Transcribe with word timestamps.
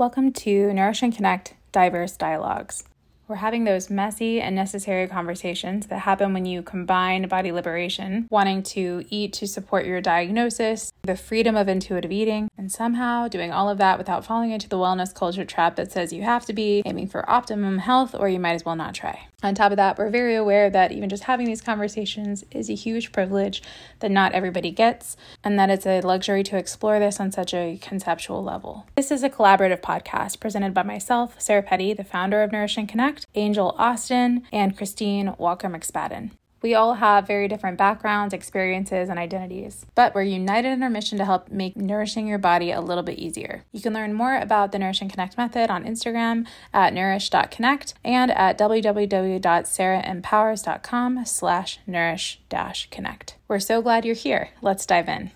Welcome 0.00 0.32
to 0.32 0.72
Nourish 0.72 1.02
and 1.02 1.14
Connect 1.14 1.52
Diverse 1.72 2.16
Dialogues. 2.16 2.84
We're 3.28 3.36
having 3.36 3.64
those 3.64 3.90
messy 3.90 4.40
and 4.40 4.56
necessary 4.56 5.06
conversations 5.06 5.88
that 5.88 5.98
happen 5.98 6.32
when 6.32 6.46
you 6.46 6.62
combine 6.62 7.28
body 7.28 7.52
liberation, 7.52 8.26
wanting 8.30 8.62
to 8.62 9.04
eat 9.10 9.34
to 9.34 9.46
support 9.46 9.84
your 9.84 10.00
diagnosis, 10.00 10.90
the 11.02 11.16
freedom 11.16 11.54
of 11.54 11.68
intuitive 11.68 12.10
eating, 12.10 12.48
and 12.56 12.72
somehow 12.72 13.28
doing 13.28 13.52
all 13.52 13.68
of 13.68 13.76
that 13.76 13.98
without 13.98 14.24
falling 14.24 14.52
into 14.52 14.70
the 14.70 14.78
wellness 14.78 15.14
culture 15.14 15.44
trap 15.44 15.76
that 15.76 15.92
says 15.92 16.14
you 16.14 16.22
have 16.22 16.46
to 16.46 16.54
be 16.54 16.80
aiming 16.86 17.08
for 17.08 17.28
optimum 17.28 17.76
health 17.76 18.14
or 18.18 18.26
you 18.26 18.40
might 18.40 18.54
as 18.54 18.64
well 18.64 18.76
not 18.76 18.94
try. 18.94 19.26
On 19.42 19.54
top 19.54 19.72
of 19.72 19.76
that, 19.76 19.96
we're 19.96 20.10
very 20.10 20.34
aware 20.34 20.68
that 20.68 20.92
even 20.92 21.08
just 21.08 21.24
having 21.24 21.46
these 21.46 21.62
conversations 21.62 22.44
is 22.50 22.68
a 22.68 22.74
huge 22.74 23.10
privilege 23.10 23.62
that 24.00 24.10
not 24.10 24.32
everybody 24.32 24.70
gets, 24.70 25.16
and 25.42 25.58
that 25.58 25.70
it's 25.70 25.86
a 25.86 26.02
luxury 26.02 26.42
to 26.42 26.58
explore 26.58 26.98
this 26.98 27.18
on 27.18 27.32
such 27.32 27.54
a 27.54 27.78
conceptual 27.80 28.44
level. 28.44 28.86
This 28.96 29.10
is 29.10 29.22
a 29.22 29.30
collaborative 29.30 29.80
podcast 29.80 30.40
presented 30.40 30.74
by 30.74 30.82
myself, 30.82 31.40
Sarah 31.40 31.62
Petty, 31.62 31.94
the 31.94 32.04
founder 32.04 32.42
of 32.42 32.52
Nourish 32.52 32.76
and 32.76 32.88
Connect, 32.88 33.26
Angel 33.34 33.74
Austin, 33.78 34.42
and 34.52 34.76
Christine 34.76 35.34
Walker 35.38 35.68
McSpadden. 35.68 36.32
We 36.62 36.74
all 36.74 36.94
have 36.94 37.26
very 37.26 37.48
different 37.48 37.76
backgrounds, 37.78 38.32
experiences, 38.34 39.08
and 39.08 39.18
identities, 39.18 39.86
but 39.94 40.14
we're 40.14 40.20
united 40.22 40.72
in 40.72 40.82
our 40.82 40.90
mission 40.90 41.16
to 41.18 41.24
help 41.24 41.50
make 41.50 41.74
nourishing 41.74 42.26
your 42.26 42.36
body 42.38 42.70
a 42.70 42.82
little 42.82 43.02
bit 43.02 43.18
easier. 43.18 43.64
You 43.72 43.80
can 43.80 43.94
learn 43.94 44.12
more 44.12 44.36
about 44.36 44.72
the 44.72 44.78
Nourish 44.78 45.00
and 45.00 45.10
Connect 45.10 45.38
method 45.38 45.70
on 45.70 45.84
Instagram 45.84 46.46
at 46.74 46.92
nourish.connect 46.92 47.94
and 48.04 48.30
at 48.30 48.58
www.sarahempowers.com 48.58 51.24
slash 51.24 51.78
nourish-connect. 51.86 53.36
We're 53.48 53.58
so 53.58 53.80
glad 53.80 54.04
you're 54.04 54.14
here. 54.14 54.50
Let's 54.60 54.84
dive 54.84 55.08
in. 55.08 55.30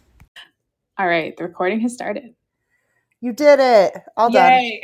All 0.99 1.07
right, 1.07 1.35
the 1.37 1.45
recording 1.45 1.81
has 1.81 1.95
started. 1.95 2.35
You 3.21 3.33
did 3.33 3.61
it. 3.61 3.95
All 4.17 4.31
Yay. 4.31 4.81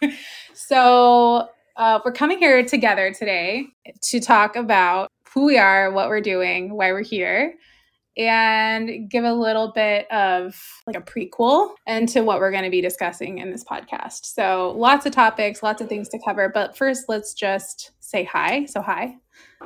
done. 0.00 0.12
so 0.54 1.48
uh, 1.76 1.98
we're 2.04 2.12
coming 2.12 2.38
here 2.38 2.64
together 2.64 3.12
today 3.12 3.66
to 4.02 4.20
talk 4.20 4.54
about 4.54 5.10
who 5.36 5.44
we 5.44 5.58
are, 5.58 5.90
what 5.92 6.08
we're 6.08 6.22
doing, 6.22 6.74
why 6.74 6.90
we're 6.92 7.02
here, 7.02 7.56
and 8.16 9.10
give 9.10 9.22
a 9.22 9.32
little 9.34 9.70
bit 9.70 10.10
of 10.10 10.58
like 10.86 10.96
a 10.96 11.02
prequel 11.02 11.74
into 11.86 12.22
what 12.22 12.40
we're 12.40 12.50
going 12.50 12.64
to 12.64 12.70
be 12.70 12.80
discussing 12.80 13.36
in 13.36 13.50
this 13.50 13.62
podcast. 13.62 14.24
So, 14.24 14.72
lots 14.74 15.04
of 15.04 15.12
topics, 15.12 15.62
lots 15.62 15.82
of 15.82 15.90
things 15.90 16.08
to 16.08 16.18
cover. 16.24 16.48
But 16.48 16.74
first, 16.74 17.04
let's 17.08 17.34
just 17.34 17.92
say 18.00 18.24
hi. 18.24 18.64
So, 18.64 18.80
hi. 18.80 19.16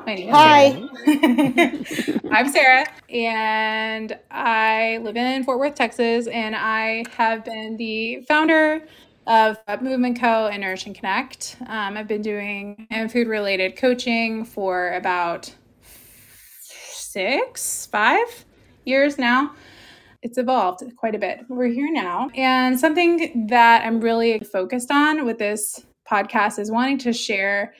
My 0.05 0.15
name 0.15 0.29
hi. 0.29 0.83
I'm 2.31 2.49
Sarah, 2.49 2.85
and 3.09 4.19
I 4.29 4.99
live 5.03 5.15
in 5.15 5.45
Fort 5.45 5.57
Worth, 5.57 5.75
Texas, 5.75 6.27
and 6.27 6.53
I 6.53 7.05
have 7.15 7.45
been 7.45 7.77
the 7.77 8.25
founder 8.27 8.85
of 9.25 9.57
Movement 9.81 10.19
Co. 10.19 10.47
and 10.47 10.59
Nourish 10.59 10.85
and 10.85 10.95
Connect. 10.95 11.55
Um, 11.67 11.95
I've 11.95 12.09
been 12.09 12.21
doing 12.21 12.87
food 13.09 13.27
related 13.27 13.77
coaching 13.77 14.43
for 14.43 14.91
about 14.93 15.53
six, 17.11 17.87
five 17.87 18.45
years 18.85 19.17
now. 19.17 19.53
It's 20.21 20.37
evolved 20.37 20.83
quite 20.97 21.15
a 21.15 21.19
bit. 21.19 21.41
We're 21.49 21.65
here 21.65 21.91
now. 21.91 22.29
And 22.35 22.79
something 22.79 23.47
that 23.47 23.85
I'm 23.85 23.99
really 23.99 24.39
focused 24.39 24.91
on 24.91 25.25
with 25.25 25.39
this 25.39 25.83
podcast 26.09 26.59
is 26.59 26.71
wanting 26.71 26.99
to 26.99 27.13
share 27.13 27.73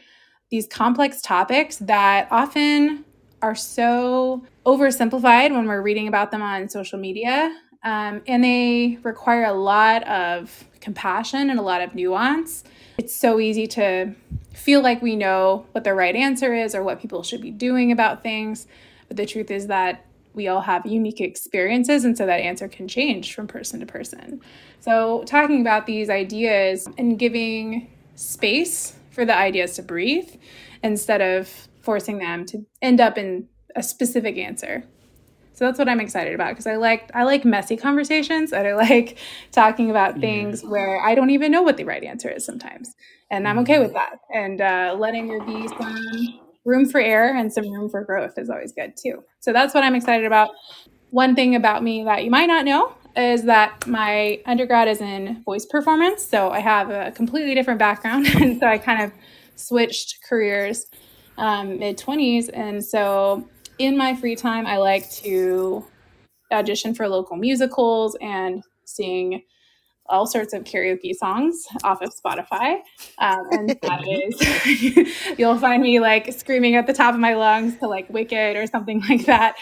these 0.50 0.68
complex 0.68 1.22
topics 1.22 1.78
that 1.78 2.28
often 2.32 3.06
are 3.42 3.56
so 3.56 4.44
oversimplified 4.66 5.52
when 5.52 5.66
we're 5.68 5.82
reading 5.82 6.08
about 6.08 6.32
them 6.32 6.42
on 6.42 6.68
social 6.68 7.00
media. 7.00 7.56
Um, 7.84 8.22
and 8.28 8.44
they 8.44 9.00
require 9.02 9.46
a 9.46 9.54
lot 9.54 10.04
of 10.08 10.66
compassion 10.82 11.50
and 11.50 11.60
a 11.60 11.64
lot 11.64 11.82
of 11.82 11.96
nuance. 11.96 12.64
It's 12.98 13.16
so 13.16 13.40
easy 13.40 13.66
to 13.68 14.14
feel 14.54 14.82
like 14.82 15.02
we 15.02 15.16
know 15.16 15.66
what 15.72 15.84
the 15.84 15.94
right 15.94 16.16
answer 16.16 16.54
is 16.54 16.76
or 16.76 16.84
what 16.84 17.00
people 17.00 17.24
should 17.24 17.42
be 17.42 17.52
doing 17.52 17.92
about 17.92 18.22
things. 18.22 18.68
But 19.12 19.18
the 19.18 19.26
truth 19.26 19.52
is 19.52 19.68
that 19.68 20.06
we 20.34 20.48
all 20.48 20.62
have 20.62 20.86
unique 20.86 21.20
experiences, 21.20 22.06
and 22.06 22.18
so 22.18 22.26
that 22.26 22.40
answer 22.40 22.70
can 22.70 22.88
change 22.88 23.36
from 23.36 23.46
person 23.46 23.82
to 23.82 23.86
person. 23.86 24.40
So, 24.80 25.26
talking 25.26 25.60
about 25.60 25.86
these 25.86 26.10
ideas 26.10 26.88
and 26.98 27.20
giving 27.20 27.92
space 28.16 28.96
for 29.10 29.26
the 29.26 29.36
ideas 29.36 29.74
to 29.74 29.84
breathe 29.84 30.30
instead 30.82 31.22
of 31.22 31.68
forcing 31.82 32.20
them 32.20 32.46
to 32.46 32.66
end 32.82 33.02
up 33.02 33.18
in 33.18 33.50
a 33.76 33.84
specific 33.84 34.38
answer. 34.38 34.86
So 35.56 35.66
that's 35.66 35.78
what 35.78 35.90
I'm 35.90 36.00
excited 36.00 36.34
about 36.34 36.52
because 36.52 36.68
I 36.68 36.78
like 36.78 37.12
I 37.14 37.24
like 37.24 37.44
messy 37.44 37.76
conversations 37.76 38.54
and 38.54 38.66
I 38.66 38.76
like 38.76 39.18
talking 39.52 39.90
about 39.90 40.22
things 40.22 40.64
where 40.64 41.02
I 41.04 41.16
don't 41.16 41.32
even 41.32 41.52
know 41.52 41.64
what 41.64 41.76
the 41.76 41.84
right 41.84 42.06
answer 42.06 42.30
is 42.30 42.46
sometimes, 42.46 42.96
and 43.30 43.46
I'm 43.46 43.60
okay 43.60 43.80
with 43.80 43.92
that. 43.92 44.20
And 44.34 44.62
uh, 44.62 44.96
letting 44.98 45.28
there 45.28 45.44
be 45.44 45.68
some 45.68 46.40
room 46.66 46.88
for 46.88 47.00
error 47.00 47.36
and 47.36 47.52
some 47.52 47.72
room 47.72 47.90
for 47.90 48.04
growth 48.04 48.38
is 48.38 48.50
always 48.50 48.72
good 48.72 48.94
too. 49.02 49.24
So 49.40 49.54
that's 49.54 49.74
what 49.74 49.84
I'm 49.84 49.96
excited 49.96 50.26
about. 50.26 50.50
One 51.10 51.36
thing 51.36 51.56
about 51.56 51.84
me 51.84 52.04
that 52.04 52.24
you 52.24 52.32
might 52.32 52.46
not 52.46 52.66
know 52.66 52.94
is 53.16 53.44
that 53.44 53.86
my 53.88 54.42
undergrad 54.46 54.88
is 54.88 55.02
in 55.02 55.42
voice 55.44 55.66
performance. 55.66 56.24
So 56.24 56.50
I 56.50 56.60
have 56.60 56.90
a 56.90 57.12
completely 57.12 57.54
different 57.56 57.80
background. 57.80 58.28
and 58.36 58.60
so 58.60 58.68
I 58.68 58.78
kind 58.78 59.02
of 59.02 59.12
switched 59.56 60.20
careers 60.28 60.86
um, 61.38 61.80
mid 61.80 61.98
20s. 61.98 62.50
And 62.54 62.84
so 62.84 63.48
in 63.80 63.98
my 63.98 64.16
free 64.16 64.36
time, 64.36 64.66
I 64.66 64.78
like 64.78 65.10
to 65.12 65.86
audition 66.52 66.94
for 66.94 67.08
local 67.08 67.38
musicals 67.38 68.16
and 68.22 68.64
sing 68.86 69.42
all 70.08 70.26
sorts 70.26 70.54
of 70.54 70.64
karaoke 70.64 71.14
songs 71.14 71.66
off 71.84 72.02
of 72.02 72.14
Spotify. 72.14 72.80
Um, 73.18 73.48
and 73.52 73.70
that 73.82 74.06
is, 74.08 75.36
you'll 75.40 75.58
find 75.58 75.82
me 75.82 76.00
like 76.00 76.32
screaming 76.34 76.76
at 76.76 76.88
the 76.88 76.94
top 76.94 77.14
of 77.14 77.20
my 77.20 77.34
lungs 77.34 77.78
to 77.78 77.88
like 77.88 78.10
Wicked 78.10 78.58
or 78.58 78.68
something 78.68 79.02
like 79.10 79.26
that 79.26 79.56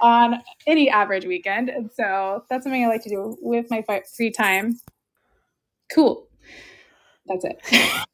on 0.00 0.42
any 0.66 0.90
average 0.90 1.24
weekend. 1.24 1.68
And 1.68 1.90
so 1.92 2.44
that's 2.50 2.64
something 2.64 2.84
I 2.84 2.88
like 2.88 3.02
to 3.04 3.08
do 3.08 3.36
with 3.40 3.66
my 3.70 3.84
free 4.16 4.30
time. 4.30 4.78
Cool. 5.92 6.28
That's 7.26 7.44
it. 7.44 8.04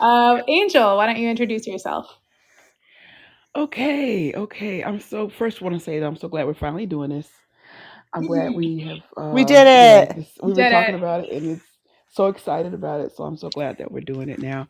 um, 0.00 0.42
Angel, 0.48 0.96
why 0.96 1.06
don't 1.06 1.16
you 1.18 1.28
introduce 1.28 1.66
yourself? 1.66 2.18
Okay, 3.56 4.34
okay. 4.34 4.84
I'm 4.84 5.00
so 5.00 5.28
first 5.28 5.60
want 5.62 5.74
to 5.74 5.80
say 5.80 5.98
that 5.98 6.06
I'm 6.06 6.16
so 6.16 6.28
glad 6.28 6.46
we're 6.46 6.54
finally 6.54 6.86
doing 6.86 7.10
this. 7.10 7.28
I'm 8.18 8.26
glad 8.26 8.54
we 8.54 8.80
have. 8.80 8.98
Uh, 9.16 9.30
we 9.30 9.44
did 9.44 9.66
it. 9.66 10.16
Yeah, 10.16 10.24
we 10.42 10.52
were 10.52 10.70
talking 10.70 10.94
it. 10.94 10.98
about 10.98 11.24
it, 11.24 11.32
and 11.32 11.52
it's 11.52 11.64
so 12.10 12.26
excited 12.26 12.74
about 12.74 13.00
it. 13.00 13.12
So 13.14 13.24
I'm 13.24 13.36
so 13.36 13.48
glad 13.48 13.78
that 13.78 13.92
we're 13.92 14.00
doing 14.00 14.28
it 14.28 14.40
now. 14.40 14.68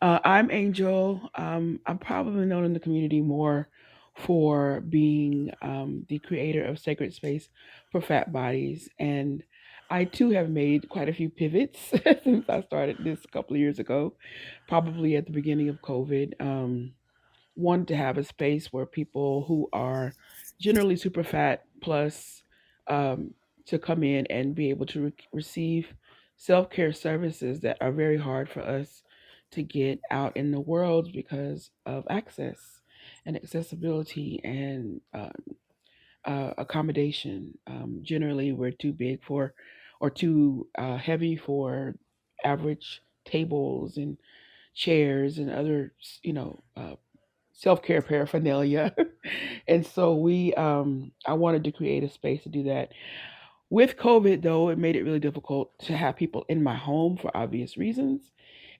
Uh, 0.00 0.18
I'm 0.24 0.50
Angel. 0.50 1.30
Um, 1.34 1.78
I'm 1.86 1.98
probably 1.98 2.46
known 2.46 2.64
in 2.64 2.72
the 2.72 2.80
community 2.80 3.20
more 3.20 3.68
for 4.16 4.80
being 4.80 5.50
um, 5.60 6.06
the 6.08 6.18
creator 6.20 6.64
of 6.64 6.78
Sacred 6.78 7.12
Space 7.12 7.50
for 7.92 8.00
Fat 8.00 8.32
Bodies, 8.32 8.88
and 8.98 9.42
I 9.90 10.04
too 10.04 10.30
have 10.30 10.48
made 10.48 10.88
quite 10.88 11.10
a 11.10 11.14
few 11.14 11.28
pivots 11.28 11.78
since 12.24 12.48
I 12.48 12.62
started 12.62 12.96
this 13.04 13.24
a 13.24 13.28
couple 13.28 13.56
of 13.56 13.60
years 13.60 13.78
ago, 13.78 14.14
probably 14.68 15.16
at 15.16 15.26
the 15.26 15.32
beginning 15.32 15.68
of 15.68 15.82
COVID. 15.82 16.40
Um, 16.40 16.92
wanted 17.56 17.88
to 17.88 17.96
have 17.96 18.18
a 18.18 18.24
space 18.24 18.72
where 18.72 18.86
people 18.86 19.44
who 19.46 19.68
are 19.72 20.12
generally 20.58 20.96
super 20.96 21.24
fat 21.24 21.64
plus 21.82 22.42
um, 22.88 23.34
to 23.66 23.78
come 23.78 24.02
in 24.02 24.26
and 24.28 24.54
be 24.54 24.70
able 24.70 24.86
to 24.86 25.04
re- 25.06 25.12
receive 25.32 25.88
self 26.36 26.70
care 26.70 26.92
services 26.92 27.60
that 27.60 27.78
are 27.80 27.92
very 27.92 28.18
hard 28.18 28.48
for 28.48 28.60
us 28.60 29.02
to 29.52 29.62
get 29.62 30.00
out 30.10 30.36
in 30.36 30.50
the 30.50 30.60
world 30.60 31.12
because 31.12 31.70
of 31.86 32.04
access 32.10 32.80
and 33.24 33.36
accessibility 33.36 34.40
and 34.44 35.00
um, 35.14 35.32
uh, 36.24 36.52
accommodation. 36.58 37.56
Um, 37.66 38.00
generally, 38.02 38.52
we're 38.52 38.72
too 38.72 38.92
big 38.92 39.24
for 39.24 39.54
or 40.00 40.10
too 40.10 40.68
uh, 40.76 40.96
heavy 40.96 41.36
for 41.36 41.94
average 42.44 43.02
tables 43.24 43.96
and 43.96 44.18
chairs 44.74 45.38
and 45.38 45.50
other, 45.50 45.94
you 46.22 46.32
know, 46.32 46.62
uh, 46.76 46.94
self 47.56 47.82
care 47.82 48.02
paraphernalia. 48.02 48.94
and 49.68 49.84
so 49.84 50.14
we, 50.14 50.52
um, 50.54 51.10
I 51.26 51.32
wanted 51.32 51.64
to 51.64 51.72
create 51.72 52.04
a 52.04 52.10
space 52.10 52.42
to 52.42 52.48
do 52.48 52.64
that. 52.64 52.90
With 53.70 53.96
COVID, 53.96 54.42
though, 54.42 54.68
it 54.68 54.78
made 54.78 54.94
it 54.94 55.02
really 55.02 55.18
difficult 55.18 55.76
to 55.80 55.96
have 55.96 56.16
people 56.16 56.44
in 56.48 56.62
my 56.62 56.74
home 56.74 57.16
for 57.16 57.34
obvious 57.36 57.76
reasons. 57.76 58.30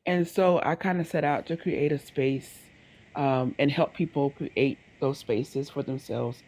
And 0.04 0.28
so 0.28 0.60
I 0.62 0.76
kind 0.76 1.00
of 1.00 1.08
set 1.08 1.24
out 1.24 1.46
to 1.46 1.56
create 1.56 1.90
a 1.90 1.98
space 1.98 2.58
um, 3.16 3.54
and 3.58 3.70
help 3.70 3.94
people 3.94 4.30
create 4.30 4.78
those 5.00 5.18
spaces 5.18 5.70
for 5.70 5.82
themselves 5.82 6.42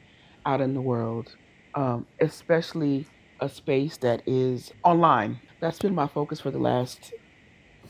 out 0.47 0.61
in 0.61 0.75
the 0.75 0.81
world, 0.81 1.35
um, 1.75 2.07
especially 2.21 3.07
a 3.41 3.49
space 3.49 3.97
that 3.97 4.23
is 4.27 4.73
online. 4.85 5.41
That's 5.61 5.79
been 5.79 5.95
my 5.95 6.07
focus 6.07 6.41
for 6.41 6.51
the 6.51 6.59
last 6.59 7.13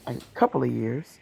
a 0.06 0.14
couple 0.34 0.62
of 0.62 0.70
years. 0.70 1.18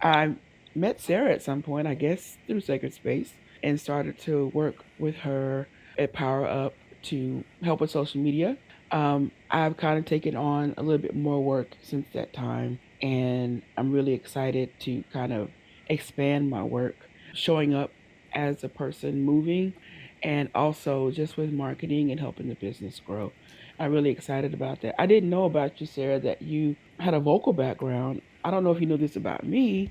I 0.00 0.36
met 0.74 1.00
Sarah 1.00 1.32
at 1.32 1.42
some 1.42 1.62
point, 1.62 1.86
I 1.86 1.94
guess, 1.94 2.38
through 2.46 2.60
Sacred 2.60 2.94
Space, 2.94 3.34
and 3.62 3.80
started 3.80 4.18
to 4.20 4.48
work 4.48 4.84
with 4.98 5.16
her 5.16 5.68
at 5.98 6.12
Power 6.12 6.46
Up 6.46 6.74
to 7.04 7.44
help 7.62 7.80
with 7.80 7.90
social 7.90 8.20
media. 8.20 8.56
Um, 8.90 9.32
I've 9.50 9.76
kind 9.76 9.98
of 9.98 10.04
taken 10.04 10.36
on 10.36 10.74
a 10.76 10.82
little 10.82 11.00
bit 11.00 11.16
more 11.16 11.42
work 11.42 11.76
since 11.82 12.06
that 12.12 12.32
time, 12.32 12.78
and 13.00 13.62
I'm 13.76 13.92
really 13.92 14.12
excited 14.12 14.70
to 14.80 15.02
kind 15.12 15.32
of 15.32 15.50
expand 15.88 16.50
my 16.50 16.62
work, 16.62 16.96
showing 17.34 17.74
up 17.74 17.90
as 18.34 18.62
a 18.64 18.68
person 18.68 19.22
moving, 19.24 19.74
and 20.22 20.48
also 20.54 21.10
just 21.10 21.36
with 21.36 21.50
marketing 21.52 22.10
and 22.10 22.20
helping 22.20 22.48
the 22.48 22.54
business 22.54 23.00
grow. 23.00 23.32
I'm 23.78 23.92
really 23.92 24.10
excited 24.10 24.54
about 24.54 24.82
that. 24.82 25.00
I 25.00 25.06
didn't 25.06 25.30
know 25.30 25.44
about 25.44 25.80
you, 25.80 25.86
Sarah, 25.86 26.20
that 26.20 26.42
you 26.42 26.76
had 26.98 27.14
a 27.14 27.20
vocal 27.20 27.52
background. 27.52 28.22
I 28.44 28.50
don't 28.50 28.62
know 28.62 28.72
if 28.72 28.80
you 28.80 28.86
know 28.86 28.96
this 28.96 29.16
about 29.16 29.44
me, 29.44 29.90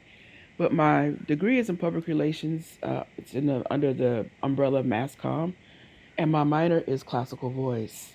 but 0.61 0.71
my 0.71 1.15
degree 1.25 1.57
is 1.57 1.69
in 1.69 1.77
public 1.77 2.05
relations. 2.05 2.77
Uh, 2.83 3.03
it's 3.17 3.33
in 3.33 3.47
the 3.47 3.63
under 3.71 3.95
the 3.95 4.29
umbrella 4.43 4.81
of 4.81 4.85
mass 4.85 5.15
comm, 5.15 5.55
and 6.19 6.31
my 6.31 6.43
minor 6.43 6.83
is 6.85 7.01
classical 7.01 7.49
voice. 7.49 8.13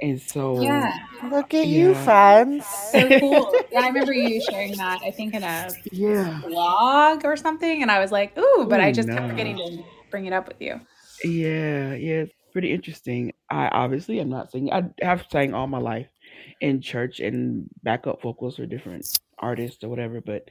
And 0.00 0.18
so, 0.18 0.60
Yeah. 0.62 0.90
Look 1.30 1.52
at 1.52 1.66
you, 1.66 1.92
yeah, 1.92 2.04
friends. 2.04 2.66
So 2.92 3.12
cool. 3.20 3.54
Yeah, 3.70 3.82
I 3.82 3.88
remember 3.88 4.14
you 4.14 4.40
sharing 4.40 4.74
that, 4.78 5.00
I 5.04 5.10
think 5.10 5.34
in 5.34 5.44
a 5.44 5.68
yeah. 5.92 6.40
blog 6.46 7.26
or 7.26 7.36
something. 7.36 7.82
And 7.82 7.90
I 7.90 8.00
was 8.00 8.10
like, 8.10 8.38
ooh, 8.38 8.66
but 8.70 8.80
Oh 8.80 8.84
I 8.84 8.90
just 8.90 9.12
kept 9.12 9.28
forgetting 9.28 9.58
to 9.58 9.84
bring 10.10 10.24
it 10.24 10.32
up 10.32 10.48
with 10.48 10.62
you. 10.62 10.80
Yeah, 11.24 11.94
yeah, 11.94 12.22
it's 12.22 12.32
pretty 12.52 12.72
interesting. 12.72 13.34
I 13.50 13.68
obviously 13.68 14.20
am 14.20 14.30
not 14.30 14.50
singing. 14.50 14.72
I 14.72 14.84
have 15.02 15.26
sang 15.30 15.52
all 15.52 15.66
my 15.66 15.78
life 15.78 16.08
in 16.62 16.80
church 16.80 17.20
and 17.20 17.68
backup 17.82 18.22
vocals 18.22 18.56
for 18.56 18.66
different 18.66 19.06
artists 19.38 19.84
or 19.84 19.90
whatever, 19.90 20.22
but 20.22 20.48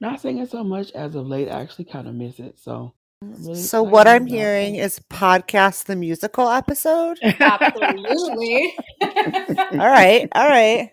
not 0.00 0.20
singing 0.20 0.46
so 0.46 0.64
much 0.64 0.90
as 0.92 1.14
of 1.14 1.26
late. 1.26 1.48
I 1.48 1.60
actually 1.62 1.86
kind 1.86 2.08
of 2.08 2.14
miss 2.14 2.38
it. 2.38 2.58
So 2.58 2.94
really 3.22 3.54
So 3.54 3.82
what 3.82 4.06
I'm 4.06 4.26
hearing 4.26 4.76
is 4.76 5.00
podcast 5.10 5.84
the 5.84 5.96
musical 5.96 6.48
episode. 6.48 7.18
Absolutely. 7.22 8.74
All 9.00 9.78
right, 9.78 10.28
all 10.32 10.48
right. 10.48 10.90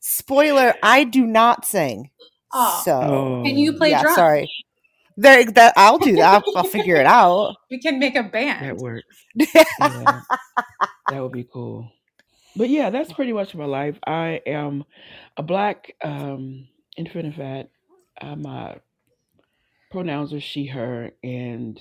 Spoiler: 0.00 0.74
I 0.82 1.04
do 1.04 1.24
not 1.26 1.64
sing. 1.64 2.10
oh, 2.52 2.82
So 2.84 3.42
can 3.44 3.56
you 3.56 3.74
play 3.74 3.90
yeah, 3.90 4.02
drums? 4.02 4.16
sorry. 4.16 4.48
There, 5.16 5.44
that 5.52 5.74
I'll 5.76 5.98
do 5.98 6.16
that. 6.16 6.42
I'll, 6.46 6.56
I'll 6.56 6.64
figure 6.64 6.96
it 6.96 7.06
out. 7.06 7.54
We 7.70 7.78
can 7.80 7.98
make 7.98 8.16
a 8.16 8.22
band. 8.22 8.64
that 8.64 8.78
band. 8.78 8.80
works. 8.80 9.24
Yeah, 9.34 10.20
that 11.08 11.22
would 11.22 11.32
be 11.32 11.46
cool. 11.50 11.90
But 12.56 12.68
yeah, 12.68 12.90
that's 12.90 13.12
pretty 13.12 13.32
much 13.32 13.54
my 13.54 13.64
life. 13.64 13.98
I 14.06 14.40
am 14.46 14.84
a 15.36 15.42
black 15.42 15.94
um 16.02 16.66
infinifat. 16.98 17.68
I'm 18.22 18.46
pronouns 19.90 20.32
are 20.32 20.40
she, 20.40 20.66
her, 20.66 21.10
and 21.22 21.80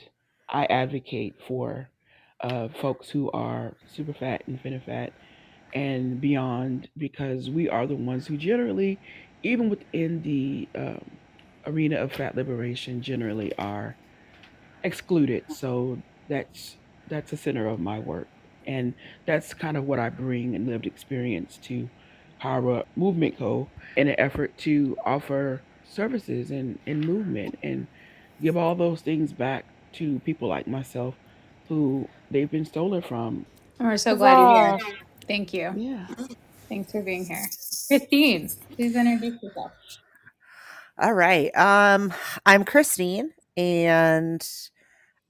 I 0.49 0.65
advocate 0.65 1.35
for 1.47 1.89
uh, 2.41 2.67
folks 2.81 3.09
who 3.09 3.31
are 3.31 3.73
super 3.87 4.13
fat, 4.13 4.43
infinifat, 4.47 5.11
and 5.73 6.19
beyond 6.19 6.89
because 6.97 7.49
we 7.49 7.69
are 7.69 7.87
the 7.87 7.95
ones 7.95 8.27
who 8.27 8.37
generally, 8.37 8.99
even 9.43 9.69
within 9.69 10.21
the 10.23 10.67
um, 10.75 11.11
arena 11.65 11.97
of 11.97 12.11
fat 12.11 12.35
liberation, 12.35 13.01
generally 13.01 13.55
are 13.57 13.95
excluded. 14.83 15.45
So 15.49 16.01
that's 16.27 16.75
that's 17.07 17.31
the 17.31 17.37
center 17.37 17.67
of 17.67 17.79
my 17.79 17.99
work, 17.99 18.27
and 18.67 18.93
that's 19.25 19.53
kind 19.53 19.77
of 19.77 19.85
what 19.85 19.99
I 19.99 20.09
bring 20.09 20.55
and 20.55 20.67
lived 20.67 20.85
experience 20.85 21.57
to 21.63 21.89
Hara 22.39 22.83
Movement 22.95 23.37
Co. 23.37 23.69
in 23.95 24.07
an 24.09 24.15
effort 24.19 24.57
to 24.59 24.97
offer 25.05 25.61
services 25.91 26.51
and, 26.51 26.79
and 26.85 27.05
movement 27.05 27.57
and 27.63 27.87
give 28.41 28.57
all 28.57 28.75
those 28.75 29.01
things 29.01 29.33
back 29.33 29.65
to 29.93 30.19
people 30.19 30.47
like 30.47 30.67
myself 30.67 31.15
who 31.67 32.07
they've 32.29 32.49
been 32.49 32.65
stolen 32.65 33.01
from. 33.01 33.45
And 33.79 33.87
we're 33.87 33.97
so 33.97 34.15
glad 34.15 34.37
you're 34.37 34.77
here. 34.77 34.97
Thank 35.27 35.53
you. 35.53 35.73
Yeah. 35.75 36.07
Thanks 36.69 36.91
for 36.91 37.01
being 37.01 37.25
here. 37.25 37.45
Christine, 37.87 38.49
please 38.75 38.95
introduce 38.95 39.41
yourself. 39.43 39.71
All 40.97 41.13
right. 41.13 41.55
Um, 41.55 42.13
I'm 42.45 42.63
Christine, 42.63 43.31
and 43.57 44.47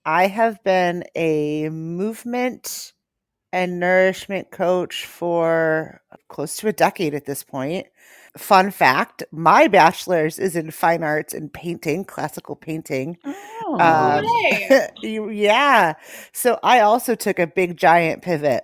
I 0.05 0.27
have 0.27 0.63
been 0.63 1.03
a 1.15 1.69
movement 1.69 2.93
and 3.53 3.79
nourishment 3.79 4.51
coach 4.51 5.05
for 5.05 6.01
close 6.27 6.57
to 6.57 6.67
a 6.67 6.73
decade 6.73 7.13
at 7.13 7.25
this 7.25 7.43
point. 7.43 7.87
Fun 8.37 8.71
fact 8.71 9.23
my 9.31 9.67
bachelor's 9.67 10.39
is 10.39 10.55
in 10.55 10.71
fine 10.71 11.03
arts 11.03 11.33
and 11.33 11.51
painting, 11.51 12.05
classical 12.05 12.55
painting. 12.55 13.17
Oh. 13.25 13.77
Um, 13.79 14.25
yeah. 15.03 15.93
So 16.33 16.59
I 16.63 16.79
also 16.81 17.15
took 17.15 17.39
a 17.39 17.47
big 17.47 17.77
giant 17.77 18.21
pivot 18.21 18.63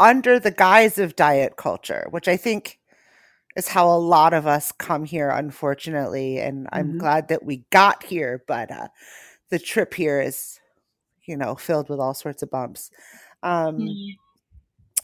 under 0.00 0.38
the 0.40 0.50
guise 0.52 0.98
of 0.98 1.16
diet 1.16 1.56
culture, 1.56 2.06
which 2.10 2.28
I 2.28 2.36
think 2.36 2.78
is 3.56 3.68
how 3.68 3.88
a 3.88 3.98
lot 3.98 4.34
of 4.34 4.46
us 4.46 4.72
come 4.72 5.04
here, 5.04 5.30
unfortunately. 5.30 6.38
And 6.40 6.68
I'm 6.72 6.94
Mhm. 6.94 6.98
glad 6.98 7.28
that 7.28 7.44
we 7.44 7.64
got 7.70 8.04
here, 8.04 8.42
but 8.46 8.70
uh, 8.70 8.88
the 9.50 9.58
trip 9.58 9.94
here 9.94 10.20
is, 10.20 10.60
you 11.24 11.36
know, 11.36 11.54
filled 11.56 11.88
with 11.90 12.00
all 12.00 12.14
sorts 12.14 12.42
of 12.42 12.50
bumps. 12.50 12.90
Um, 13.42 13.78
Mm. 13.78 14.16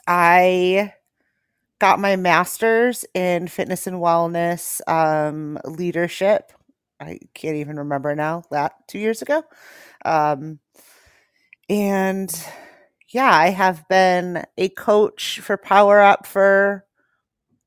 I 0.07 0.95
got 1.81 1.99
my 1.99 2.15
master's 2.15 3.05
in 3.15 3.49
fitness 3.49 3.87
and 3.87 3.97
wellness 3.97 4.81
um, 4.87 5.59
leadership. 5.65 6.53
I 7.01 7.19
can't 7.35 7.57
even 7.57 7.77
remember 7.77 8.15
now, 8.15 8.45
that 8.51 8.75
two 8.87 8.99
years 8.99 9.23
ago. 9.23 9.43
Um, 10.05 10.61
and 11.69 12.33
yeah, 13.09 13.31
I 13.31 13.49
have 13.49 13.89
been 13.89 14.45
a 14.59 14.69
coach 14.69 15.41
for 15.41 15.57
Power 15.57 16.01
Up 16.01 16.27
for, 16.27 16.85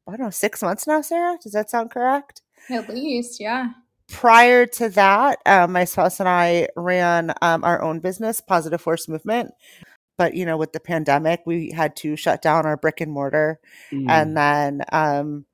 I 0.07 0.11
don't 0.11 0.19
know, 0.21 0.29
six 0.29 0.61
months 0.61 0.85
now, 0.85 1.01
Sarah. 1.01 1.37
Does 1.41 1.53
that 1.53 1.69
sound 1.69 1.91
correct? 1.91 2.41
At 2.69 2.89
least, 2.89 3.39
yeah. 3.41 3.69
Prior 4.09 4.67
to 4.67 4.89
that, 4.89 5.39
um, 5.45 5.71
my 5.71 5.85
spouse 5.85 6.19
and 6.19 6.29
I 6.29 6.67
ran 6.75 7.33
um, 7.41 7.63
our 7.63 7.81
own 7.81 7.99
business, 7.99 8.41
Positive 8.41 8.79
Force 8.79 9.07
Movement. 9.07 9.51
But, 10.23 10.35
you 10.35 10.45
know, 10.45 10.57
with 10.57 10.73
the 10.73 10.79
pandemic, 10.79 11.41
we 11.45 11.71
had 11.71 11.95
to 11.97 12.15
shut 12.15 12.41
down 12.41 12.65
our 12.65 12.77
brick 12.77 13.01
and 13.01 13.11
mortar 13.11 13.59
Mm. 13.91 14.09
and 14.09 14.37
then 14.37 14.83
um, 14.91 15.45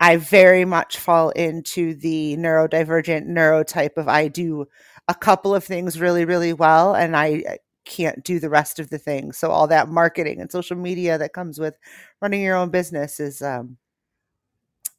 I 0.00 0.16
very 0.16 0.64
much 0.64 0.98
fall 0.98 1.30
into 1.30 1.94
the 1.94 2.36
neurodivergent 2.36 3.26
neurotype 3.26 3.96
of 3.96 4.08
I 4.08 4.28
do 4.28 4.66
a 5.08 5.14
couple 5.14 5.54
of 5.54 5.64
things 5.64 6.00
really, 6.00 6.24
really 6.24 6.52
well, 6.52 6.94
and 6.94 7.16
I 7.16 7.44
uh, 7.48 7.56
can't 7.84 8.22
do 8.24 8.38
the 8.40 8.50
rest 8.50 8.78
of 8.80 8.90
the 8.90 8.98
things. 8.98 9.38
So 9.38 9.50
all 9.50 9.68
that 9.68 9.88
marketing 9.88 10.40
and 10.40 10.50
social 10.52 10.76
media 10.76 11.18
that 11.18 11.32
comes 11.32 11.58
with 11.58 11.74
running 12.20 12.42
your 12.42 12.56
own 12.56 12.70
business 12.70 13.20
is 13.20 13.42
um, 13.42 13.78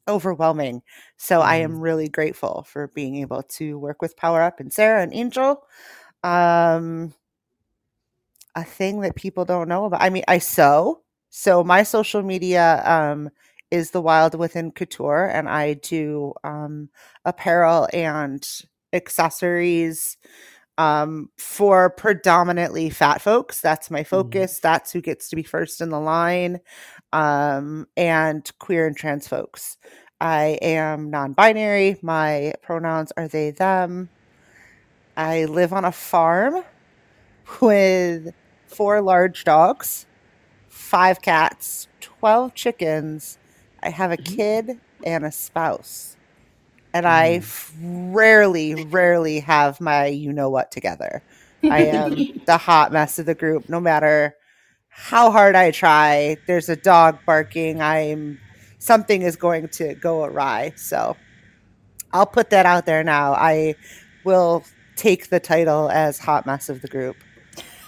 overwhelming. 0.07 0.81
So 1.17 1.41
I 1.41 1.57
am 1.57 1.79
Mhm. 1.79 1.81
really 1.81 2.09
grateful 2.09 2.63
for 2.69 2.87
being 2.89 3.17
able 3.17 3.43
to 3.43 3.77
work 3.77 4.01
with 4.01 4.15
Power 4.17 4.41
Up 4.41 4.59
and 4.59 4.71
Sarah 4.71 5.01
and 5.03 5.13
Angel. 5.13 5.63
Um, 6.23 7.13
a 8.57 8.63
thing 8.63 9.01
that 9.01 9.15
people 9.15 9.45
don't 9.45 9.69
know 9.69 9.85
about. 9.85 10.01
I 10.01 10.09
mean, 10.09 10.23
I 10.27 10.39
sew. 10.39 11.03
So 11.29 11.63
my 11.63 11.83
social 11.83 12.23
media 12.23 12.81
um, 12.85 13.29
is 13.69 13.91
the 13.91 14.01
Wild 14.01 14.33
Within 14.33 14.71
Couture, 14.71 15.25
and 15.25 15.47
I 15.47 15.75
do 15.75 16.33
um, 16.43 16.89
apparel 17.23 17.87
and 17.93 18.45
accessories 18.93 20.17
um, 20.79 21.29
for 21.37 21.91
predominantly 21.91 22.89
fat 22.89 23.21
folks. 23.21 23.61
That's 23.61 23.91
my 23.91 24.03
focus. 24.03 24.59
That's 24.59 24.91
who 24.91 25.01
gets 25.01 25.29
to 25.29 25.35
be 25.35 25.43
first 25.43 25.79
in 25.79 25.89
the 25.89 25.99
line, 25.99 26.59
um, 27.13 27.87
and 27.95 28.51
queer 28.57 28.87
and 28.87 28.97
trans 28.97 29.27
folks. 29.27 29.77
I 30.19 30.57
am 30.63 31.11
non-binary. 31.11 31.97
My 32.01 32.53
pronouns 32.63 33.11
are 33.17 33.27
they 33.27 33.51
them. 33.51 34.09
I 35.15 35.45
live 35.45 35.73
on 35.73 35.85
a 35.85 35.91
farm 35.91 36.63
with 37.61 38.33
four 38.67 39.01
large 39.01 39.43
dogs, 39.43 40.05
five 40.69 41.21
cats, 41.21 41.87
12 42.01 42.53
chickens. 42.53 43.37
I 43.81 43.89
have 43.89 44.11
a 44.11 44.17
Mhm. 44.17 44.25
kid 44.37 44.81
and 45.05 45.25
a 45.25 45.31
spouse. 45.31 46.17
And 46.93 47.07
I 47.07 47.37
Mm. 47.37 47.37
f- 47.39 47.73
rarely, 47.81 48.75
rarely 48.75 49.39
have 49.41 49.79
my 49.81 50.07
you 50.07 50.33
know 50.33 50.49
what 50.49 50.71
together. 50.71 51.21
I 51.63 51.81
am 51.85 52.27
the 52.45 52.57
hot 52.69 52.91
mess 52.91 53.19
of 53.19 53.25
the 53.25 53.35
group. 53.35 53.69
No 53.69 53.79
matter 53.79 54.35
how 54.89 55.31
hard 55.31 55.55
I 55.55 55.71
try, 55.71 56.37
there's 56.47 56.69
a 56.69 56.75
dog 56.75 57.19
barking. 57.25 57.81
I'm 57.81 58.39
something 58.79 59.21
is 59.21 59.35
going 59.35 59.67
to 59.69 59.95
go 59.95 60.23
awry. 60.23 60.73
So 60.75 61.15
I'll 62.13 62.25
put 62.25 62.49
that 62.51 62.65
out 62.65 62.85
there 62.85 63.03
now. 63.03 63.33
I 63.33 63.75
will 64.23 64.63
take 64.95 65.29
the 65.29 65.39
title 65.39 65.89
as 65.91 66.17
hot 66.19 66.45
mess 66.45 66.69
of 66.69 66.81
the 66.81 66.87
group. 66.87 67.17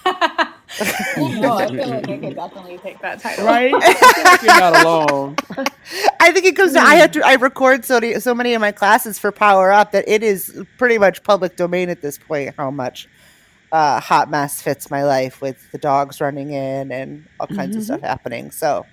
I. 0.78 0.82
I 0.82 1.66
feel 1.68 1.88
like 1.88 2.08
I 2.08 2.18
could 2.18 2.34
definitely 2.36 2.78
take 2.78 3.00
that 3.00 3.20
title. 3.20 3.44
Right? 3.46 3.72
I 3.74 3.94
feel 3.94 4.24
like 4.24 4.42
you're 4.42 4.60
not 4.60 4.84
alone. 4.84 5.36
I 6.20 6.32
think 6.32 6.46
it 6.46 6.54
goes. 6.56 6.72
To, 6.74 6.80
I 6.80 6.96
have 6.96 7.10
to. 7.12 7.26
I 7.26 7.34
record 7.34 7.84
so 7.84 7.94
many, 8.00 8.20
so 8.20 8.34
many 8.34 8.54
of 8.54 8.60
my 8.60 8.72
classes 8.72 9.18
for 9.18 9.32
Power 9.32 9.72
Up 9.72 9.92
that 9.92 10.04
it 10.08 10.22
is 10.22 10.62
pretty 10.78 10.98
much 10.98 11.22
public 11.22 11.56
domain 11.56 11.88
at 11.88 12.00
this 12.02 12.18
point. 12.18 12.54
How 12.56 12.70
much 12.70 13.08
uh, 13.72 14.00
hot 14.00 14.30
mess 14.30 14.60
fits 14.62 14.90
my 14.90 15.02
life 15.04 15.40
with 15.40 15.70
the 15.72 15.78
dogs 15.78 16.20
running 16.20 16.50
in 16.52 16.92
and 16.92 17.26
all 17.40 17.46
kinds 17.46 17.76
of 17.76 17.82
Mhm. 17.82 17.84
stuff 17.84 18.00
happening. 18.02 18.50
So, 18.50 18.86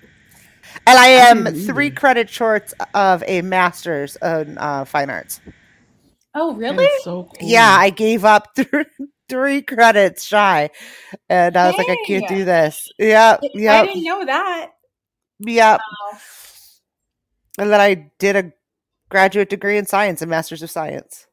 and 0.86 0.98
I 0.98 1.04
I 1.04 1.08
am 1.30 1.44
didn't 1.44 1.66
three 1.66 1.90
credit 1.90 2.28
shorts 2.30 2.74
of 2.94 3.22
a 3.26 3.42
master's 3.42 4.16
in 4.22 4.56
uh, 4.58 4.84
fine 4.84 5.10
arts. 5.10 5.40
Oh, 6.34 6.54
really? 6.54 6.84
is 6.84 7.04
so 7.04 7.30
Yeah. 7.40 7.76
I 7.78 7.90
gave 7.90 8.24
up 8.24 8.48
three, 8.56 8.84
three 9.28 9.62
credits 9.62 10.24
shy, 10.24 10.70
and 11.28 11.56
I 11.56 11.66
was 11.68 11.76
like, 11.78 11.88
I 11.90 11.96
can't 12.06 12.28
do 12.28 12.44
this. 12.44 12.90
Yeah. 12.98 13.38
Yeah. 13.54 13.82
I 13.82 13.86
didn't 13.86 14.04
know 14.04 14.24
that. 14.24 14.70
yep. 15.40 15.80
Wow. 15.80 16.18
And 17.58 17.70
then 17.72 17.80
I 17.80 18.10
did 18.18 18.36
a 18.36 18.52
graduate 19.08 19.48
degree 19.50 19.78
in 19.78 19.86
science, 19.86 20.22
a 20.22 20.26
master's 20.26 20.62
of 20.62 20.70
science. 20.70 21.26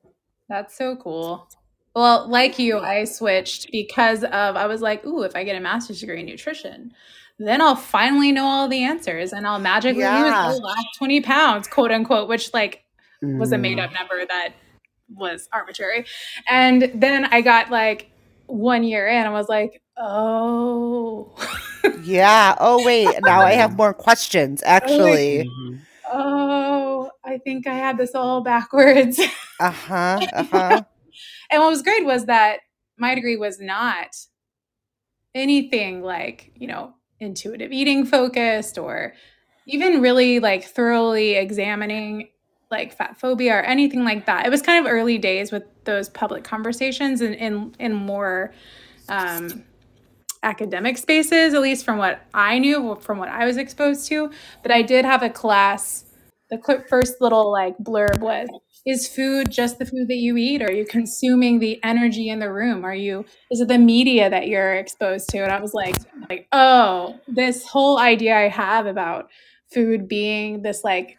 That's 0.49 0.75
so 0.77 0.95
cool. 0.95 1.47
Well, 1.95 2.27
like 2.27 2.59
you, 2.59 2.79
I 2.79 3.05
switched 3.05 3.71
because 3.71 4.23
of 4.23 4.55
I 4.55 4.65
was 4.67 4.81
like, 4.81 5.05
ooh, 5.05 5.23
if 5.23 5.35
I 5.35 5.43
get 5.43 5.55
a 5.55 5.59
master's 5.59 5.99
degree 6.01 6.19
in 6.19 6.25
nutrition, 6.25 6.91
then 7.39 7.61
I'll 7.61 7.75
finally 7.75 8.31
know 8.31 8.45
all 8.45 8.67
the 8.67 8.83
answers 8.83 9.33
and 9.33 9.47
I'll 9.47 9.59
magically 9.59 10.03
lose 10.03 10.57
the 10.57 10.61
last 10.63 10.85
20 10.97 11.21
pounds, 11.21 11.67
quote 11.67 11.91
unquote, 11.91 12.27
which 12.27 12.53
like 12.53 12.83
was 13.21 13.51
a 13.53 13.57
made 13.57 13.77
Mm. 13.77 13.83
up 13.85 13.93
number 13.93 14.25
that 14.25 14.53
was 15.13 15.47
arbitrary. 15.53 16.05
And 16.47 16.91
then 16.95 17.25
I 17.25 17.41
got 17.41 17.69
like 17.71 18.11
one 18.47 18.83
year 18.83 19.07
in, 19.07 19.25
I 19.25 19.29
was 19.29 19.49
like, 19.49 19.81
oh, 19.97 21.35
Yeah. 22.03 22.55
Oh 22.59 22.81
wait, 22.83 23.21
now 23.23 23.43
I 23.43 23.53
have 23.53 23.75
more 23.77 23.93
questions. 23.93 24.61
Actually. 24.65 25.45
Mhm. 25.45 25.79
oh, 26.11 27.11
I 27.23 27.37
think 27.39 27.67
I 27.67 27.73
had 27.75 27.97
this 27.97 28.15
all 28.15 28.41
backwards. 28.41 29.19
Uh 29.57 29.71
huh. 29.71 30.27
Uh 30.33 30.43
huh. 30.43 30.83
And 31.49 31.61
what 31.61 31.69
was 31.69 31.81
great 31.81 32.05
was 32.05 32.25
that 32.25 32.59
my 32.97 33.15
degree 33.15 33.37
was 33.37 33.61
not 33.61 34.09
anything 35.33 36.01
like, 36.01 36.51
you 36.55 36.67
know, 36.67 36.93
intuitive 37.21 37.71
eating 37.71 38.05
focused 38.05 38.77
or 38.77 39.13
even 39.67 40.01
really 40.01 40.39
like 40.39 40.65
thoroughly 40.65 41.35
examining 41.35 42.29
like 42.71 42.95
fat 42.95 43.17
phobia 43.19 43.55
or 43.55 43.61
anything 43.61 44.03
like 44.03 44.25
that. 44.25 44.45
It 44.45 44.49
was 44.49 44.61
kind 44.61 44.85
of 44.85 44.91
early 44.91 45.17
days 45.17 45.51
with 45.51 45.63
those 45.83 46.09
public 46.09 46.43
conversations 46.43 47.21
and 47.21 47.35
in, 47.35 47.75
in 47.79 47.93
more 47.93 48.53
um, 49.09 49.63
academic 50.43 50.97
spaces, 50.97 51.53
at 51.53 51.61
least 51.61 51.85
from 51.85 51.97
what 51.97 52.21
I 52.33 52.59
knew, 52.59 52.97
from 53.01 53.17
what 53.17 53.29
I 53.29 53.45
was 53.45 53.57
exposed 53.57 54.07
to. 54.07 54.31
But 54.61 54.71
I 54.71 54.81
did 54.81 55.05
have 55.05 55.23
a 55.23 55.29
class. 55.29 56.05
The 56.49 56.83
first 56.87 57.21
little 57.21 57.51
like 57.51 57.77
blurb 57.79 58.19
was 58.19 58.47
is 58.85 59.07
food 59.07 59.49
just 59.49 59.79
the 59.79 59.85
food 59.85 60.07
that 60.07 60.17
you 60.17 60.37
eat 60.37 60.61
are 60.61 60.71
you 60.71 60.85
consuming 60.85 61.59
the 61.59 61.83
energy 61.83 62.29
in 62.29 62.39
the 62.39 62.51
room 62.51 62.85
are 62.85 62.93
you 62.93 63.25
is 63.49 63.59
it 63.59 63.67
the 63.67 63.77
media 63.77 64.29
that 64.29 64.47
you're 64.47 64.75
exposed 64.75 65.27
to 65.27 65.39
and 65.39 65.51
i 65.51 65.59
was 65.59 65.73
like 65.73 65.95
like 66.29 66.47
oh 66.51 67.19
this 67.27 67.65
whole 67.67 67.97
idea 67.97 68.37
i 68.37 68.47
have 68.47 68.85
about 68.85 69.27
food 69.73 70.07
being 70.07 70.61
this 70.61 70.83
like 70.83 71.17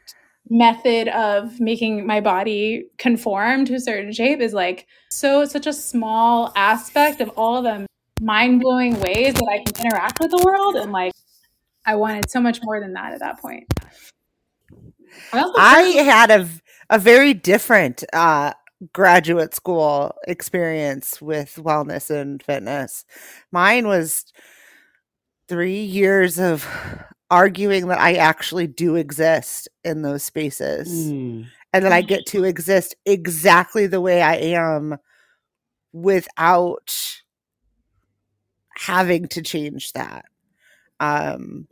method 0.49 1.09
of 1.09 1.59
making 1.61 2.07
my 2.07 2.21
body 2.21 2.87
conform 2.99 3.65
to 3.65 3.75
a 3.75 3.81
certain 3.81 4.13
shape 4.13 4.41
is 4.41 4.53
like 4.53 4.87
so 5.11 5.45
such 5.45 5.67
a 5.67 5.73
small 5.73 6.53
aspect 6.55 7.21
of 7.21 7.29
all 7.31 7.63
the 7.63 7.87
mind-blowing 8.21 8.99
ways 9.01 9.35
that 9.35 9.49
i 9.51 9.59
can 9.59 9.85
interact 9.85 10.19
with 10.21 10.31
the 10.31 10.43
world 10.45 10.77
and 10.77 10.93
like 10.93 11.13
i 11.85 11.95
wanted 11.95 12.31
so 12.31 12.41
much 12.41 12.61
more 12.63 12.81
than 12.81 12.93
that 12.93 13.13
at 13.13 13.21
that 13.21 13.39
point 13.41 13.65
I 15.33 15.53
I 15.57 15.83
had 16.03 16.31
a 16.31 16.49
a 16.91 16.99
very 16.99 17.35
different 17.35 18.05
uh, 18.13 18.53
graduate 18.93 19.55
school 19.55 20.15
experience 20.27 21.21
with 21.21 21.57
wellness 21.57 22.11
and 22.11 22.43
fitness. 22.43 23.05
Mine 23.51 23.89
was 23.89 24.25
three 25.49 25.83
years 25.83 26.39
of 26.39 26.67
arguing 27.31 27.89
that 27.89 28.01
I 28.01 28.15
actually 28.15 28.67
do 28.67 28.97
exist 28.97 29.69
in 29.85 30.03
those 30.03 30.23
spaces 30.23 30.89
Mm. 31.11 31.47
and 31.73 31.85
that 31.85 31.93
I 31.93 32.03
get 32.03 32.27
to 32.27 32.45
exist 32.45 32.95
exactly 33.05 33.87
the 33.87 34.01
way 34.01 34.23
I 34.23 34.37
am 34.37 34.99
without 35.93 36.95
having 38.77 39.27
to 39.29 39.43
change 39.43 39.93
that. 39.93 40.27
Um, 41.01 41.67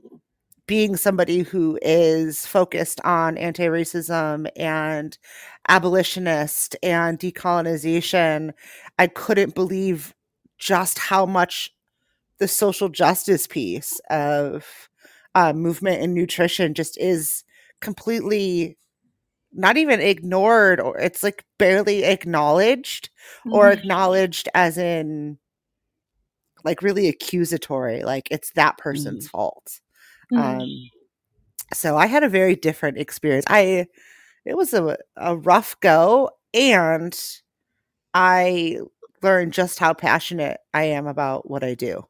being 0.67 0.97
somebody 0.97 1.41
who 1.41 1.79
is 1.83 2.47
focused 2.47 3.01
on 3.05 3.37
anti 3.37 3.65
racism 3.65 4.49
and 4.57 5.17
abolitionist 5.69 6.77
and 6.83 7.19
decolonization, 7.19 8.53
I 8.99 9.07
couldn't 9.07 9.55
believe 9.55 10.15
just 10.59 10.99
how 10.99 11.27
much 11.27 11.75
the 12.39 12.49
social 12.49 12.89
justice 12.89 13.47
piece 13.47 14.01
of 14.11 14.89
uh, 15.35 15.53
movement 15.53 16.03
and 16.03 16.15
nutrition 16.15 16.75
just 16.75 16.99
is 16.99 17.45
completely 17.81 18.77
not 19.53 19.77
even 19.77 20.01
ignored 20.01 20.81
or 20.81 20.99
it's 20.99 21.23
like 21.23 21.45
barely 21.59 22.05
acknowledged 22.05 23.11
or 23.53 23.71
Mhm. 23.71 23.79
acknowledged 23.79 24.49
as 24.55 24.79
in 24.79 25.39
like 26.65 26.83
really 26.83 27.09
accusatory 27.09 28.03
like 28.03 28.29
it's 28.31 28.51
that 28.53 28.79
person's 28.79 29.27
fault 29.29 29.81
Mhm. 30.33 30.41
um 30.41 30.91
so 31.73 31.97
i 31.97 32.07
had 32.07 32.25
a 32.25 32.29
very 32.29 32.57
different 32.57 32.99
experience 32.99 33.45
i 33.49 33.87
it 34.47 34.57
was 34.57 34.75
a, 34.75 34.97
a 35.17 35.37
rough 35.37 35.79
go 35.81 36.31
and 36.55 37.19
i 38.15 38.79
learned 39.23 39.53
just 39.53 39.79
how 39.79 39.95
passionate 39.95 40.61
i 40.75 40.85
am 40.85 41.07
about 41.07 41.49
what 41.51 41.65
i 41.65 41.75
do 41.75 42.05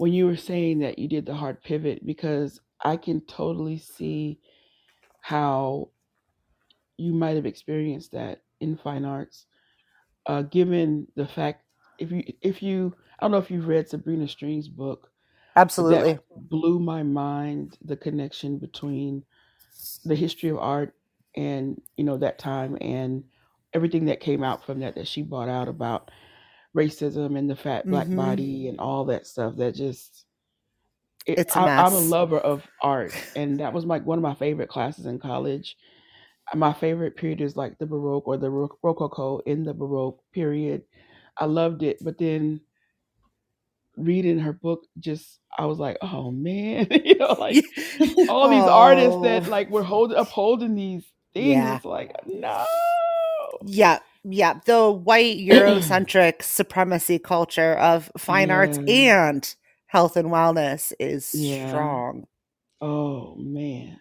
when 0.00 0.14
you 0.14 0.24
were 0.24 0.34
saying 0.34 0.78
that 0.78 0.98
you 0.98 1.06
did 1.06 1.26
the 1.26 1.34
hard 1.34 1.62
pivot 1.62 2.06
because 2.06 2.58
I 2.82 2.96
can 2.96 3.20
totally 3.20 3.76
see 3.76 4.38
how 5.20 5.90
you 6.96 7.12
might 7.12 7.36
have 7.36 7.44
experienced 7.44 8.12
that 8.12 8.40
in 8.60 8.78
fine 8.78 9.04
arts, 9.04 9.44
uh, 10.24 10.40
given 10.40 11.06
the 11.16 11.26
fact 11.26 11.64
if 11.98 12.10
you 12.10 12.24
if 12.40 12.62
you 12.62 12.94
I 13.18 13.24
don't 13.24 13.32
know 13.32 13.36
if 13.36 13.50
you've 13.50 13.68
read 13.68 13.90
Sabrina 13.90 14.26
Strings' 14.26 14.68
book, 14.68 15.10
absolutely. 15.54 16.18
blew 16.34 16.78
my 16.78 17.02
mind 17.02 17.76
the 17.84 17.96
connection 17.98 18.56
between 18.56 19.22
the 20.06 20.14
history 20.14 20.48
of 20.48 20.56
art 20.56 20.94
and 21.36 21.78
you 21.98 22.04
know 22.04 22.16
that 22.16 22.38
time 22.38 22.78
and 22.80 23.22
everything 23.74 24.06
that 24.06 24.20
came 24.20 24.42
out 24.42 24.64
from 24.64 24.80
that 24.80 24.94
that 24.94 25.08
she 25.08 25.20
brought 25.20 25.50
out 25.50 25.68
about 25.68 26.10
racism 26.76 27.36
and 27.38 27.50
the 27.50 27.56
fat 27.56 27.88
black 27.88 28.06
Mhm. 28.06 28.16
body 28.16 28.68
and 28.68 28.78
all 28.80 29.04
that 29.06 29.26
stuff 29.26 29.56
that 29.56 29.74
just 29.74 30.24
it, 31.26 31.38
It's 31.40 31.56
a 31.56 31.60
I, 31.60 31.66
I'm 31.86 31.92
a 31.92 31.98
lover 31.98 32.38
of 32.38 32.66
art 32.82 33.12
and 33.36 33.58
that 33.60 33.72
was 33.72 33.84
like 33.84 34.06
one 34.06 34.18
of 34.18 34.22
my 34.22 34.34
favorite 34.34 34.68
classes 34.68 35.06
in 35.06 35.18
college 35.18 35.76
my 36.54 36.72
favorite 36.72 37.16
period 37.16 37.40
is 37.40 37.56
like 37.56 37.78
the 37.78 37.86
baroque 37.86 38.26
or 38.26 38.36
the 38.36 38.50
rococo 38.50 39.38
in 39.46 39.62
the 39.64 39.72
baroque 39.74 40.20
period 40.32 40.82
i 41.38 41.44
loved 41.44 41.82
it 41.82 41.98
but 42.02 42.18
then 42.18 42.60
reading 43.96 44.38
her 44.38 44.52
book 44.52 44.86
just 44.98 45.40
i 45.58 45.64
was 45.66 45.78
like 45.78 45.96
oh 46.02 46.30
man 46.30 46.86
you 47.04 47.16
know 47.18 47.36
like 47.38 47.64
all 48.28 48.48
these 48.48 48.64
artists 48.66 49.20
that 49.22 49.46
Oh. 49.46 49.50
like 49.50 49.68
were 49.70 49.82
holding 49.82 50.16
upholding 50.16 50.74
these 50.74 51.04
things 51.34 51.50
Yeah. 51.50 51.80
like 51.84 52.14
no 52.26 52.64
Yeah, 53.66 53.98
yeah. 54.24 54.60
The 54.66 54.90
white 54.90 55.38
Eurocentric 55.38 56.42
supremacy 56.42 57.18
culture 57.18 57.74
of 57.74 58.10
fine 58.18 58.50
arts 58.50 58.78
and 58.86 59.54
health 59.86 60.16
and 60.16 60.28
wellness 60.30 60.92
is 61.00 61.30
Yeah. 61.34 61.66
strong. 61.66 62.26
oh 62.80 63.36
man 63.36 64.00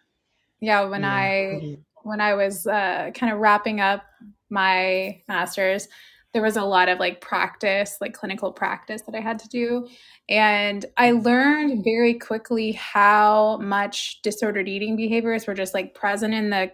yeah 0.62 0.84
when 0.84 1.04
Yeah. 1.04 1.10
i 1.12 1.78
when 2.04 2.22
I 2.22 2.34
was 2.36 2.66
uh, 2.68 3.12
kind 3.14 3.34
of 3.34 3.40
wrapping 3.40 3.82
up 3.82 4.04
my 4.50 5.22
master's, 5.28 5.88
there 6.34 6.42
was 6.42 6.58
a 6.58 6.64
lot 6.64 6.90
of 6.90 7.00
like 7.00 7.22
practice, 7.22 7.98
like 8.02 8.14
clinical 8.14 8.52
practice 8.52 9.02
that 9.04 9.16
I 9.16 9.20
had 9.22 9.40
to 9.40 9.50
do. 9.50 9.88
And 10.30 10.86
I 10.98 11.12
learned 11.12 11.84
very 11.84 12.14
quickly 12.16 12.72
how 12.74 13.58
much 13.58 14.22
disordered 14.22 14.68
eating 14.70 14.96
behaviors 14.96 15.48
were 15.48 15.56
just 15.56 15.74
like 15.74 15.94
present 15.96 16.34
in 16.34 16.52
the 16.52 16.72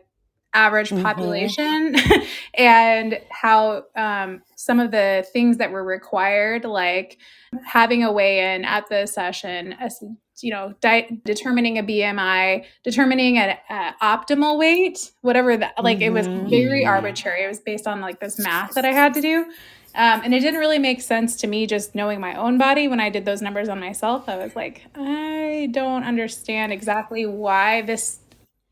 average 0.55 0.89
Mhm. 0.89 1.03
population 1.03 1.95
and 2.55 3.19
how 3.29 3.83
um, 3.95 4.41
some 4.55 4.79
of 4.79 4.91
the 4.91 5.25
things 5.33 5.57
that 5.57 5.71
were 5.71 5.83
required, 5.83 6.63
like 6.65 7.17
having 7.65 8.03
a 8.03 8.11
weigh 8.11 8.55
in 8.55 8.65
at 8.65 8.87
the 8.89 9.05
session, 9.05 9.73
as 9.79 10.01
you 10.41 10.51
know, 10.51 10.73
di- 10.81 11.21
determining 11.23 11.77
a 11.77 11.83
BMI, 11.83 12.65
determining 12.83 13.37
an 13.37 13.57
uh, 13.69 13.91
optimal 14.01 14.57
weight, 14.57 15.11
whatever 15.21 15.55
that, 15.55 15.73
like 15.81 16.01
it 16.01 16.11
was 16.11 16.27
Mhm. 16.27 16.49
very 16.49 16.83
Mhm. 16.83 16.89
arbitrary. 16.89 17.43
It 17.43 17.47
was 17.47 17.59
based 17.59 17.87
on 17.87 18.01
like 18.01 18.19
this 18.19 18.37
math 18.39 18.73
that 18.73 18.83
I 18.85 18.91
had 18.91 19.13
to 19.13 19.21
do. 19.21 19.45
Um, 19.97 20.21
and 20.25 20.33
it 20.33 20.41
didn't 20.41 20.59
really 20.59 20.77
make 20.77 20.99
sense 21.01 21.37
to 21.37 21.47
me 21.47 21.65
just 21.65 21.95
knowing 21.95 22.19
my 22.19 22.35
own 22.35 22.57
body 22.57 22.89
when 22.89 22.99
I 22.99 23.09
did 23.09 23.23
those 23.23 23.41
numbers 23.41 23.69
on 23.69 23.79
myself. 23.79 24.27
I 24.27 24.35
was 24.35 24.53
like, 24.53 24.81
I 24.93 25.69
don't 25.71 26.03
understand 26.03 26.73
exactly 26.73 27.25
why 27.25 27.81
this 27.83 28.19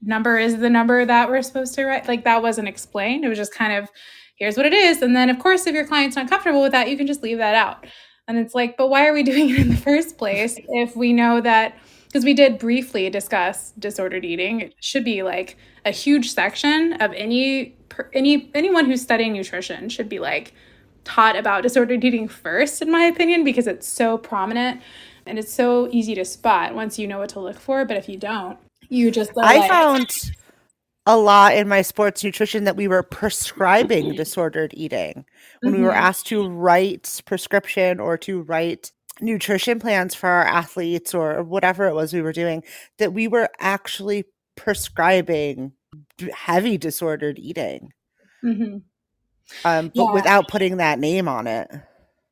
number 0.05 0.38
is 0.38 0.57
the 0.57 0.69
number 0.69 1.05
that 1.05 1.29
we're 1.29 1.41
supposed 1.41 1.75
to 1.75 1.86
write. 1.86 2.07
Like 2.07 2.24
that 2.24 2.41
wasn't 2.41 2.67
explained. 2.67 3.25
It 3.25 3.29
was 3.29 3.38
just 3.38 3.53
kind 3.53 3.74
of, 3.74 3.89
here's 4.36 4.57
what 4.57 4.65
it 4.65 4.74
is. 4.74 5.01
And 5.01 5.15
then, 5.15 5.29
of 5.29 5.39
course, 5.39 5.65
if 5.67 5.74
your 5.74 5.86
client's 5.86 6.15
not 6.15 6.29
comfortable 6.29 6.62
with 6.62 6.72
that, 6.72 6.89
you 6.89 6.98
can 6.98 7.07
just 7.07 7.24
leave 7.24 7.38
that 7.38 7.55
out. 7.55 7.86
And 8.27 8.38
it's 8.38 8.55
like, 8.55 8.77
but 8.77 8.89
why 8.89 9.07
are 9.07 9.13
we 9.13 9.24
doing 9.31 9.50
it 9.50 9.60
in 9.60 9.69
the 9.69 9.77
first 9.77 10.17
place 10.17 10.57
if 10.69 10.95
we 10.95 11.13
know 11.13 11.41
that? 11.41 11.77
Because 12.07 12.25
we 12.25 12.36
did 12.36 12.60
briefly 12.60 13.10
discuss 13.10 13.72
disordered 13.72 14.24
eating. 14.24 14.62
It 14.62 14.75
should 14.79 15.03
be 15.03 15.24
like 15.24 15.57
a 15.83 15.91
huge 15.91 16.31
section 16.31 16.93
of 16.93 17.12
any 17.13 17.75
any 18.13 18.51
anyone 18.53 18.86
who's 18.86 19.01
studying 19.01 19.33
nutrition 19.33 19.89
should 19.89 20.10
be 20.10 20.19
like 20.19 20.53
taught 21.03 21.36
about 21.36 21.63
disordered 21.63 22.03
eating 22.03 22.27
first, 22.27 22.81
in 22.81 22.91
my 22.91 23.03
opinion, 23.03 23.43
because 23.43 23.67
it's 23.67 23.88
so 23.88 24.17
prominent 24.17 24.81
and 25.25 25.39
it's 25.39 25.53
so 25.53 25.89
easy 25.91 26.15
to 26.15 26.25
spot 26.25 26.75
once 26.75 27.00
you 27.00 27.07
know 27.07 27.19
what 27.19 27.29
to 27.29 27.39
look 27.39 27.60
for. 27.60 27.86
But 27.86 27.98
if 27.98 28.07
you 28.07 28.17
don't, 28.17 28.57
you 28.93 29.12
just 29.12 29.31
I 29.38 29.57
like, 29.57 29.69
found 29.69 30.31
a 31.05 31.17
lot 31.17 31.55
in 31.55 31.67
my 31.67 31.81
sports 31.81 32.23
nutrition 32.23 32.63
that 32.63 32.77
we 32.77 32.88
were 32.88 33.03
prescribing 33.03 34.15
disordered 34.15 34.73
eating 34.75 35.25
when 35.62 35.73
mm-hmm. 35.73 35.81
we 35.81 35.88
were 35.88 35.93
mm-hmm. 35.93 36.03
asked 36.03 36.27
to 36.27 36.47
write 36.47 37.21
prescription 37.25 38.00
or 38.00 38.17
to 38.19 38.41
write 38.41 38.91
nutrition 39.21 39.79
plans 39.79 40.15
for 40.15 40.29
our 40.29 40.45
athletes 40.45 41.13
or 41.13 41.43
whatever 41.43 41.88
it 41.88 41.93
was 41.93 42.13
we 42.13 42.21
were 42.21 42.33
doing 42.33 42.63
that 42.97 43.13
we 43.13 43.27
were 43.27 43.50
actually 43.59 44.25
prescribing 44.55 45.71
heavy 46.33 46.77
disordered 46.77 47.38
eating 47.38 47.91
mm-hmm. 48.43 48.77
um, 49.65 49.91
but 49.95 50.03
yeah. 50.03 50.13
without 50.13 50.47
putting 50.47 50.77
that 50.77 51.00
name 51.00 51.27
on 51.27 51.47
it 51.47 51.69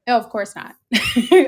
oh 0.08 0.18
of 0.18 0.30
course 0.30 0.56
not 0.56 0.75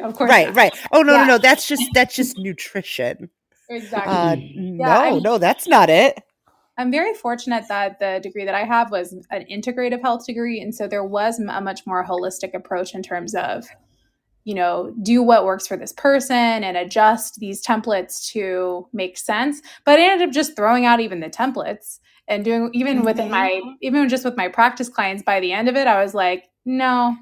of 0.03 0.13
course 0.15 0.29
right 0.29 0.47
not. 0.47 0.55
right 0.55 0.79
oh 0.91 1.01
no 1.01 1.13
yeah. 1.13 1.21
no 1.21 1.25
no 1.25 1.37
that's 1.37 1.67
just 1.67 1.83
that's 1.93 2.15
just 2.17 2.37
nutrition 2.37 3.29
exactly 3.69 4.13
uh, 4.13 4.35
yeah, 4.35 5.09
no 5.09 5.19
no 5.19 5.37
that's 5.37 5.67
not 5.67 5.89
it 5.89 6.23
I'm 6.77 6.91
very 6.91 7.13
fortunate 7.13 7.65
that 7.67 7.99
the 7.99 8.19
degree 8.21 8.45
that 8.45 8.55
I 8.55 8.63
have 8.63 8.89
was 8.89 9.13
an 9.29 9.45
integrative 9.45 10.01
health 10.01 10.25
degree. 10.25 10.59
And 10.59 10.73
so 10.73 10.87
there 10.87 11.03
was 11.03 11.39
a 11.39 11.61
much 11.61 11.85
more 11.85 12.03
holistic 12.03 12.53
approach 12.55 12.95
in 12.95 13.03
terms 13.03 13.35
of, 13.35 13.67
you 14.43 14.55
know, 14.55 14.93
do 15.03 15.21
what 15.21 15.45
works 15.45 15.67
for 15.67 15.77
this 15.77 15.93
person 15.93 16.35
and 16.35 16.75
adjust 16.75 17.39
these 17.39 17.63
templates 17.63 18.27
to 18.31 18.87
make 18.91 19.17
sense. 19.17 19.61
But 19.85 19.99
I 19.99 20.11
ended 20.11 20.29
up 20.29 20.33
just 20.33 20.55
throwing 20.55 20.85
out 20.85 20.99
even 20.99 21.19
the 21.19 21.29
templates 21.29 21.99
and 22.27 22.43
doing 22.43 22.69
even 22.73 23.03
within 23.03 23.29
my 23.29 23.61
mm-hmm. 23.63 23.71
even 23.81 24.09
just 24.09 24.25
with 24.25 24.37
my 24.37 24.47
practice 24.47 24.89
clients 24.89 25.21
by 25.23 25.39
the 25.39 25.51
end 25.51 25.69
of 25.69 25.75
it, 25.75 25.87
I 25.87 26.01
was 26.01 26.13
like, 26.13 26.49
no, 26.65 27.15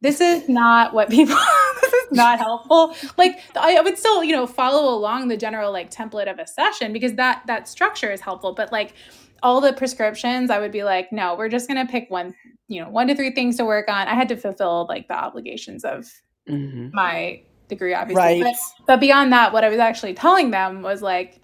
this 0.00 0.20
is 0.20 0.48
not 0.48 0.94
what 0.94 1.10
people 1.10 1.36
this 1.80 1.92
is 1.92 2.12
not 2.12 2.38
helpful. 2.38 2.94
Like 3.16 3.40
i 3.56 3.80
would 3.80 3.98
still 3.98 4.24
you 4.24 4.34
know 4.34 4.46
follow 4.46 4.94
along 4.94 5.28
the 5.28 5.36
general 5.36 5.72
like 5.72 5.90
template 5.90 6.30
of 6.30 6.38
a 6.38 6.46
session 6.46 6.92
because 6.92 7.14
that 7.14 7.42
that 7.46 7.68
structure 7.68 8.10
is 8.10 8.20
helpful. 8.20 8.54
But 8.54 8.72
like 8.72 8.94
all 9.42 9.62
the 9.62 9.72
prescriptions 9.72 10.50
i 10.50 10.58
would 10.58 10.70
be 10.70 10.84
like 10.84 11.10
no 11.12 11.34
we're 11.34 11.48
just 11.48 11.66
going 11.66 11.86
to 11.86 11.90
pick 11.90 12.10
one 12.10 12.34
you 12.68 12.78
know 12.78 12.90
one 12.90 13.06
to 13.06 13.14
three 13.14 13.32
things 13.32 13.56
to 13.56 13.64
work 13.64 13.88
on. 13.88 14.08
I 14.08 14.14
had 14.14 14.28
to 14.28 14.36
fulfill 14.36 14.86
like 14.88 15.08
the 15.08 15.14
obligations 15.14 15.84
of 15.84 16.10
mm-hmm. 16.48 16.88
my 16.92 17.42
degree 17.68 17.94
obviously. 17.94 18.22
Right. 18.22 18.42
but, 18.42 18.56
but 18.86 19.00
beyond 19.00 19.32
that 19.32 19.52
what 19.52 19.64
i 19.64 19.68
was 19.68 19.78
actually 19.78 20.14
telling 20.14 20.50
them 20.50 20.82
was 20.82 21.02
like 21.02 21.40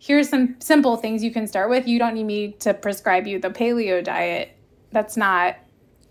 here's 0.00 0.28
some 0.28 0.56
simple 0.58 0.96
things 0.96 1.22
you 1.22 1.30
can 1.30 1.46
start 1.46 1.70
with. 1.70 1.86
You 1.86 1.98
don't 1.98 2.14
need 2.14 2.24
me 2.24 2.52
to 2.60 2.74
prescribe 2.74 3.26
you 3.26 3.38
the 3.38 3.50
paleo 3.50 4.02
diet. 4.02 4.56
That's 4.92 5.16
not 5.16 5.56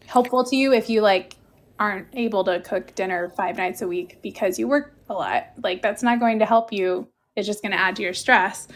helpful 0.06 0.44
to 0.46 0.56
you 0.56 0.72
if 0.72 0.90
you 0.90 1.02
like 1.02 1.36
aren't 1.80 2.08
able 2.14 2.44
to 2.44 2.60
cook 2.60 2.94
dinner 2.96 3.30
five 3.30 3.58
nights 3.58 3.82
a 3.82 3.88
week 3.88 4.20
because 4.22 4.60
you 4.60 4.68
work 4.68 4.94
a 5.10 5.14
lot. 5.14 5.48
Like 5.64 5.82
that's 5.82 6.04
not 6.04 6.20
going 6.20 6.40
to 6.40 6.46
help 6.46 6.72
you. 6.74 7.08
It's 7.36 7.48
just 7.48 7.62
going 7.62 7.72
to 7.72 7.80
add 7.80 7.96
to 7.96 8.04
your 8.04 8.14
stress. 8.14 8.68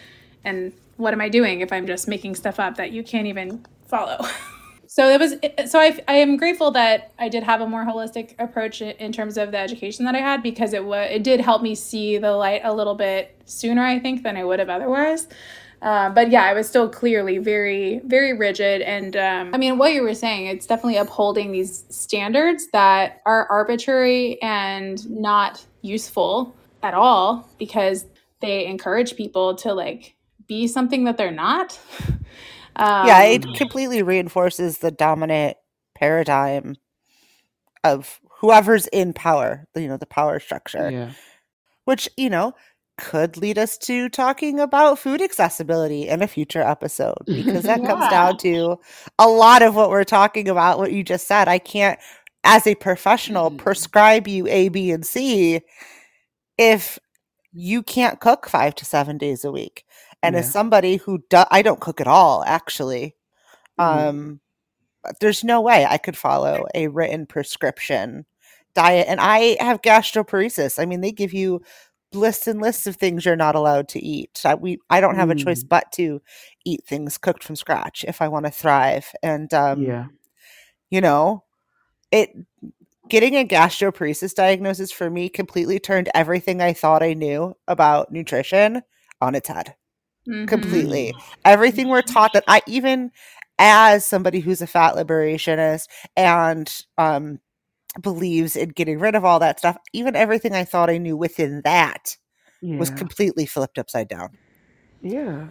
And 0.43 0.73
what 0.97 1.13
am 1.13 1.21
I 1.21 1.29
doing 1.29 1.61
if 1.61 1.71
I'm 1.71 1.85
just 1.85 2.07
making 2.07 2.35
stuff 2.35 2.59
up 2.59 2.77
that 2.77 2.91
you 2.91 3.03
can't 3.03 3.27
even 3.27 3.65
follow? 3.87 4.25
so 4.87 5.09
it 5.09 5.19
was 5.19 5.35
so 5.69 5.79
I, 5.79 5.99
I 6.07 6.15
am 6.15 6.37
grateful 6.37 6.71
that 6.71 7.11
I 7.19 7.27
did 7.27 7.43
have 7.43 7.61
a 7.61 7.67
more 7.67 7.83
holistic 7.83 8.35
approach 8.39 8.81
in 8.81 9.11
terms 9.11 9.37
of 9.37 9.51
the 9.51 9.57
education 9.57 10.05
that 10.05 10.15
I 10.15 10.19
had 10.19 10.41
because 10.41 10.73
it 10.73 10.85
was 10.85 11.09
it 11.11 11.23
did 11.23 11.41
help 11.41 11.61
me 11.61 11.75
see 11.75 12.17
the 12.17 12.31
light 12.31 12.61
a 12.63 12.73
little 12.73 12.95
bit 12.95 13.35
sooner 13.45 13.83
I 13.83 13.99
think 13.99 14.23
than 14.23 14.37
I 14.37 14.43
would 14.43 14.59
have 14.59 14.69
otherwise. 14.69 15.27
Uh, 15.83 16.09
but 16.09 16.31
yeah, 16.31 16.43
I 16.43 16.53
was 16.53 16.67
still 16.67 16.87
clearly 16.89 17.39
very, 17.39 17.99
very 18.05 18.31
rigid. 18.31 18.81
And 18.81 19.17
um, 19.17 19.53
I 19.53 19.57
mean, 19.57 19.77
what 19.77 19.93
you 19.93 20.01
were 20.01 20.15
saying, 20.15 20.47
it's 20.47 20.65
definitely 20.65 20.95
upholding 20.95 21.51
these 21.51 21.83
standards 21.89 22.67
that 22.71 23.21
are 23.25 23.45
arbitrary 23.51 24.41
and 24.41 25.07
not 25.09 25.65
useful 25.81 26.55
at 26.81 26.93
all 26.93 27.49
because 27.59 28.05
they 28.39 28.65
encourage 28.65 29.17
people 29.17 29.55
to 29.55 29.73
like 29.73 30.15
be 30.47 30.67
something 30.67 31.03
that 31.03 31.17
they're 31.17 31.31
not. 31.31 31.79
Um, 32.75 33.05
yeah, 33.05 33.21
it 33.25 33.43
completely 33.55 34.01
reinforces 34.01 34.79
the 34.79 34.89
dominant 34.89 35.57
paradigm 35.93 36.75
of 37.83 38.19
whoever's 38.39 38.87
in 38.87 39.13
power, 39.13 39.67
you 39.75 39.87
know, 39.87 39.97
the 39.97 40.07
power 40.07 40.39
structure. 40.39 40.89
Yeah. 40.89 41.11
Which, 41.85 42.09
you 42.17 42.31
know, 42.31 42.53
could 42.97 43.37
lead 43.37 43.57
us 43.57 43.77
to 43.77 44.07
talking 44.07 44.59
about 44.59 44.99
food 44.99 45.21
accessibility 45.21 46.07
in 46.07 46.21
a 46.21 46.27
future 46.27 46.61
episode 46.61 47.17
because 47.25 47.63
that 47.63 47.79
yeah. 47.81 47.87
comes 47.87 48.07
down 48.09 48.37
to 48.37 48.77
a 49.17 49.27
lot 49.27 49.63
of 49.63 49.75
what 49.75 49.89
we're 49.89 50.03
talking 50.03 50.47
about 50.47 50.77
what 50.77 50.91
you 50.91 51.03
just 51.03 51.27
said 51.27 51.47
i 51.47 51.57
can't 51.57 51.99
as 52.43 52.67
a 52.67 52.75
professional 52.75 53.49
mm. 53.49 53.57
prescribe 53.57 54.27
you 54.27 54.47
a 54.47 54.69
b 54.69 54.91
and 54.91 55.05
c 55.05 55.59
if 56.57 56.99
you 57.51 57.81
can't 57.81 58.19
cook 58.19 58.47
5 58.47 58.75
to 58.75 58.85
7 58.85 59.17
days 59.17 59.43
a 59.43 59.51
week 59.51 59.85
and 60.21 60.33
yeah. 60.33 60.39
as 60.39 60.51
somebody 60.51 60.97
who 60.97 61.23
do- 61.29 61.45
i 61.49 61.63
don't 61.63 61.79
cook 61.79 61.99
at 61.99 62.07
all 62.07 62.43
actually 62.45 63.15
mm. 63.79 63.83
um 63.83 64.39
there's 65.19 65.43
no 65.43 65.61
way 65.61 65.85
i 65.89 65.97
could 65.97 66.15
follow 66.15 66.65
a 66.75 66.87
written 66.89 67.25
prescription 67.25 68.25
diet 68.75 69.07
and 69.07 69.19
i 69.19 69.57
have 69.59 69.81
gastroparesis 69.81 70.77
i 70.79 70.85
mean 70.85 71.01
they 71.01 71.11
give 71.11 71.33
you 71.33 71.59
lists 72.15 72.47
and 72.47 72.61
lists 72.61 72.87
of 72.87 72.95
things 72.95 73.25
you're 73.25 73.35
not 73.35 73.55
allowed 73.55 73.87
to 73.89 73.99
eat. 73.99 74.41
I, 74.45 74.55
we 74.55 74.79
I 74.89 75.01
don't 75.01 75.15
have 75.15 75.29
mm. 75.29 75.33
a 75.33 75.43
choice 75.43 75.63
mm. 75.63 75.69
but 75.69 75.91
to 75.93 76.21
eat 76.65 76.83
things 76.85 77.17
cooked 77.17 77.43
from 77.43 77.55
scratch 77.55 78.05
if 78.07 78.21
I 78.21 78.27
want 78.27 78.45
to 78.45 78.51
thrive. 78.51 79.11
And 79.21 79.53
um, 79.53 79.81
yeah, 79.81 80.07
you 80.89 81.01
know, 81.01 81.43
it 82.11 82.31
getting 83.09 83.35
a 83.35 83.45
gastroparesis 83.45 84.33
diagnosis 84.33 84.91
for 84.91 85.09
me 85.09 85.29
completely 85.29 85.79
turned 85.79 86.09
everything 86.13 86.61
I 86.61 86.73
thought 86.73 87.03
I 87.03 87.13
knew 87.13 87.55
about 87.67 88.11
nutrition 88.11 88.81
on 89.21 89.35
its 89.35 89.49
head. 89.49 89.75
Mm-hmm. 90.27 90.45
Completely, 90.45 91.13
everything 91.43 91.89
we're 91.89 92.01
taught 92.01 92.33
that 92.33 92.45
I 92.47 92.61
even 92.67 93.11
as 93.59 94.05
somebody 94.05 94.39
who's 94.39 94.61
a 94.61 94.67
fat 94.67 94.95
liberationist 94.95 95.87
and 96.15 96.73
um 96.97 97.39
believes 98.01 98.55
in 98.55 98.69
getting 98.69 98.99
rid 98.99 99.15
of 99.15 99.25
all 99.25 99.39
that 99.39 99.59
stuff, 99.59 99.77
even 99.93 100.15
everything 100.15 100.53
I 100.53 100.63
thought 100.63 100.89
I 100.89 100.97
knew 100.97 101.15
within 101.15 101.61
that 101.63 102.17
yeah. 102.61 102.77
was 102.77 102.89
completely 102.89 103.45
flipped 103.45 103.77
upside 103.77 104.07
down. 104.07 104.29
Yeah. 105.01 105.47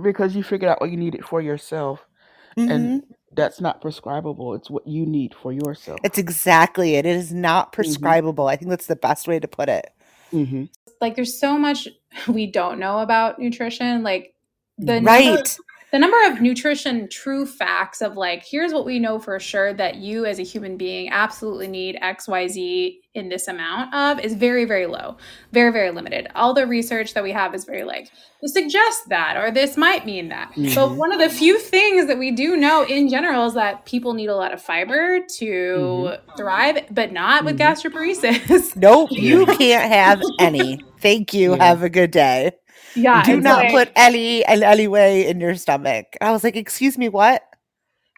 Because 0.00 0.34
you 0.34 0.42
figured 0.42 0.70
out 0.70 0.80
what 0.80 0.90
you 0.90 0.96
needed 0.96 1.24
for 1.24 1.42
yourself. 1.42 2.04
Mm-hmm. 2.56 2.70
And 2.70 3.02
that's 3.32 3.60
not 3.60 3.80
prescribable. 3.80 4.54
It's 4.54 4.70
what 4.70 4.86
you 4.86 5.06
need 5.06 5.34
for 5.34 5.52
yourself. 5.52 6.00
It's 6.04 6.18
exactly 6.18 6.96
it. 6.96 7.06
It 7.06 7.16
is 7.16 7.32
not 7.32 7.66
mm-hmm. 7.66 7.74
prescribable. 7.76 8.44
Mm-hmm. 8.44 8.52
I 8.52 8.56
think 8.56 8.70
that's 8.70 8.86
the 8.86 8.96
best 8.96 9.26
way 9.26 9.40
to 9.40 9.48
put 9.48 9.68
it. 9.68 9.90
Mm-hmm. 10.32 10.64
Like, 11.00 11.16
there's 11.16 11.38
so 11.38 11.58
much 11.58 11.88
we 12.28 12.46
don't 12.46 12.78
know 12.78 13.00
about 13.00 13.38
nutrition. 13.38 14.02
Like, 14.02 14.34
the 14.78 15.00
right. 15.02 15.58
Number, 15.92 16.02
the 16.06 16.12
number 16.12 16.36
of 16.36 16.42
nutrition 16.42 17.08
true 17.08 17.46
facts 17.46 18.00
of 18.00 18.16
like 18.16 18.44
here's 18.44 18.72
what 18.72 18.84
we 18.84 18.98
know 18.98 19.18
for 19.18 19.38
sure 19.38 19.72
that 19.74 19.96
you 19.96 20.24
as 20.24 20.38
a 20.38 20.42
human 20.42 20.76
being 20.76 21.10
absolutely 21.10 21.68
need 21.68 21.98
xyz 22.02 22.98
in 23.14 23.28
this 23.28 23.46
amount 23.46 23.94
of 23.94 24.18
is 24.24 24.34
very 24.34 24.64
very 24.64 24.86
low 24.86 25.16
very 25.52 25.70
very 25.70 25.90
limited 25.90 26.28
all 26.34 26.54
the 26.54 26.66
research 26.66 27.14
that 27.14 27.22
we 27.22 27.30
have 27.30 27.54
is 27.54 27.64
very 27.64 27.84
like 27.84 28.10
this 28.40 28.54
suggests 28.54 29.04
that 29.08 29.36
or 29.36 29.50
this 29.50 29.76
might 29.76 30.06
mean 30.06 30.28
that 30.28 30.50
mm-hmm. 30.52 30.74
but 30.74 30.92
one 30.92 31.12
of 31.12 31.18
the 31.18 31.28
few 31.28 31.58
things 31.58 32.06
that 32.06 32.18
we 32.18 32.30
do 32.30 32.56
know 32.56 32.84
in 32.84 33.08
general 33.08 33.46
is 33.46 33.54
that 33.54 33.84
people 33.84 34.14
need 34.14 34.28
a 34.28 34.36
lot 34.36 34.52
of 34.52 34.62
fiber 34.62 35.20
to 35.38 35.44
mm-hmm. 35.44 36.36
thrive 36.36 36.84
but 36.90 37.12
not 37.12 37.44
with 37.44 37.58
mm-hmm. 37.58 37.88
gastroparesis 37.88 38.76
nope 38.76 39.10
you 39.12 39.44
can't 39.46 39.92
have 39.92 40.22
any 40.38 40.80
thank 41.00 41.34
you 41.34 41.54
yeah. 41.56 41.64
have 41.64 41.82
a 41.82 41.90
good 41.90 42.10
day 42.10 42.50
yeah. 42.94 43.22
Do 43.22 43.40
not 43.40 43.64
like, 43.64 43.72
put 43.72 43.92
Ellie 43.96 44.44
and 44.44 44.62
Eliway 44.62 45.26
in 45.26 45.40
your 45.40 45.54
stomach. 45.56 46.06
I 46.20 46.32
was 46.32 46.44
like, 46.44 46.56
excuse 46.56 46.98
me, 46.98 47.08
what? 47.08 47.42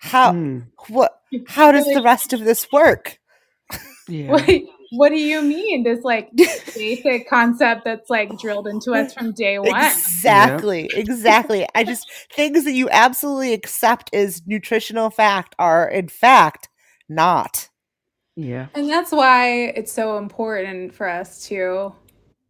How 0.00 0.32
mm. 0.32 0.66
what 0.88 1.20
how 1.46 1.72
does 1.72 1.86
the 1.86 2.02
rest 2.02 2.32
of 2.32 2.40
this 2.40 2.70
work? 2.72 3.18
Yeah. 4.08 4.32
What, 4.32 4.50
what 4.92 5.08
do 5.08 5.18
you 5.18 5.42
mean? 5.42 5.82
This 5.82 6.04
like 6.04 6.30
basic 6.74 7.28
concept 7.28 7.84
that's 7.84 8.10
like 8.10 8.38
drilled 8.38 8.68
into 8.68 8.92
us 8.92 9.14
from 9.14 9.32
day 9.32 9.58
one. 9.58 9.68
Exactly. 9.68 10.88
Yeah. 10.92 11.00
Exactly. 11.00 11.66
I 11.74 11.84
just 11.84 12.10
things 12.32 12.64
that 12.64 12.72
you 12.72 12.88
absolutely 12.90 13.52
accept 13.52 14.14
as 14.14 14.42
nutritional 14.46 15.10
fact 15.10 15.54
are 15.58 15.88
in 15.88 16.08
fact 16.08 16.68
not. 17.08 17.70
Yeah. 18.36 18.66
And 18.74 18.88
that's 18.88 19.12
why 19.12 19.66
it's 19.76 19.92
so 19.92 20.18
important 20.18 20.94
for 20.94 21.08
us 21.08 21.46
to 21.48 21.94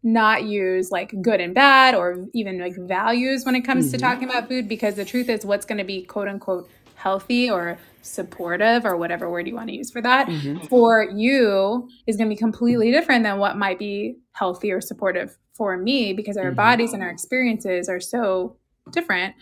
not 0.04 0.44
use 0.44 0.90
like 0.90 1.12
good 1.22 1.40
and 1.40 1.54
bad 1.54 1.94
or 1.94 2.26
even 2.34 2.58
like 2.60 2.76
values 2.76 3.44
when 3.44 3.54
it 3.54 3.62
comes 3.62 3.90
to 3.90 3.96
Mhm. 3.96 4.00
talking 4.02 4.28
about 4.28 4.48
food 4.48 4.68
because 4.68 4.94
the 4.96 5.04
truth 5.04 5.28
is 5.30 5.44
what's 5.46 5.64
going 5.64 5.78
to 5.78 5.84
be 5.84 6.02
quote 6.04 6.28
unquote 6.28 6.68
healthy 6.94 7.50
or 7.50 7.78
supportive 8.02 8.84
or 8.84 8.96
whatever 8.98 9.30
word 9.30 9.46
you 9.48 9.54
want 9.54 9.68
to 9.68 9.74
use 9.74 9.90
for 9.90 10.02
that 10.02 10.28
Mhm. 10.28 10.68
for 10.68 11.08
you 11.10 11.88
is 12.06 12.16
going 12.16 12.28
to 12.28 12.34
be 12.34 12.38
completely 12.38 12.90
different 12.92 13.24
than 13.24 13.38
what 13.38 13.56
might 13.56 13.78
be 13.78 14.16
healthy 14.32 14.70
or 14.70 14.80
supportive 14.80 15.36
for 15.54 15.76
me 15.78 16.12
because 16.12 16.36
our 16.36 16.52
Mhm. 16.52 16.56
bodies 16.56 16.92
and 16.92 17.02
our 17.02 17.10
experiences 17.10 17.88
are 17.88 18.00
so 18.00 18.56
different 18.92 19.34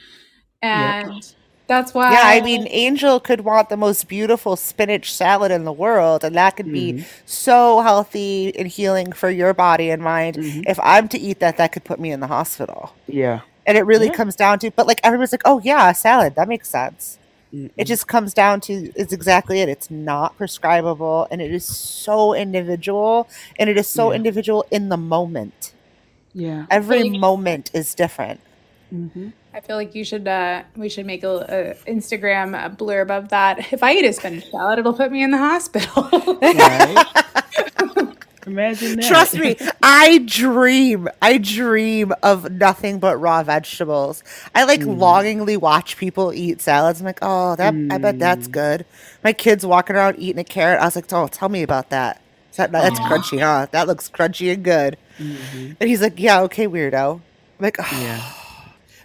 Yep. 0.63 1.07
And 1.73 1.79
that's 1.85 1.95
why 1.95 2.13
Yeah, 2.13 2.23
I 2.25 2.41
mean, 2.41 2.67
Angel 2.71 3.19
could 3.21 3.43
want 3.43 3.69
the 3.69 3.77
most 3.77 4.09
beautiful 4.09 4.57
spinach 4.57 5.13
salad 5.13 5.51
in 5.51 5.65
the 5.65 5.73
world, 5.73 6.25
and 6.25 6.35
that 6.37 6.57
could 6.57 6.71
be 6.73 6.93
Mhm. 6.95 7.05
so 7.27 7.81
healthy 7.81 8.53
and 8.59 8.69
healing 8.69 9.13
for 9.13 9.31
your 9.31 9.55
body 9.55 9.91
and 9.91 10.03
mind. 10.03 10.37
Mhm. 10.37 10.65
If 10.67 10.79
I'm 10.83 11.09
to 11.09 11.19
eat 11.19 11.41
that, 11.41 11.57
that 11.57 11.73
could 11.73 11.85
put 11.85 11.99
me 12.01 12.11
in 12.13 12.21
the 12.21 12.27
hospital. 12.27 12.93
Yeah. 13.07 13.41
And 13.67 13.79
it 13.79 13.83
really 13.87 14.07
Yeah. 14.07 14.13
comes 14.15 14.37
down 14.37 14.59
to, 14.61 14.71
but 14.73 14.87
like 14.87 15.01
everyone's 15.05 15.33
like, 15.33 15.43
oh 15.45 15.61
yeah, 15.65 15.93
salad, 15.93 16.35
that 16.37 16.49
makes 16.49 16.69
sense. 16.69 17.19
It 17.53 17.57
Mm-mm. 17.77 17.85
just 17.87 18.07
comes 18.09 18.33
down 18.33 18.61
to, 18.63 18.91
it's 18.97 19.13
exactly 19.13 19.61
it. 19.61 19.69
It's 19.69 19.91
not 19.91 20.37
prescribable, 20.39 21.29
and 21.31 21.43
it 21.43 21.53
is 21.53 21.65
so 21.67 22.33
individual, 22.35 23.29
and 23.59 23.69
it 23.69 23.77
is 23.77 23.87
so 23.87 24.11
Yeah. 24.11 24.17
individual 24.17 24.65
in 24.71 24.89
the 24.89 24.97
moment. 24.97 25.73
Yeah. 26.35 26.65
Every 26.71 27.03
Like- 27.05 27.21
moment 27.21 27.71
is 27.75 27.95
different. 27.95 28.41
hmm 28.91 29.29
I 29.55 29.61
feel 29.61 29.77
like 29.77 29.95
you 29.95 30.05
should 30.05 30.27
uh 30.27 30.63
we 30.77 30.89
should 30.89 31.05
make 31.07 31.23
a, 31.25 31.77
a 31.87 31.91
Instagram 31.91 32.55
uh 32.59 32.71
blurb 32.71 33.11
of 33.11 33.29
that. 33.31 33.73
If 33.73 33.83
I 33.83 33.93
eat 33.95 34.05
a 34.05 34.13
spinach 34.13 34.51
salad, 34.51 34.79
it'll 34.79 34.95
put 34.95 35.13
me 35.13 35.23
in 35.23 35.31
the 35.31 35.39
hospital. 35.39 36.09
Right. 36.41 37.07
Imagine 38.45 38.97
that. 38.97 39.05
Trust 39.09 39.35
me, 39.39 39.57
I 39.85 40.19
dream. 40.27 41.09
I 41.21 41.39
dream 41.39 42.13
of 42.25 42.51
nothing 42.51 42.99
but 42.99 43.17
raw 43.19 43.45
vegetables. 43.45 44.25
I 44.53 44.65
like 44.65 44.81
Mm. 44.81 44.99
longingly 44.99 45.57
watch 45.57 45.97
people 45.97 46.33
eat 46.33 46.61
salads. 46.61 46.99
I'm 47.01 47.07
like, 47.07 47.21
oh, 47.23 47.55
that 47.55 47.73
I 47.91 47.99
bet 47.99 48.19
that's 48.19 48.49
Mm. 48.49 48.53
good. 48.53 48.87
My 49.23 49.33
kids 49.33 49.65
walking 49.65 49.95
around 49.95 50.17
eating 50.19 50.41
a 50.41 50.45
carrot. 50.45 50.81
I 50.81 50.87
was 50.87 50.97
like, 50.97 51.13
oh, 51.13 51.29
tell 51.29 51.49
me 51.49 51.63
about 51.63 51.91
that. 51.91 52.21
Is 52.51 52.57
that 52.57 52.73
that's 52.73 52.99
Aw. 52.99 53.09
crunchy, 53.09 53.41
huh? 53.41 53.69
That 53.71 53.87
looks 53.87 54.09
crunchy 54.11 54.53
and 54.53 54.65
good. 54.65 54.97
Mhm. 55.21 55.77
And 55.79 55.89
he's 55.89 56.03
like, 56.03 56.19
yeah, 56.19 56.41
okay, 56.43 56.67
weirdo. 56.67 57.15
I'm 57.21 57.23
like, 57.61 57.77
oh. 57.79 58.01
Yeah. 58.03 58.23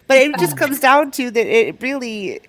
But 0.08 0.18
it 0.18 0.38
just 0.40 0.58
comes 0.58 0.80
down 0.80 1.12
to 1.12 1.32
that. 1.32 1.48
It 1.48 1.82
really, 1.82 2.42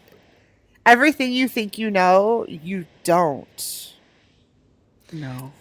everything 0.86 1.32
you 1.32 1.48
think 1.48 1.78
you 1.78 1.90
know, 1.90 2.46
you 2.48 2.86
don't. 3.04 3.94
No. 5.12 5.52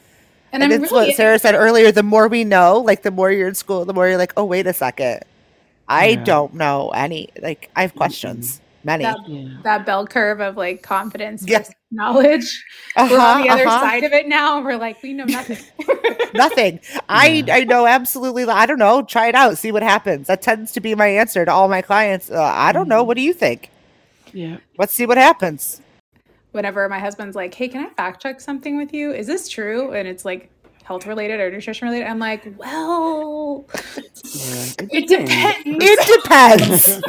and 0.52 0.64
And, 0.64 0.72
it's 0.74 0.92
really 0.92 1.08
what 1.08 1.16
Sarah 1.16 1.40
said 1.40 1.56
earlier. 1.56 1.92
The 1.92 2.04
more 2.04 2.28
we 2.28 2.44
know, 2.44 2.80
like 2.80 3.04
the 3.04 3.12
more 3.12 3.32
you're 3.32 3.48
in 3.50 3.56
school, 3.56 3.86
the 3.86 3.94
more 3.94 4.08
you're 4.08 4.18
like, 4.18 4.34
oh, 4.38 4.46
wait 4.46 4.68
a 4.68 4.74
second. 4.74 5.22
I 5.88 6.08
Yeah. 6.10 6.24
don't 6.24 6.54
know 6.54 6.90
any. 6.90 7.30
Like, 7.42 7.70
I 7.76 7.82
have 7.82 7.96
questions. 7.96 8.62
Many. 8.84 9.04
that, 9.04 9.18
Yeah. 9.28 9.50
that 9.64 9.86
bell 9.86 10.08
curve 10.08 10.40
of 10.40 10.56
like 10.58 10.82
confidence 10.84 11.44
Yeah. 11.46 11.64
Versus 11.92 11.92
knowledge. 11.92 12.66
Uh-huh, 12.96 13.10
We're 13.12 13.20
on 13.20 13.42
the 13.44 13.50
other 13.50 13.68
uh-huh. 13.68 13.80
side 13.82 14.04
of 14.04 14.14
it 14.14 14.28
now. 14.28 14.62
We're 14.64 14.78
like, 14.78 15.02
we 15.04 15.14
know 15.14 15.26
nothing. 15.26 15.58
Nothing. 16.34 16.80
I 17.10 17.44
Yeah. 17.48 17.56
I 17.56 17.64
know 17.64 17.88
absolutely. 17.88 18.44
I 18.46 18.66
don't 18.66 18.80
know. 18.80 19.02
Try 19.04 19.28
it 19.28 19.36
out. 19.36 19.58
See 19.58 19.72
what 19.72 19.84
happens. 19.84 20.28
That 20.28 20.42
tends 20.42 20.72
to 20.74 20.82
be 20.82 20.94
my 20.96 21.08
answer 21.08 21.46
to 21.46 21.52
all 21.52 21.68
my 21.68 21.82
clients. 21.82 22.30
Uh, 22.30 22.42
I 22.44 22.72
don't 22.74 22.88
know. 22.88 23.04
Mhm. 23.04 23.08
What 23.08 23.16
do 23.18 23.22
you 23.24 23.34
think? 23.34 23.70
Yeah. 24.34 24.58
Let's 24.78 24.94
see 24.94 25.06
what 25.06 25.18
happens. 25.18 25.82
Whenever 26.52 26.88
my 26.90 27.00
husband's 27.00 27.36
like, 27.36 27.54
hey, 27.54 27.68
can 27.70 27.86
I 27.86 27.90
fact 27.92 28.22
check 28.22 28.42
something 28.42 28.78
with 28.78 28.94
you? 28.94 29.12
Is 29.14 29.28
this 29.28 29.48
true? 29.50 29.94
And 29.94 30.08
it's 30.08 30.26
like 30.26 30.50
health 30.84 31.06
related 31.08 31.40
or 31.40 31.50
nutrition 31.52 31.88
related. 31.88 32.08
I'm 32.08 32.20
like, 32.20 32.46
well, 32.58 33.66
Yeah. 34.34 34.74
it 34.92 35.08
depends. 35.08 35.64
It 35.66 36.24
depends. 36.24 37.02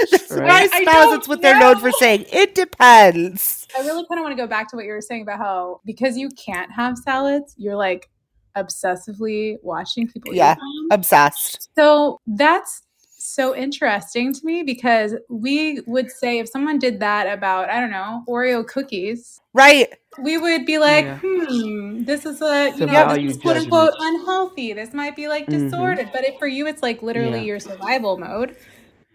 That's 0.10 0.30
Right. 0.30 0.46
my 0.46 0.68
I 0.72 0.82
spouse. 0.82 1.10
don't 1.10 1.14
It's 1.14 1.28
what 1.28 1.42
they're 1.42 1.58
known 1.58 1.78
for 1.78 1.90
saying. 1.92 2.26
It 2.32 2.54
depends. 2.54 3.57
I 3.76 3.80
really 3.80 4.04
kind 4.08 4.18
of 4.18 4.24
want 4.24 4.36
to 4.36 4.42
go 4.42 4.46
back 4.46 4.68
to 4.70 4.76
what 4.76 4.84
you 4.84 4.92
were 4.92 5.00
saying 5.00 5.22
about 5.22 5.38
how 5.38 5.80
because 5.84 6.16
you 6.16 6.30
can't 6.30 6.70
have 6.72 6.96
salads, 6.98 7.54
you're 7.58 7.76
like 7.76 8.08
obsessively 8.56 9.56
watching 9.62 10.08
people 10.08 10.34
Yeah. 10.34 10.52
eat 10.52 10.58
them. 10.58 10.88
Obsessed. 10.90 11.68
So 11.76 12.18
that's 12.26 12.82
so 13.18 13.54
interesting 13.54 14.32
to 14.32 14.40
me 14.44 14.62
because 14.62 15.14
we 15.28 15.80
would 15.86 16.10
say 16.10 16.38
if 16.38 16.48
someone 16.48 16.78
did 16.78 17.00
that 17.00 17.26
about 17.26 17.68
I 17.68 17.80
don't 17.80 17.90
know 17.90 18.24
Oreo 18.28 18.66
cookies, 18.66 19.40
Right. 19.52 19.92
we 20.20 20.38
would 20.38 20.64
be 20.66 20.78
like, 20.78 21.04
Yeah. 21.04 21.18
hmm, 21.22 22.04
this 22.04 22.24
is 22.26 22.40
a 22.40 22.68
It's 22.68 22.80
you 22.80 22.86
know 22.86 23.14
this 23.14 23.36
is 23.36 23.42
quote 23.42 23.56
unquote 23.56 23.94
unhealthy. 23.98 24.72
This 24.72 24.92
might 24.94 25.14
be 25.14 25.28
like 25.28 25.46
Mhm. 25.46 25.64
disordered, 25.70 26.10
but 26.12 26.24
if 26.24 26.38
for 26.38 26.46
you 26.46 26.66
it's 26.66 26.82
like 26.82 27.02
literally 27.02 27.40
Yeah. 27.40 27.44
your 27.44 27.60
survival 27.60 28.18
mode. 28.18 28.56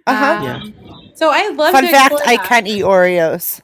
Uh 0.06 0.16
huh. 0.16 0.42
Yeah. 0.44 0.56
Um, 0.58 0.74
So 1.16 1.30
I 1.32 1.50
love. 1.50 1.72
Fun 1.72 1.86
to 1.86 1.92
fact: 1.92 2.13
explore 2.13 2.28
I 2.28 2.38
that. 2.38 2.46
can 2.46 2.68
eat 2.68 2.84
Oreos. 2.84 3.62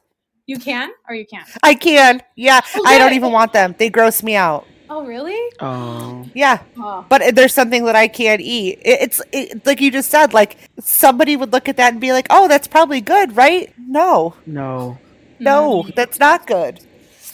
You 0.49 0.57
can 0.57 0.89
or 1.07 1.13
you 1.13 1.27
can't. 1.27 1.47
I 1.61 1.75
can. 1.75 2.23
Yeah. 2.35 2.61
Oh, 2.75 2.83
I 2.87 2.97
don't 2.97 3.13
even 3.13 3.31
want 3.31 3.53
them. 3.53 3.75
They 3.77 3.91
gross 3.91 4.23
me 4.23 4.35
out. 4.35 4.65
Oh 4.89 5.05
really? 5.05 5.37
Oh. 5.59 6.27
Yeah. 6.33 6.57
Oh. 6.75 7.05
But 7.07 7.35
there's 7.35 7.53
something 7.53 7.85
that 7.85 7.95
I 7.95 8.07
can't 8.07 8.41
eat. 8.41 8.79
It, 8.83 8.97
it's 9.01 9.21
it, 9.31 9.63
like 9.67 9.79
you 9.79 9.91
just 9.91 10.09
said. 10.09 10.33
Like 10.33 10.57
somebody 10.79 11.37
would 11.37 11.51
look 11.53 11.69
at 11.69 11.77
that 11.77 11.91
and 11.91 12.01
be 12.01 12.13
like, 12.13 12.25
"Oh, 12.31 12.47
that's 12.47 12.67
probably 12.67 12.99
good, 12.99 13.37
right?" 13.37 13.71
No, 13.77 14.33
No. 14.47 14.97
no, 15.37 15.85
that's 15.95 16.17
not 16.19 16.47
good. 16.47 16.79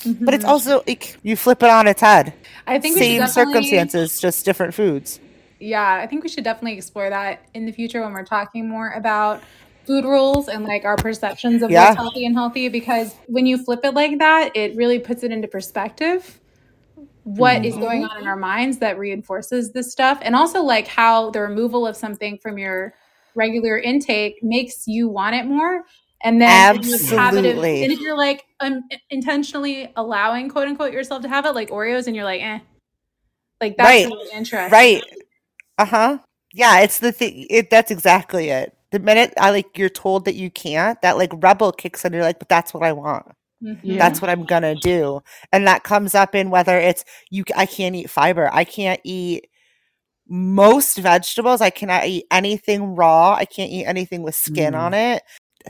But 0.05 0.33
it's 0.33 0.43
Mhm. 0.43 0.49
also 0.49 0.83
like, 0.85 1.15
you 1.23 1.37
flip 1.37 1.63
it 1.63 1.69
on 1.69 1.87
its 1.87 2.01
head. 2.01 2.33
I 2.67 2.79
think 2.79 2.97
Same 2.97 3.21
definitely- 3.21 3.53
circumstances, 3.53 4.19
just 4.19 4.43
different 4.43 4.73
foods. 4.73 5.21
Yeah, 5.59 5.99
I 6.03 6.05
think 6.05 6.21
we 6.23 6.29
should 6.29 6.43
definitely 6.43 6.73
explore 6.77 7.09
that 7.09 7.39
in 7.53 7.65
the 7.65 7.71
future 7.71 8.01
when 8.03 8.11
we're 8.11 8.25
talking 8.25 8.67
more 8.67 8.91
about 8.91 9.41
food 9.85 10.05
rules 10.05 10.47
and 10.47 10.63
like 10.63 10.85
our 10.85 10.97
perceptions 10.97 11.61
of 11.61 11.71
Yeah. 11.71 11.85
what's 11.85 11.95
healthy 11.95 12.25
and 12.25 12.35
healthy 12.35 12.69
because 12.69 13.13
when 13.27 13.45
you 13.45 13.57
flip 13.63 13.81
it 13.83 13.93
like 13.93 14.19
that, 14.19 14.51
it 14.55 14.75
really 14.75 14.99
puts 14.99 15.23
it 15.23 15.31
into 15.31 15.47
perspective 15.47 16.39
what 17.23 17.65
is 17.65 17.75
going 17.77 18.03
on 18.03 18.17
in 18.19 18.27
our 18.27 18.35
minds 18.35 18.77
that 18.79 18.97
reinforces 18.99 19.73
this 19.73 19.91
stuff 19.91 20.19
and 20.21 20.35
also 20.35 20.61
like 20.61 20.87
how 20.87 21.31
the 21.31 21.41
removal 21.41 21.85
of 21.87 21.95
something 21.95 22.37
from 22.41 22.57
your 22.57 22.93
regular 23.35 23.77
intake 23.77 24.35
makes 24.43 24.87
you 24.87 25.09
want 25.09 25.35
it 25.35 25.45
more 25.45 25.83
and 26.23 26.39
then 26.41 26.75
if 26.75 26.85
you 26.85 27.17
have 27.17 27.35
it- 27.35 27.45
Absolutely. 27.45 27.83
and 27.83 27.91
if 27.91 27.99
you're 27.99 28.17
like 28.17 28.45
um, 28.61 28.81
intentionally 29.09 29.91
allowing 29.95 30.49
quote 30.49 30.67
unquote 30.67 30.93
yourself 30.93 31.21
to 31.23 31.27
have 31.27 31.45
it 31.45 31.51
like 31.55 31.69
oreos 31.69 32.07
and 32.07 32.15
you're 32.15 32.25
like 32.25 32.41
eh 32.41 32.59
like 33.61 33.75
that's 33.77 33.89
Right. 33.89 34.05
really 34.05 34.29
interesting 34.33 34.71
Right. 34.71 35.03
Uh 35.77 35.85
huh. 35.85 36.17
Yeah, 36.53 36.81
it's 36.81 36.99
the 36.99 37.11
thing. 37.11 37.47
It 37.49 37.69
that's 37.69 37.91
exactly 37.91 38.49
it. 38.49 38.74
The 38.95 39.01
minute 39.01 39.33
I 39.37 39.51
like 39.51 39.77
you're 39.77 39.89
told 39.89 40.23
that 40.23 40.35
you 40.35 40.49
can't, 40.49 41.01
that 41.01 41.17
like 41.17 41.31
rebel 41.43 41.73
kicks 41.73 42.05
in. 42.05 42.13
You're 42.13 42.21
like, 42.21 42.39
but 42.39 42.47
that's 42.47 42.73
what 42.73 42.81
I 42.81 42.93
want. 42.93 43.25
Mhm. 43.61 43.77
Yeah. 43.83 43.97
That's 43.97 44.21
what 44.21 44.29
I'm 44.29 44.45
gonna 44.45 44.73
do. 44.73 45.19
And 45.51 45.67
that 45.67 45.83
comes 45.83 46.15
up 46.15 46.33
in 46.33 46.49
whether 46.49 46.77
it's 46.77 47.03
you. 47.29 47.43
I 47.57 47.65
can't 47.65 47.93
eat 47.93 48.09
fiber. 48.09 48.49
I 48.53 48.63
can't 48.63 49.01
eat 49.03 49.49
most 50.29 50.97
vegetables. 50.97 51.59
I 51.59 51.71
cannot 51.71 52.05
eat 52.05 52.25
anything 52.31 52.95
raw. 52.95 53.33
I 53.33 53.43
can't 53.43 53.69
eat 53.69 53.83
anything 53.83 54.23
with 54.23 54.33
skin 54.33 54.73
Mm. 54.73 54.79
on 54.79 54.93
it. 54.93 55.23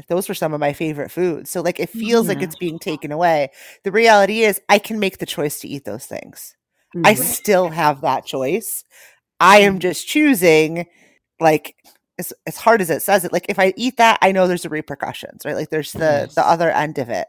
Those 0.07 0.29
were 0.29 0.35
some 0.35 0.53
of 0.53 0.59
my 0.59 0.73
favorite 0.73 1.09
foods. 1.09 1.49
So 1.49 1.61
like 1.61 1.79
it 1.79 1.89
feels 1.89 2.27
like 2.27 2.43
it's 2.43 2.55
being 2.57 2.77
taken 2.77 3.11
away. 3.11 3.49
The 3.85 3.91
reality 3.91 4.41
is 4.43 4.61
I 4.69 4.77
can 4.77 4.99
make 4.99 5.17
the 5.17 5.25
choice 5.25 5.59
to 5.61 5.67
eat 5.67 5.83
those 5.85 6.05
things. 6.05 6.55
I 7.03 7.15
Mhm. 7.15 7.23
still 7.23 7.69
have 7.69 8.01
that 8.01 8.23
choice. 8.27 8.83
I 9.39 9.61
am 9.61 9.79
just 9.79 10.07
choosing, 10.07 10.85
like, 11.39 11.75
as, 12.19 12.34
as 12.47 12.58
hard 12.58 12.82
as 12.82 12.89
it 12.89 13.01
says 13.01 13.25
it, 13.25 13.34
like, 13.34 13.45
if 13.49 13.60
I 13.60 13.73
eat 13.78 13.97
that, 13.97 14.17
I 14.21 14.32
know 14.32 14.47
there's 14.47 14.63
the 14.63 14.69
repercussions, 14.69 15.43
right? 15.45 15.56
Like, 15.56 15.69
there's 15.69 15.91
the 15.91 15.99
Yes. 15.99 16.36
the 16.36 16.47
other 16.47 16.69
end 16.71 16.97
of 16.97 17.10
it. 17.10 17.28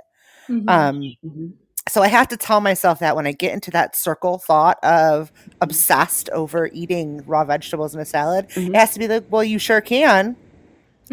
Mhm. 0.49 0.69
Um, 0.71 1.17
Mhm. 1.25 1.53
so 1.89 2.03
I 2.03 2.09
have 2.09 2.29
to 2.29 2.37
tell 2.37 2.61
myself 2.61 2.99
that 3.01 3.17
when 3.17 3.27
I 3.27 3.33
get 3.33 3.53
into 3.53 3.71
that 3.73 3.97
circle 3.97 4.39
thought 4.39 4.79
of 4.85 5.33
obsessed 5.61 6.31
over 6.31 6.69
eating 6.73 7.23
raw 7.27 7.45
vegetables 7.45 7.95
in 7.95 8.01
a 8.01 8.05
salad, 8.05 8.49
Mhm. 8.51 8.69
it 8.71 8.75
has 8.77 8.93
to 8.93 8.99
be 9.01 9.09
like, 9.09 9.25
well, 9.31 9.43
you 9.45 9.59
sure 9.59 9.81
can. 9.81 10.37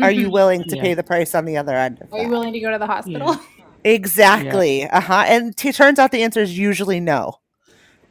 Are 0.01 0.11
you 0.11 0.27
Mhm. 0.27 0.31
willing 0.31 0.63
to 0.65 0.75
Yeah. 0.75 0.81
pay 0.81 0.93
the 0.95 1.03
price 1.03 1.35
on 1.35 1.45
the 1.45 1.57
other 1.57 1.75
end 1.75 2.01
of 2.01 2.11
Are 2.13 2.19
you 2.23 2.29
willing 2.29 2.53
to 2.53 2.59
go 2.59 2.71
to 2.71 2.77
the 2.79 2.87
hospital? 2.87 3.37
Exactly. 3.85 4.89
Uh 4.89 5.01
huh. 5.01 5.25
And 5.27 5.55
t- 5.57 5.71
turns 5.73 5.99
out 5.99 6.11
the 6.11 6.23
answer 6.23 6.39
is 6.41 6.57
usually 6.57 6.99
no. 7.01 7.39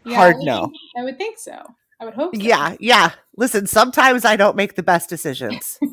Yeah, 0.05 0.17
Hard 0.17 0.37
I 0.37 0.45
no. 0.45 0.61
think- 0.67 0.75
I 0.99 1.03
would 1.05 1.17
think 1.19 1.39
so. 1.39 1.63
I 2.01 2.05
would 2.05 2.13
hope. 2.15 2.35
So. 2.37 2.43
Yeah, 2.43 2.77
yeah. 2.79 3.13
Listen, 3.37 3.67
sometimes 3.67 4.25
I 4.25 4.37
don't 4.37 4.57
make 4.57 4.75
the 4.75 4.83
best 4.83 5.09
decisions. 5.09 5.79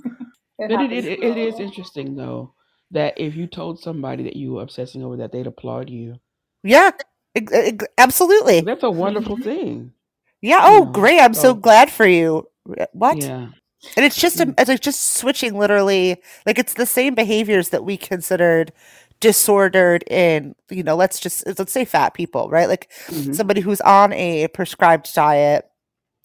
It 0.62 0.70
But 0.72 0.92
it, 0.92 1.06
it, 1.06 1.24
it 1.24 1.38
is 1.38 1.58
interesting 1.58 2.18
though 2.18 2.54
that 2.92 3.14
if 3.18 3.34
you 3.34 3.48
told 3.48 3.80
somebody 3.80 4.24
that 4.24 4.36
you 4.36 4.52
were 4.56 4.62
obsessing 4.62 5.02
over 5.06 5.16
that, 5.16 5.32
they'd 5.32 5.48
applaud 5.48 5.90
you. 5.90 6.16
Yeah, 6.64 6.92
ex- 7.34 7.54
ex- 7.54 7.86
absolutely. 7.98 8.60
That's 8.60 8.84
a 8.84 8.92
wonderful 8.92 9.38
thing. 9.38 9.94
Yeah. 10.42 10.60
Oh, 10.62 10.84
know, 10.84 10.92
great! 10.92 11.22
I'm 11.22 11.34
so 11.34 11.42
so- 11.42 11.54
glad 11.54 11.90
for 11.90 12.06
you. 12.06 12.50
Uh, 12.78 12.88
What? 12.92 13.24
Yeah. 13.24 13.48
And 13.96 14.06
it's 14.06 14.18
just 14.20 14.42
a, 14.42 14.48
Mm. 14.48 14.56
it's 14.60 14.68
like 14.68 14.82
just 14.82 15.14
switching 15.16 15.58
literally. 15.58 16.22
Like 16.46 16.60
it's 16.60 16.74
the 16.74 16.86
same 16.86 17.16
behaviors 17.16 17.70
that 17.70 17.86
we 17.86 17.96
considered 17.96 18.74
disordered 19.22 20.04
in. 20.12 20.56
You 20.70 20.84
know, 20.84 20.98
let's 20.98 21.22
just 21.22 21.48
let's 21.58 21.72
say 21.72 21.86
fat 21.86 22.14
people, 22.14 22.50
right? 22.50 22.68
Like 22.68 22.92
Mhm. 23.08 23.34
somebody 23.34 23.62
who's 23.62 23.80
on 23.80 24.12
a 24.12 24.50
prescribed 24.50 25.14
diet 25.14 25.69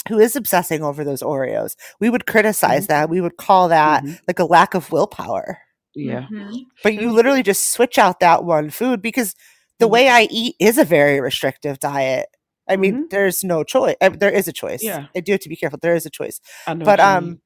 who 0.08 0.18
is 0.18 0.36
obsessing 0.36 0.82
over 0.82 1.04
those 1.04 1.22
Oreos. 1.22 1.74
We 2.00 2.10
would 2.10 2.26
criticize 2.26 2.84
Mhm. 2.84 2.88
that. 2.88 3.08
We 3.10 3.20
would 3.20 3.36
call 3.36 3.68
that 3.68 4.02
Mhm. 4.04 4.20
like 4.28 4.38
a 4.38 4.44
lack 4.44 4.74
of 4.74 4.92
willpower. 4.92 5.58
Yeah. 5.94 6.26
Mhm. 6.30 6.64
But 6.82 6.94
you 6.94 7.10
literally 7.12 7.42
just 7.42 7.70
switch 7.70 7.98
out 7.98 8.20
that 8.20 8.44
one 8.44 8.70
food 8.70 9.00
because 9.00 9.34
the 9.78 9.86
Mhm. 9.86 9.90
way 9.90 10.08
I 10.08 10.22
eat 10.30 10.56
is 10.60 10.76
a 10.78 10.84
very 10.84 11.20
restrictive 11.20 11.78
diet. 11.78 12.28
I 12.68 12.76
mean, 12.76 13.04
Mhm. 13.04 13.10
there's 13.10 13.44
no 13.44 13.62
choice. 13.64 13.96
uh, 14.00 14.08
There 14.10 14.30
is 14.30 14.48
a 14.48 14.52
choice. 14.52 14.82
Yeah. 14.82 15.06
I 15.14 15.20
do 15.20 15.32
have 15.32 15.40
to 15.42 15.48
be 15.48 15.56
careful. 15.56 15.78
There 15.80 15.94
is 15.94 16.06
a 16.06 16.10
choice. 16.10 16.40
But 16.66 16.98
you 16.98 17.04
um, 17.04 17.24
mean. 17.24 17.40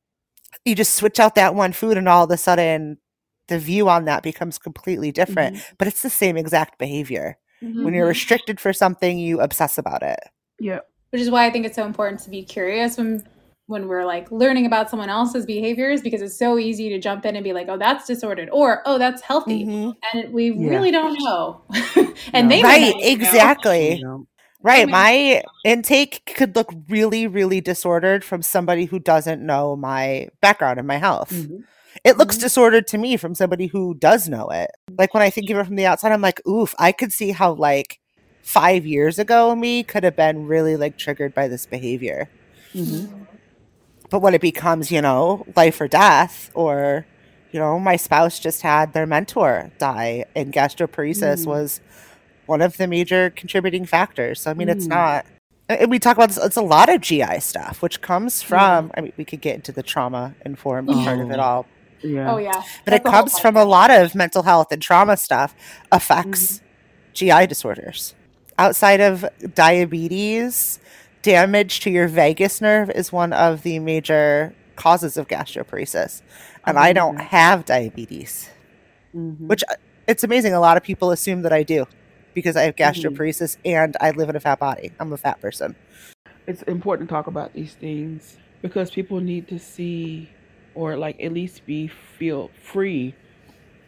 you 0.65 0.75
just 0.75 0.95
switch 0.95 1.19
out 1.21 1.35
that 1.35 1.55
one 1.55 1.73
food, 1.73 1.97
and 1.99 2.09
all 2.09 2.25
of 2.25 2.31
a 2.31 2.37
sudden, 2.37 2.99
the 3.49 3.59
view 3.59 3.89
on 3.89 4.05
that 4.05 4.23
becomes 4.23 4.59
completely 4.59 5.11
different. 5.13 5.59
But 5.79 5.89
it's 5.89 6.03
the 6.03 6.11
same 6.11 6.37
exact 6.37 6.79
behavior. 6.79 7.39
When 7.61 7.93
you're 7.95 8.07
restricted 8.07 8.61
for 8.61 8.73
something, 8.73 9.19
you 9.19 9.41
obsess 9.41 9.79
about 9.79 10.03
it. 10.05 10.21
Yeah. 10.61 10.81
Which 11.11 11.21
is 11.23 11.31
why 11.31 11.47
I 11.47 11.51
think 11.51 11.67
it's 11.67 11.77
so 11.77 11.85
important 11.85 12.21
to 12.23 12.31
be 12.31 12.43
curious 12.43 12.97
when 12.97 13.25
when 13.67 13.87
we're 13.87 14.07
like 14.07 14.31
learning 14.33 14.65
about 14.65 14.89
someone 14.89 15.11
else's 15.11 15.45
behaviors 15.45 16.01
because 16.01 16.23
it's 16.23 16.39
so 16.39 16.59
easy 16.59 16.89
to 16.89 16.99
jump 16.99 17.27
in 17.27 17.37
and 17.37 17.45
be 17.45 17.53
like, 17.53 17.69
oh, 17.69 17.77
that's 17.77 18.07
disordered 18.07 18.49
or 18.51 18.81
oh, 18.87 18.97
that's 18.97 19.21
healthy, 19.21 19.67
Mhm. 19.67 19.95
and 20.15 20.33
we 20.33 20.51
Yeah. 20.51 20.71
really 20.71 20.91
don't 20.91 21.15
know. 21.23 21.61
No. 21.97 22.15
and 22.33 22.51
they 22.51 22.63
Right, 22.63 22.95
know. 22.97 23.01
exactly. 23.03 23.97
You 23.97 24.05
know? 24.05 24.27
Right. 24.63 24.87
mean- 24.87 24.93
My 24.93 25.43
intake 25.67 26.33
could 26.35 26.57
look 26.57 26.73
really, 26.89 27.27
really 27.27 27.61
disordered 27.61 28.25
from 28.25 28.41
somebody 28.41 28.87
who 28.87 28.99
doesn't 28.99 29.45
know 29.45 29.77
my 29.77 30.29
background 30.41 30.79
and 30.79 30.89
my 30.89 30.97
health. 30.97 31.31
Mhm. 31.31 31.65
It 32.05 32.17
looks 32.17 32.39
Mhm. 32.39 32.41
disordered 32.41 32.87
to 32.89 32.99
me 32.99 33.17
from 33.19 33.35
somebody 33.35 33.67
who 33.67 33.95
does 33.95 34.29
know 34.31 34.49
it. 34.49 34.71
Like 34.97 35.13
when 35.13 35.23
I 35.23 35.29
think 35.31 35.51
of 35.51 35.59
it 35.59 35.67
from 35.67 35.77
the 35.77 35.85
outside, 35.87 36.13
I'm 36.13 36.23
like, 36.23 36.41
oof, 36.47 36.75
I 36.79 36.91
could 36.93 37.13
see 37.13 37.33
how 37.33 37.53
like 37.53 37.99
five 38.49 38.87
years 38.87 39.19
ago 39.19 39.55
me 39.55 39.83
could 39.83 40.03
have 40.05 40.17
been 40.17 40.47
really 40.47 40.75
like 40.75 40.97
triggered 40.97 41.35
by 41.35 41.47
this 41.49 41.67
behavior. 41.67 42.29
Mhm. 42.75 43.27
But 44.09 44.21
when 44.21 44.33
it 44.33 44.41
becomes, 44.41 44.91
you 44.91 45.03
know, 45.03 45.45
life 45.55 45.79
or 45.83 45.87
death, 45.89 46.51
or, 46.55 47.05
you 47.53 47.61
know, 47.61 47.79
my 47.79 47.97
spouse 47.97 48.39
just 48.39 48.63
had 48.63 48.95
their 48.95 49.05
mentor 49.07 49.71
die 49.79 50.25
and 50.35 50.51
gastroparesis 50.51 51.43
Mm. 51.45 51.47
was 51.47 51.81
one 52.47 52.63
of 52.63 52.79
the 52.79 52.87
major 52.87 53.29
contributing 53.29 53.85
factors. 53.85 54.41
So 54.41 54.51
I 54.51 54.55
mean 54.55 54.71
it's 54.71 54.87
Mm. 54.87 54.91
not 55.01 55.27
and 55.69 55.91
we 55.91 55.99
talk 55.99 56.17
about 56.17 56.31
this 56.31 56.39
it's 56.43 56.57
a 56.57 56.63
lot 56.63 56.89
of 56.89 57.03
GI 57.03 57.39
stuff, 57.41 57.83
which 57.83 58.01
comes 58.01 58.41
from 58.41 58.91
I 58.97 59.03
mean 59.03 59.13
we 59.19 59.27
could 59.27 59.43
get 59.43 59.57
into 59.57 59.73
the 59.73 59.83
trauma 59.83 60.35
informed 60.47 60.89
part 60.89 61.21
of 61.21 61.31
it 61.31 61.39
Oh. 61.39 61.43
all. 61.43 61.67
Yeah. 62.03 62.33
Oh 62.33 62.39
yeah, 62.39 62.53
But 62.87 62.93
That's 62.93 63.05
it 63.05 63.05
comes 63.05 63.39
from 63.39 63.57
a 63.59 63.65
lot 63.67 63.91
of 63.91 64.15
mental 64.15 64.45
health 64.45 64.73
and 64.73 64.81
trauma 64.81 65.19
stuff 65.19 65.55
affects 65.93 66.63
GI 67.13 67.45
disorders. 67.45 68.15
Outside 68.59 69.01
of 69.01 69.25
diabetes, 69.55 70.81
damage 71.23 71.81
to 71.81 71.91
your 71.91 72.09
vagus 72.09 72.61
nerve 72.61 72.91
is 72.91 73.13
one 73.13 73.33
of 73.33 73.63
the 73.63 73.79
major 73.79 74.53
causes 74.75 75.17
of 75.17 75.29
gastroparesis. 75.29 76.23
And 76.67 76.77
I 76.79 76.93
don't 76.93 77.19
have 77.19 77.65
diabetes, 77.65 78.51
Mhm. 79.15 79.47
which 79.47 79.63
uh, 79.71 79.75
it's 80.09 80.25
amazing. 80.25 80.55
A 80.55 80.61
lot 80.61 80.77
of 80.77 80.83
people 80.83 81.13
assume 81.13 81.43
that 81.43 81.53
I 81.53 81.63
do 81.63 81.87
because 82.35 82.57
I 82.57 82.63
have 82.63 82.75
Mhm. 82.75 82.79
gastroparesis 83.15 83.57
and 83.65 83.97
I 84.01 84.11
live 84.11 84.29
in 84.29 84.35
a 84.37 84.41
fat 84.41 84.59
body. 84.59 84.91
I'm 84.99 85.13
a 85.13 85.17
fat 85.17 85.41
person. 85.41 85.75
it's 86.47 86.63
important 86.63 87.07
to 87.11 87.15
talk 87.15 87.27
about 87.27 87.53
these 87.53 87.75
things 87.75 88.39
because 88.63 88.91
people 88.91 89.21
need 89.21 89.47
to 89.47 89.59
see 89.59 90.31
or 90.75 90.97
like 90.97 91.23
at 91.23 91.31
least 91.31 91.67
be 91.67 91.87
feel 91.87 92.51
free 92.63 93.15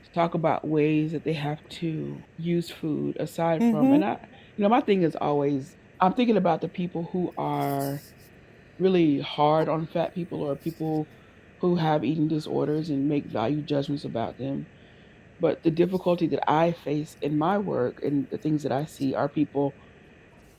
to 0.04 0.10
talk 0.12 0.34
about 0.34 0.68
ways 0.68 1.12
that 1.12 1.24
they 1.24 1.32
have 1.32 1.58
to 1.70 2.18
use 2.38 2.70
food 2.70 3.16
aside 3.18 3.60
from 3.60 3.92
and 3.94 4.04
I 4.04 4.18
you 4.60 4.64
know 4.64 4.70
my 4.70 4.82
thing 4.82 5.04
is 5.04 5.16
always 5.16 5.78
I'm 6.00 6.14
thinking 6.14 6.38
about 6.38 6.62
the 6.62 6.68
people 6.70 7.06
who 7.12 7.34
are 7.38 8.04
really 8.78 9.20
hard 9.20 9.68
on 9.68 9.86
fat 9.86 10.14
people 10.14 10.42
or 10.42 10.56
people 10.56 11.10
who 11.60 11.76
have 11.76 12.04
eating 12.04 12.28
disorders 12.28 12.90
and 12.90 13.08
make 13.08 13.26
value 13.30 13.62
judgments 13.62 14.04
about 14.04 14.38
them. 14.38 14.68
But 15.40 15.62
the 15.64 15.70
difficulty 15.72 16.28
that 16.28 16.50
I 16.50 16.72
face 16.72 17.16
in 17.22 17.38
my 17.38 17.58
work 17.58 18.00
and 18.02 18.28
the 18.30 18.38
things 18.38 18.62
that 18.64 18.72
I 18.72 18.86
see 18.86 19.14
are 19.14 19.28
people 19.30 19.76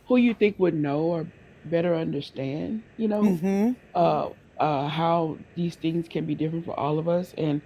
who 0.07 0.17
you 0.17 0.33
think 0.33 0.57
would 0.59 0.75
know 0.75 1.03
or 1.05 1.31
better 1.63 1.95
understand, 1.95 2.83
you 2.97 3.07
know, 3.07 3.39
hmm 3.39 3.75
uh, 3.95 4.31
uh, 4.59 4.89
how 4.89 5.39
these 5.55 5.77
things 5.77 6.09
can 6.09 6.25
be 6.27 6.35
different 6.35 6.65
for 6.65 6.79
all 6.79 6.99
of 6.99 7.09
us. 7.09 7.33
And 7.37 7.63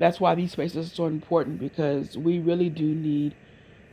that's 0.00 0.20
why 0.20 0.36
these 0.36 0.52
spaces 0.52 0.88
are 0.88 0.94
so 0.94 1.06
important 1.06 1.58
because 1.60 2.18
we 2.18 2.40
really 2.40 2.70
do 2.70 2.94
need 2.94 3.36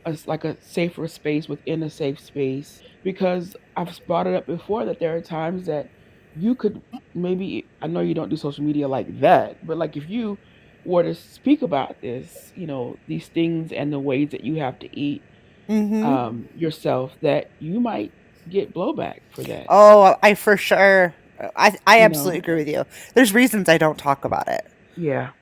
a, 0.04 0.16
like 0.26 0.44
a 0.44 0.56
safer 0.62 1.06
space 1.08 1.48
within 1.48 1.82
a 1.82 1.90
safe 1.90 2.20
space. 2.20 2.82
Because 3.02 3.56
I've 3.76 3.98
brought 4.06 4.26
it 4.26 4.34
up 4.34 4.46
before 4.46 4.84
that 4.86 4.98
there 5.00 5.16
are 5.16 5.20
times 5.22 5.66
that 5.66 5.88
you 6.34 6.54
could 6.54 6.82
maybe, 7.14 7.70
I 7.82 7.86
know 7.88 8.00
you 8.00 8.14
don't 8.14 8.28
do 8.28 8.36
social 8.36 8.64
media 8.64 8.88
like 8.88 9.20
that, 9.20 9.56
but 9.62 9.78
like 9.78 9.96
if 9.96 10.08
you 10.08 10.38
were 10.84 11.02
to 11.02 11.14
speak 11.14 11.62
about 11.62 11.96
this, 12.02 12.50
you 12.54 12.66
know, 12.66 12.96
these 13.06 13.28
things 13.28 13.72
and 13.72 13.92
the 13.92 14.00
ways 14.00 14.30
that 14.30 14.44
you 14.44 14.56
have 14.56 14.78
to 14.80 14.98
eat 14.98 15.24
hmm 15.68 16.20
um, 16.20 16.48
yourself, 16.54 17.16
that 17.22 17.48
you 17.58 17.80
might 17.80 18.14
get 18.48 18.74
blowback 18.74 19.20
for 19.30 19.44
that. 19.44 19.68
Oh, 19.68 20.16
I 20.22 20.34
for 20.34 20.56
sure. 20.56 21.14
I 21.56 21.76
I 21.86 22.00
You 22.00 22.02
absolutely 22.02 22.38
know? 22.38 22.40
agree 22.40 22.56
with 22.56 22.68
you. 22.68 22.84
There's 23.14 23.34
reasons 23.34 23.68
I 23.68 23.78
don't 23.78 23.98
talk 23.98 24.24
about 24.24 24.48
it. 24.48 24.62
Yeah. 24.96 25.32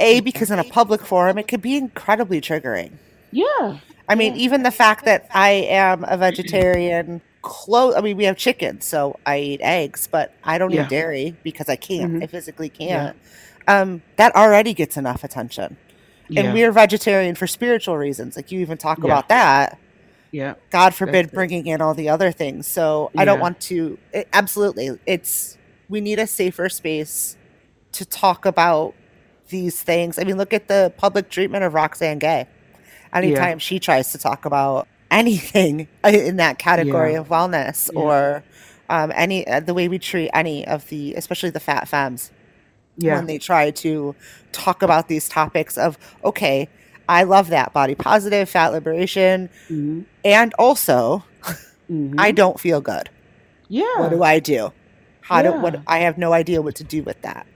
A 0.00 0.20
because 0.20 0.50
in 0.50 0.58
a 0.58 0.64
public 0.64 1.02
forum 1.04 1.38
it 1.38 1.48
could 1.48 1.60
be 1.62 1.76
incredibly 1.76 2.40
triggering. 2.40 2.98
Yeah. 3.30 3.78
I 4.08 4.14
mean, 4.14 4.34
Yeah. 4.34 4.42
even 4.42 4.62
the 4.62 4.70
fact 4.70 5.04
that 5.04 5.26
I 5.34 5.50
am 5.50 6.04
a 6.06 6.16
vegetarian, 6.16 7.20
close. 7.42 7.94
I 7.96 8.00
mean, 8.00 8.16
we 8.16 8.24
have 8.24 8.36
chickens, 8.36 8.84
so 8.84 9.18
I 9.26 9.38
eat 9.38 9.60
eggs, 9.62 10.08
but 10.10 10.32
I 10.44 10.58
don't 10.58 10.70
Yeah. 10.72 10.84
eat 10.84 10.88
dairy 10.90 11.36
because 11.42 11.68
I 11.68 11.76
can't. 11.76 12.14
Mhm. 12.14 12.22
I 12.22 12.26
physically 12.26 12.68
can't. 12.68 13.16
Um, 13.68 14.02
that 14.16 14.34
already 14.36 14.74
gets 14.74 14.96
enough 14.96 15.24
attention. 15.24 15.76
Yeah. 16.28 16.42
And 16.42 16.54
we're 16.54 16.72
vegetarian 16.72 17.34
for 17.34 17.46
spiritual 17.46 17.96
reasons. 17.96 18.36
Like 18.36 18.50
you 18.52 18.60
even 18.60 18.78
talk 18.78 18.98
Yeah. 18.98 19.04
about 19.06 19.28
that. 19.28 19.78
yeah. 20.32 20.54
God 20.70 20.92
forbid 20.94 21.26
That's 21.26 21.32
it. 21.32 21.34
bringing 21.34 21.66
in 21.66 21.80
all 21.80 21.94
the 21.94 22.08
other 22.08 22.30
things. 22.32 22.66
So 22.66 23.10
I 23.16 23.24
don't 23.24 23.40
want 23.40 23.58
to. 23.62 23.96
It, 24.12 24.28
absolutely, 24.32 24.90
it's 25.06 25.56
we 25.88 26.00
need 26.00 26.18
a 26.18 26.26
safer 26.26 26.68
space 26.68 27.36
to 27.92 28.04
talk 28.04 28.44
about 28.44 28.94
these 29.48 29.80
things. 29.80 30.18
I 30.18 30.24
mean, 30.24 30.36
look 30.36 30.52
at 30.52 30.66
the 30.68 30.92
public 30.96 31.30
treatment 31.30 31.64
of 31.64 31.72
Roxane 31.74 32.18
Gay. 32.18 32.46
Anytime 33.16 33.58
she 33.58 33.78
tries 33.80 34.12
to 34.12 34.18
talk 34.18 34.44
about 34.44 34.88
anything 35.10 35.88
in 36.04 36.36
that 36.36 36.58
category 36.58 37.12
Yeah. 37.14 37.20
of 37.20 37.28
wellness 37.28 37.90
Yeah. 37.92 38.00
or 38.02 38.44
um, 38.88 39.12
any 39.14 39.46
uh, 39.46 39.60
the 39.60 39.74
way 39.74 39.88
we 39.88 39.98
treat 39.98 40.30
any 40.34 40.66
of 40.66 40.88
the, 40.88 41.14
especially 41.14 41.50
the 41.50 41.60
fat 41.60 41.88
femmes, 41.88 42.30
Yeah. 42.98 43.14
when 43.16 43.26
they 43.26 43.38
try 43.38 43.70
to 43.72 44.14
talk 44.52 44.82
about 44.82 45.08
these 45.08 45.28
topics 45.28 45.76
of 45.78 45.98
okay, 46.24 46.68
I 47.08 47.24
love 47.24 47.48
that 47.50 47.72
body 47.72 47.94
positive, 47.94 48.48
fat 48.48 48.72
liberation, 48.72 49.50
hmm 49.68 50.02
and 50.24 50.52
also 50.58 51.24
hmm 51.88 52.14
I 52.18 52.32
don't 52.32 52.58
feel 52.60 52.80
good. 52.80 53.10
yeah. 53.68 53.84
What 53.94 54.10
do 54.10 54.22
I 54.22 54.40
do? 54.40 54.72
How 55.22 55.42
do 55.42 55.52
what 55.52 55.82
I 55.86 55.98
have 56.00 56.18
no 56.18 56.32
idea 56.32 56.62
what 56.62 56.76
to 56.76 56.84
do 56.84 57.02
with 57.02 57.20
that. 57.22 57.46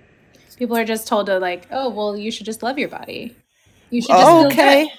people 0.56 0.76
are 0.76 0.84
just 0.84 1.06
told 1.06 1.26
to 1.26 1.38
like, 1.38 1.66
oh, 1.70 1.90
well, 1.90 2.16
you 2.16 2.30
should 2.30 2.46
just 2.46 2.62
love 2.62 2.78
your 2.78 2.88
body. 2.88 3.36
You 3.90 4.02
should 4.02 4.16
just 4.16 4.30
feel 4.36 4.46
okay. 4.48 4.92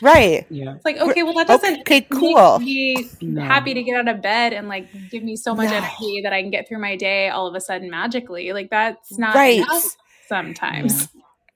Good. 0.00 0.46
Yeah. 0.50 0.74
It's 0.74 0.84
like, 0.84 0.98
okay, 0.98 1.22
well, 1.22 1.34
that 1.34 1.46
doesn't 1.46 1.80
Okay, 1.80 2.00
make 2.00 2.10
cool. 2.10 2.58
me 2.58 3.08
No. 3.20 3.42
happy 3.42 3.74
to 3.74 3.82
get 3.82 3.96
out 3.96 4.08
of 4.08 4.22
bed 4.22 4.52
and 4.52 4.68
like 4.68 4.88
give 5.10 5.22
me 5.22 5.36
so 5.36 5.54
much 5.54 5.70
No. 5.70 5.76
energy 5.76 6.20
that 6.22 6.32
I 6.32 6.42
can 6.42 6.50
get 6.50 6.68
through 6.68 6.80
my 6.80 6.96
day 6.96 7.28
all 7.28 7.46
of 7.46 7.54
a 7.54 7.60
sudden 7.60 7.90
magically. 7.90 8.52
Like 8.52 8.70
that's 8.70 9.18
not 9.18 9.34
Right. 9.34 9.58
enough 9.58 9.84
sometimes. 10.28 11.08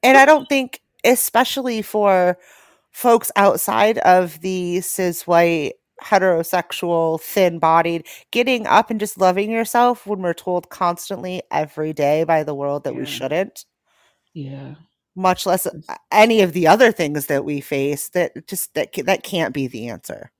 And 0.02 0.16
I 0.16 0.24
don't 0.24 0.48
think 0.48 0.80
especially 1.04 1.82
for 1.82 2.38
folks 2.92 3.30
outside 3.36 3.98
of 3.98 4.40
the 4.40 4.80
cis 4.80 5.26
white 5.26 5.74
heterosexual 6.02 7.20
thin 7.20 7.58
bodied 7.58 8.06
getting 8.30 8.66
up 8.66 8.90
and 8.90 8.98
just 8.98 9.18
loving 9.18 9.50
yourself 9.50 10.06
when 10.06 10.22
we're 10.22 10.32
told 10.32 10.70
constantly 10.70 11.42
every 11.50 11.92
day 11.92 12.24
by 12.24 12.42
the 12.42 12.54
world 12.54 12.84
that 12.84 12.94
we 12.94 13.04
shouldn't 13.04 13.64
Yeah. 14.32 14.74
Much 15.16 15.46
less 15.46 15.66
uh, 15.66 15.72
any 16.12 16.40
of 16.42 16.52
the 16.52 16.66
other 16.66 16.92
things 16.92 17.26
that 17.26 17.44
we 17.44 17.60
face 17.60 18.08
that 18.10 18.46
just 18.46 18.74
that 18.74 18.92
that 19.06 19.22
can't 19.24 19.54
be 19.54 19.66
the 19.66 19.88
answer 19.88 20.30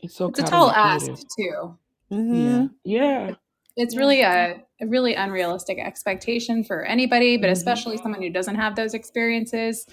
It's 0.00 0.16
so 0.16 0.30
It's 0.30 0.38
a 0.40 0.42
tall 0.44 0.70
ask 0.70 1.10
counterintuitive. 1.10 1.24
too. 1.36 1.78
Mhm. 2.12 2.70
Yeah. 2.84 2.94
Yeah. 3.28 3.34
It's 3.76 3.96
really 3.96 4.22
a, 4.22 4.62
a 4.80 4.86
really 4.86 5.14
unrealistic 5.14 5.78
expectation 5.78 6.64
for 6.64 6.84
anybody, 6.84 7.36
but 7.36 7.48
Mhm. 7.48 7.52
especially 7.52 7.96
someone 7.98 8.22
who 8.22 8.30
doesn't 8.30 8.54
have 8.56 8.74
those 8.76 8.94
experiences 8.94 9.86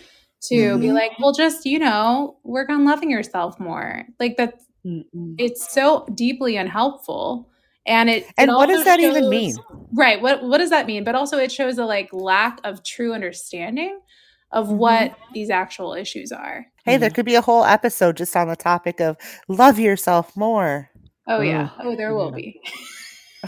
to 0.50 0.78
be 0.80 0.88
Mhm. 0.88 0.94
like, 0.94 1.12
well, 1.20 1.34
just, 1.34 1.66
you 1.66 1.80
know, 1.80 2.38
work 2.44 2.70
on 2.70 2.86
loving 2.86 3.10
yourself 3.12 3.60
more. 3.60 4.06
Like 4.20 4.38
that's 4.38 4.66
Mm-mm. 4.86 5.36
it's 5.38 5.74
so 5.74 6.06
deeply 6.16 6.58
unhelpful. 6.58 7.50
And 7.86 8.10
it 8.10 8.24
it 8.24 8.34
and 8.38 8.52
what 8.56 8.68
does 8.68 8.80
also 8.80 8.92
that 8.92 9.00
even 9.00 9.30
mean 9.30 9.58
Right. 9.96 10.22
What 10.22 10.44
what 10.44 10.58
does 10.60 10.70
that 10.72 10.88
mean? 10.88 11.04
But 11.04 11.16
also 11.16 11.38
it 11.38 11.52
shows 11.52 11.78
a 11.78 11.86
like 11.86 12.10
lack 12.14 12.60
of 12.64 12.84
true 12.84 13.14
understanding 13.14 14.00
of 14.54 14.68
Mhm. 14.68 14.78
what 14.78 15.16
these 15.34 15.50
actual 15.50 15.94
issues 15.94 16.32
are. 16.32 16.66
hey 16.86 16.98
there 16.98 17.10
could 17.10 17.26
be 17.26 17.36
a 17.36 17.42
whole 17.42 17.64
episode 17.66 18.16
just 18.18 18.36
on 18.36 18.48
the 18.50 18.56
topic 18.56 19.00
of 19.02 19.16
love 19.48 19.78
yourself 19.80 20.36
more 20.38 20.90
Oh 21.28 21.40
yeah. 21.42 21.70
Oh, 21.80 21.96
there 21.96 22.14
will 22.14 22.32
yeah. 22.32 22.36
be. 22.36 22.62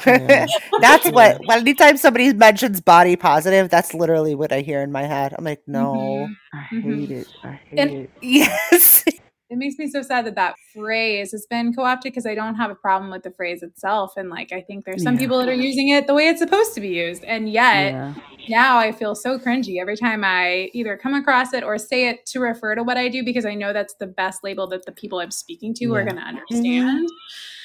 Yeah. 0.06 0.46
that's 0.82 1.10
what. 1.10 1.40
Well, 1.46 1.60
anytime 1.60 1.98
somebody 1.98 2.32
mentions 2.34 2.80
body 2.82 3.18
positive, 3.18 3.70
that's 3.70 3.94
literally 3.94 4.34
what 4.36 4.54
I 4.54 4.62
hear 4.62 4.82
in 4.82 4.92
my 4.94 5.04
head. 5.04 5.34
I'm 5.38 5.44
like, 5.44 5.62
no. 5.68 5.94
Mhm. 5.94 6.36
I 6.54 6.76
Mhm. 6.76 7.00
hate 7.00 7.12
it. 7.12 7.28
I 7.44 7.52
hate 7.70 7.80
And- 7.80 7.92
it. 7.92 8.10
Yes. 8.22 9.04
It 9.48 9.58
makes 9.60 9.78
me 9.78 9.88
so 9.88 10.02
sad 10.02 10.26
that 10.26 10.34
that 10.36 10.56
phrase 10.74 11.32
has 11.32 11.46
been 11.48 11.72
co-opted 11.72 12.12
because 12.12 12.26
I 12.26 12.34
don't 12.34 12.56
have 12.56 12.72
a 12.72 12.76
problem 12.76 13.12
with 13.12 13.22
the 13.22 13.30
phrase 13.32 13.62
itself, 13.62 14.14
and 14.18 14.28
like 14.28 14.52
I 14.52 14.60
think 14.62 14.86
there's 14.86 15.04
some 15.04 15.14
Yeah. 15.16 15.20
people 15.20 15.38
that 15.38 15.48
are 15.48 15.54
using 15.54 15.90
it 15.90 16.08
the 16.08 16.16
way 16.16 16.28
it's 16.30 16.40
supposed 16.40 16.74
to 16.74 16.82
be 16.82 16.88
used, 16.88 17.24
and 17.24 17.48
yet 17.48 17.92
Yeah. 17.94 18.14
Now 18.50 18.78
I 18.78 18.92
feel 18.92 19.16
so 19.16 19.38
cringy 19.40 19.80
every 19.82 19.98
time 19.98 20.24
I 20.24 20.70
either 20.74 20.98
come 20.98 21.14
across 21.14 21.54
it 21.54 21.64
or 21.64 21.78
say 21.78 22.10
it 22.10 22.26
to 22.28 22.40
refer 22.40 22.76
to 22.76 22.84
what 22.84 22.98
I 22.98 23.08
do 23.10 23.24
because 23.24 23.46
I 23.46 23.56
know 23.56 23.74
that's 23.74 23.96
the 23.96 24.08
best 24.08 24.44
label 24.44 24.68
that 24.68 24.86
the 24.86 24.92
people 24.92 25.20
I'm 25.20 25.32
speaking 25.32 25.74
to 25.76 25.94
are 25.96 26.04
going 26.04 26.18
to 26.18 26.22
understand. 26.22 27.10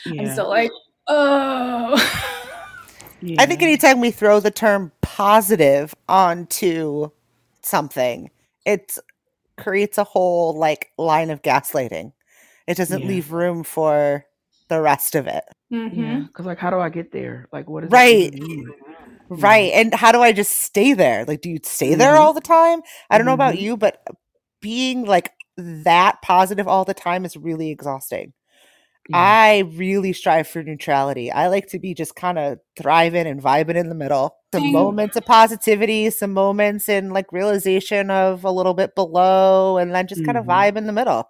Yeah. 0.07 0.23
I'm 0.23 0.33
still 0.33 0.49
like, 0.49 0.71
oh. 1.09 1.95
I 3.39 3.47
think 3.47 3.63
anytime 3.63 4.01
we 4.01 4.11
throw 4.11 4.41
the 4.41 4.51
term 4.51 4.93
positive 5.03 5.95
onto 6.09 7.11
something, 7.63 8.31
it 8.65 8.97
creates 9.59 9.99
a 9.99 10.05
whole 10.05 10.55
like 10.59 10.91
line 10.97 11.31
of 11.31 11.43
gaslighting. 11.43 12.13
It 12.67 12.77
doesn't 12.77 13.03
Yeah. 13.03 13.09
leave 13.09 13.33
room 13.33 13.63
for 13.63 14.25
the 14.69 14.81
rest 14.81 15.15
of 15.15 15.27
it. 15.27 15.45
Mhm. 15.73 15.97
Yeah. 15.97 16.21
Because 16.27 16.47
like, 16.47 16.59
how 16.59 16.71
do 16.71 16.79
I 16.79 16.89
get 16.89 17.13
there? 17.13 17.47
Like, 17.53 17.69
what 17.69 17.85
is 17.85 17.91
Right. 17.91 18.33
That 19.31 19.39
even 19.39 19.57
mean? 19.57 19.69
Right. 19.69 19.73
And 19.73 19.95
how 19.95 20.13
do 20.13 20.21
I 20.23 20.33
just 20.33 20.61
stay 20.63 20.93
there? 20.95 21.25
Like, 21.25 21.41
do 21.41 21.51
you 21.51 21.59
stay 21.63 21.95
there 21.95 22.15
Mhm. 22.15 22.21
all 22.21 22.33
the 22.33 22.41
time? 22.41 22.83
I 23.11 23.19
don't 23.19 23.27
know 23.27 23.33
about 23.35 23.55
Mhm. 23.55 23.59
you, 23.59 23.77
but 23.77 24.03
being 24.61 25.05
like 25.05 25.33
that 25.57 26.23
positive 26.23 26.69
all 26.69 26.85
the 26.85 26.95
time 26.95 27.25
is 27.25 27.37
really 27.37 27.71
exhausting. 27.71 28.33
Yeah. 29.09 29.19
I 29.19 29.59
really 29.77 30.13
strive 30.13 30.49
for 30.49 30.63
neutrality. 30.63 31.33
I 31.33 31.49
like 31.49 31.67
to 31.69 31.79
be 31.79 31.95
just 31.95 32.15
kind 32.17 32.39
of 32.39 32.59
thriving 32.77 33.27
and 33.27 33.43
vibing 33.43 33.77
in 33.77 33.89
the 33.89 33.95
middle. 33.95 34.37
Some 34.55 34.71
moments 34.73 35.17
of 35.17 35.25
positivity, 35.27 36.11
some 36.11 36.33
moments 36.33 36.89
in 36.89 37.11
like 37.11 37.33
realization 37.33 38.11
of 38.11 38.45
a 38.45 38.51
little 38.51 38.75
bit 38.75 38.95
below, 38.95 39.79
and 39.79 39.95
then 39.95 40.07
just 40.07 40.25
kind 40.25 40.39
of 40.39 40.45
Mhm. 40.45 40.49
vibe 40.49 40.77
in 40.77 40.87
the 40.87 40.93
middle. 40.93 41.29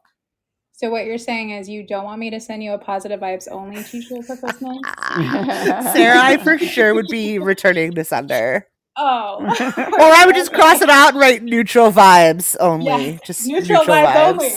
So 0.80 0.88
what 0.88 1.04
you're 1.04 1.18
saying 1.18 1.50
is 1.50 1.68
you 1.68 1.86
don't 1.86 2.04
want 2.04 2.18
me 2.20 2.30
to 2.30 2.40
send 2.40 2.62
you 2.62 2.72
a 2.72 2.78
positive 2.78 3.20
vibes 3.20 3.46
only 3.50 3.82
t-shirt 3.84 4.24
for 4.24 4.34
Christmas? 4.34 4.78
Sarah, 5.92 6.18
I 6.18 6.38
for 6.42 6.56
sure 6.56 6.94
would 6.94 7.08
be 7.08 7.38
returning 7.38 7.90
this 7.90 8.12
under. 8.12 8.66
Oh. 8.96 9.40
Or 9.76 10.10
I 10.10 10.22
would 10.24 10.34
just 10.34 10.54
cross 10.54 10.80
it 10.80 10.88
out 10.88 11.10
and 11.10 11.20
write 11.20 11.42
neutral 11.42 11.92
vibes 11.92 12.56
only. 12.60 12.86
Yeah, 13.10 13.18
Just 13.22 13.46
neutral 13.46 13.80
neutral, 13.80 13.94
vibes 13.94 14.14
vibes. 14.14 14.30
only. 14.32 14.50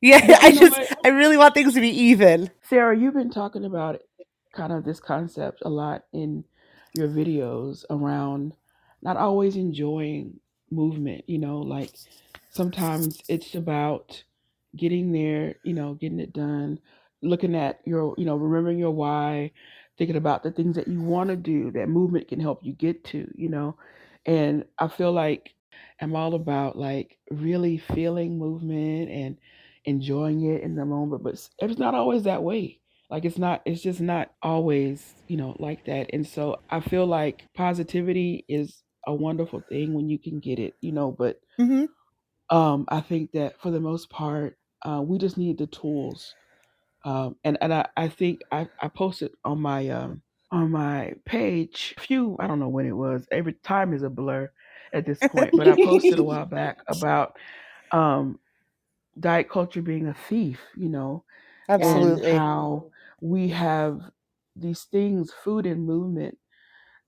Yeah, 0.00 0.26
But 0.28 0.42
I 0.44 0.52
just 0.52 0.78
what? 0.78 0.98
I 1.04 1.08
really 1.08 1.36
want 1.36 1.54
things 1.54 1.74
to 1.74 1.80
be 1.80 1.90
even. 1.90 2.48
Sarah, 2.62 2.96
you've 2.96 3.14
been 3.14 3.30
talking 3.30 3.64
about 3.64 4.00
kind 4.52 4.72
of 4.72 4.84
this 4.84 5.00
concept 5.00 5.62
a 5.64 5.68
lot 5.68 6.04
in 6.12 6.44
your 6.94 7.08
videos 7.08 7.84
around 7.90 8.52
not 9.02 9.16
always 9.16 9.56
enjoying 9.56 10.38
movement, 10.70 11.24
you 11.26 11.38
know, 11.38 11.58
like 11.58 11.90
sometimes 12.50 13.20
it's 13.28 13.56
about 13.56 14.22
getting 14.76 15.12
there, 15.12 15.56
you 15.64 15.74
know, 15.74 15.94
getting 15.94 16.20
it 16.20 16.32
done, 16.32 16.78
looking 17.22 17.54
at 17.54 17.80
your, 17.86 18.14
you 18.18 18.24
know, 18.24 18.36
remembering 18.36 18.78
your 18.78 18.90
why, 18.92 19.52
thinking 19.98 20.16
about 20.16 20.42
the 20.42 20.50
things 20.50 20.76
that 20.76 20.88
you 20.88 21.00
want 21.02 21.28
to 21.30 21.36
do 21.36 21.70
that 21.72 21.88
movement 21.88 22.28
can 22.28 22.40
help 22.40 22.64
you 22.64 22.72
get 22.72 23.04
to, 23.04 23.30
you 23.36 23.48
know. 23.48 23.76
And 24.26 24.64
I 24.78 24.88
feel 24.88 25.12
like 25.12 25.54
I'm 26.00 26.14
all 26.16 26.34
about 26.34 26.76
like 26.76 27.18
really 27.30 27.78
feeling 27.78 28.38
movement 28.38 29.10
and 29.10 29.38
enjoying 29.84 30.44
it 30.44 30.62
in 30.62 30.74
the 30.76 30.84
moment, 30.84 31.22
but 31.22 31.34
it's 31.58 31.78
not 31.78 31.94
always 31.94 32.22
that 32.24 32.42
way. 32.42 32.80
Like 33.10 33.24
it's 33.24 33.38
not, 33.38 33.62
it's 33.66 33.82
just 33.82 34.00
not 34.00 34.34
always, 34.42 35.14
you 35.28 35.36
know, 35.36 35.56
like 35.58 35.84
that. 35.86 36.10
And 36.12 36.26
so 36.26 36.62
I 36.70 36.80
feel 36.80 37.06
like 37.06 37.48
positivity 37.54 38.44
is 38.48 38.82
a 39.06 39.14
wonderful 39.14 39.60
thing 39.68 39.92
when 39.92 40.08
you 40.08 40.18
can 40.18 40.40
get 40.40 40.58
it, 40.58 40.74
you 40.80 40.92
know, 40.92 41.10
but 41.12 41.40
hmm 41.58 41.84
um, 42.50 42.84
I 42.88 43.00
think 43.00 43.32
that 43.32 43.60
for 43.60 43.70
the 43.70 43.80
most 43.80 44.10
part, 44.10 44.58
uh, 44.86 45.02
we 45.02 45.18
just 45.18 45.38
need 45.38 45.58
the 45.58 45.66
tools. 45.66 46.36
Um, 47.04 47.36
and 47.44 47.58
and 47.60 47.74
I, 47.74 47.88
I 47.96 48.08
think 48.08 48.42
I, 48.52 48.68
I 48.80 48.88
posted 48.88 49.32
on 49.44 49.60
my 49.60 49.88
um, 49.90 50.22
on 50.52 50.70
my 50.70 51.14
page 51.24 51.94
a 51.96 52.00
few 52.00 52.36
I 52.40 52.46
don't 52.46 52.60
know 52.60 52.68
when 52.68 52.86
it 52.86 52.92
was. 52.92 53.26
Every 53.32 53.54
time 53.54 53.92
is 53.94 54.02
a 54.02 54.10
blur 54.10 54.52
at 54.92 55.06
this 55.06 55.22
point, 55.24 55.56
but 55.56 55.68
I 55.68 55.76
posted 55.76 56.18
a 56.18 56.24
while 56.24 56.46
back 56.46 56.80
about 56.88 57.38
um, 57.92 58.40
diet 59.18 59.48
culture 59.50 59.82
being 59.82 60.08
a 60.08 60.14
thief, 60.14 60.60
you 60.76 60.88
know, 60.88 61.24
Absolutely. 61.68 62.20
and 62.20 62.20
how 62.24 62.90
we 63.20 63.48
have 63.50 64.00
these 64.56 64.84
things, 64.84 65.32
food 65.32 65.66
and 65.66 65.86
movement, 65.86 66.38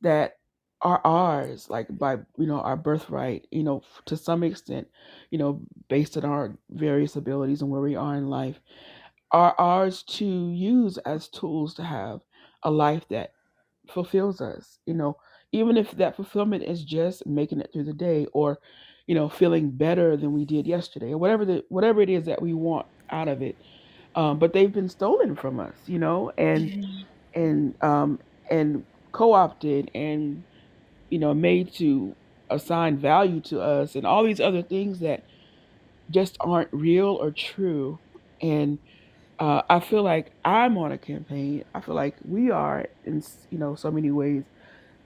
that 0.02 0.38
are 0.84 1.00
ours, 1.04 1.68
like 1.70 1.86
by 1.98 2.14
you 2.38 2.46
know 2.46 2.60
our 2.60 2.76
birthright, 2.76 3.46
you 3.50 3.64
know, 3.64 3.82
to 4.06 4.16
some 4.16 4.44
extent, 4.44 4.88
you 5.30 5.38
know, 5.38 5.60
based 5.88 6.16
on 6.16 6.24
our 6.24 6.56
various 6.70 7.16
abilities 7.16 7.62
and 7.62 7.70
where 7.70 7.80
we 7.82 7.96
are 7.96 8.16
in 8.16 8.28
life, 8.28 8.60
are 9.32 9.54
ours 9.58 10.02
to 10.04 10.50
use 10.50 10.98
as 10.98 11.28
tools 11.28 11.74
to 11.74 11.82
have 11.84 12.20
a 12.64 12.70
life 12.70 13.06
that 13.08 13.32
fulfills 13.88 14.40
us. 14.40 14.78
You 14.86 14.94
know, 14.94 15.16
even 15.52 15.76
if 15.76 15.92
that 15.92 16.16
fulfillment 16.16 16.64
is 16.64 16.84
just 16.84 17.26
making 17.26 17.60
it 17.60 17.70
through 17.72 17.84
the 17.84 17.94
day, 17.94 18.26
or 18.32 18.58
you 19.06 19.14
know, 19.14 19.28
feeling 19.28 19.70
better 19.70 20.16
than 20.16 20.32
we 20.32 20.44
did 20.44 20.66
yesterday, 20.66 21.12
or 21.12 21.18
whatever 21.18 21.44
the 21.44 21.64
whatever 21.68 22.00
it 22.02 22.10
is 22.10 22.26
that 22.26 22.42
we 22.42 22.54
want 22.54 22.86
out 23.10 23.28
of 23.28 23.42
it 23.42 23.58
um, 24.14 24.38
but 24.38 24.52
they've 24.52 24.72
been 24.72 24.88
stolen 24.88 25.36
from 25.36 25.60
us, 25.60 25.76
you 25.86 25.98
know, 25.98 26.32
and 26.38 26.72
and 27.34 27.74
um, 27.82 28.20
and 28.50 28.84
co-opted 29.12 29.90
and 29.94 30.44
you 31.14 31.20
know 31.20 31.34
made 31.34 31.72
to 31.74 32.16
assign 32.50 32.98
value 32.98 33.40
to 33.40 33.60
us 33.62 33.96
and 33.96 34.06
all 34.06 34.24
these 34.24 34.40
other 34.40 34.62
things 34.62 35.00
that 35.00 35.24
just 36.10 36.38
aren't 36.40 36.70
real 36.72 37.08
or 37.08 37.32
true. 37.32 38.00
And 38.42 38.78
uh, 39.40 39.62
I 39.70 39.80
feel 39.80 40.04
like 40.04 40.32
I'm 40.44 40.78
on 40.78 40.92
a 40.92 40.98
campaign. 40.98 41.64
I 41.74 41.80
feel 41.82 41.96
like 41.96 42.16
we 42.28 42.52
are 42.52 42.86
in 43.06 43.24
you 43.50 43.58
know 43.58 43.76
so 43.76 43.92
many 43.92 44.12
ways 44.12 44.44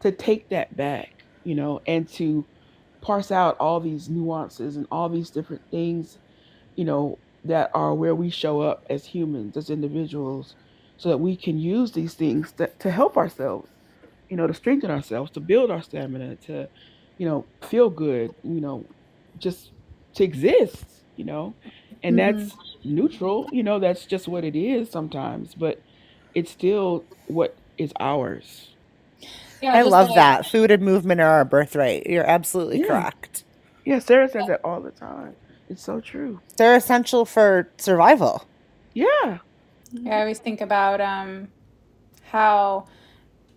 to 0.03 0.13
take 0.13 0.51
that 0.51 0.77
back, 0.77 1.25
you 1.45 1.57
know, 1.57 1.83
and 1.89 2.09
to 2.11 2.47
parse 3.03 3.33
out 3.33 3.59
all 3.61 3.81
these 3.81 4.11
nuances 4.11 4.77
and 4.77 4.87
all 4.93 5.11
these 5.11 5.31
different 5.31 5.63
things 5.71 6.19
you 6.77 6.85
know, 6.87 7.19
that 7.45 7.71
are 7.75 7.95
where 7.95 8.15
we 8.15 8.31
show 8.31 8.63
up 8.63 8.87
as 8.91 9.07
humans, 9.07 9.57
as 9.57 9.71
individuals, 9.71 10.57
so 10.99 11.11
that 11.11 11.19
we 11.19 11.37
can 11.37 11.59
use 11.59 11.93
these 11.93 12.15
things 12.15 12.53
that, 12.59 12.81
to 12.81 12.93
help 12.93 13.17
ourselves, 13.17 13.69
you 14.29 14.37
know, 14.37 14.47
to 14.47 14.55
strengthen 14.55 14.91
ourselves, 14.91 15.31
to 15.33 15.41
build 15.41 15.71
our 15.71 15.83
stamina, 15.83 16.37
to, 16.37 16.69
you 17.17 17.27
know, 17.27 17.45
feel 17.63 17.89
good, 17.91 18.35
you 18.45 18.61
know, 18.61 18.85
just 19.39 19.71
to 20.15 20.25
exist, 20.25 20.85
you 21.17 21.25
know, 21.25 21.55
and 22.03 22.17
Mhm. 22.19 22.39
that's 22.39 22.57
neutral, 22.85 23.49
you 23.53 23.63
know, 23.63 23.79
that's 23.79 24.07
just 24.07 24.29
what 24.29 24.45
it 24.45 24.55
is 24.57 24.91
sometimes, 24.91 25.55
but 25.55 25.81
it's 26.35 26.51
still 26.51 27.05
what 27.27 27.55
is 27.79 27.93
ours. 28.01 28.69
Yeah, 29.63 29.73
I 29.75 29.79
just 29.81 29.91
love 29.91 30.07
like- 30.09 30.17
that. 30.17 30.47
Food 30.47 30.71
and 30.71 30.83
movement 30.83 31.21
are 31.21 31.31
our 31.31 31.45
birthright. 31.45 32.07
You're 32.07 32.25
absolutely 32.29 32.81
Yeah. 32.81 32.87
correct. 32.87 33.45
Yeah, 33.85 33.99
Sarah 33.99 34.29
says 34.29 34.47
that 34.47 34.61
all 34.65 34.81
the 34.81 34.91
time. 34.91 35.35
It's 35.69 35.83
so 35.83 36.01
true. 36.01 36.41
They're 36.57 36.77
essential 36.77 37.25
for 37.25 37.69
survival. 37.79 38.45
Yeah. 38.95 39.39
I 40.07 40.21
always 40.21 40.39
think 40.39 40.61
about 40.61 41.01
um, 41.01 41.49
how 42.31 42.87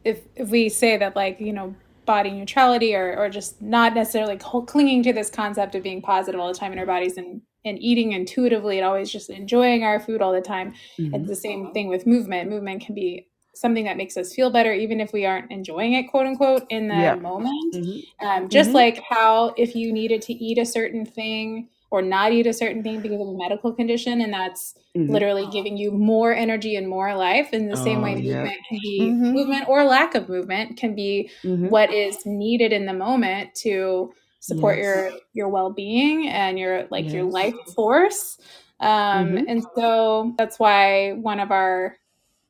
if 0.03 0.21
if 0.35 0.49
we 0.49 0.69
say 0.69 0.97
that 0.97 1.15
like 1.15 1.39
you 1.39 1.53
know 1.53 1.75
body 2.05 2.31
neutrality 2.31 2.95
or 2.95 3.15
or 3.17 3.29
just 3.29 3.61
not 3.61 3.93
necessarily 3.93 4.37
clinging 4.37 5.03
to 5.03 5.13
this 5.13 5.29
concept 5.29 5.75
of 5.75 5.83
being 5.83 6.01
positive 6.01 6.39
all 6.39 6.47
the 6.47 6.57
time 6.57 6.73
in 6.73 6.79
our 6.79 6.85
bodies 6.85 7.17
and 7.17 7.41
and 7.63 7.77
eating 7.79 8.13
intuitively 8.13 8.77
and 8.79 8.85
always 8.85 9.11
just 9.11 9.29
enjoying 9.29 9.83
our 9.83 9.99
food 9.99 10.19
all 10.19 10.31
the 10.33 10.41
time. 10.41 10.73
Mhm. 10.97 11.13
It's 11.15 11.27
the 11.27 11.35
same 11.35 11.71
thing 11.73 11.89
with 11.89 12.07
movement. 12.07 12.49
Movement 12.49 12.83
can 12.83 12.95
be 12.95 13.27
something 13.53 13.83
that 13.85 13.97
makes 13.97 14.17
us 14.17 14.33
feel 14.33 14.49
better 14.49 14.73
even 14.73 14.99
if 14.99 15.13
we 15.13 15.25
aren't 15.25 15.51
enjoying 15.51 15.93
it 15.93 16.03
quote 16.09 16.25
unquote 16.25 16.63
in 16.69 16.87
the 16.87 16.95
Yeah. 16.95 17.15
moment 17.15 17.75
Mhm. 17.75 18.03
um, 18.21 18.49
just 18.49 18.71
Mhm. 18.71 18.75
like 18.75 19.01
how 19.07 19.53
if 19.57 19.75
you 19.75 19.91
needed 19.93 20.21
to 20.23 20.33
eat 20.33 20.57
a 20.57 20.65
certain 20.65 21.05
thing 21.05 21.67
or 21.91 22.01
not 22.01 22.31
eat 22.31 22.47
a 22.47 22.53
certain 22.53 22.81
thing 22.81 23.01
because 23.01 23.21
of 23.21 23.27
a 23.27 23.37
medical 23.37 23.73
condition 23.73 24.21
and 24.21 24.33
that's 24.33 24.75
Mhm. 24.95 25.09
literally 25.09 25.47
giving 25.51 25.77
you 25.77 25.91
more 25.91 26.33
energy 26.33 26.75
and 26.75 26.87
more 26.87 27.15
life 27.15 27.53
in 27.53 27.67
the 27.69 27.75
same 27.77 27.99
Oh, 27.99 28.03
way 28.03 28.15
yeah. 28.15 28.35
movement 28.43 28.57
can 28.69 28.79
be 28.81 28.99
Mhm. 29.01 29.33
movement 29.33 29.69
or 29.69 29.83
lack 29.83 30.15
of 30.15 30.29
movement 30.29 30.77
can 30.77 30.95
be 30.95 31.29
Mhm. 31.43 31.69
what 31.69 31.93
is 31.93 32.25
needed 32.25 32.71
in 32.73 32.85
the 32.85 32.93
moment 32.93 33.53
to 33.55 34.13
support 34.39 34.77
Yes. 34.77 34.83
your 34.85 35.11
your 35.33 35.49
well-being 35.49 36.27
and 36.29 36.57
your 36.57 36.87
like 36.89 37.13
your 37.13 37.23
life 37.25 37.53
force 37.75 38.37
um 38.79 39.33
Mhm. 39.33 39.45
and 39.47 39.63
so 39.75 40.33
that's 40.37 40.57
why 40.59 41.11
one 41.13 41.39
of 41.39 41.51
our 41.51 41.97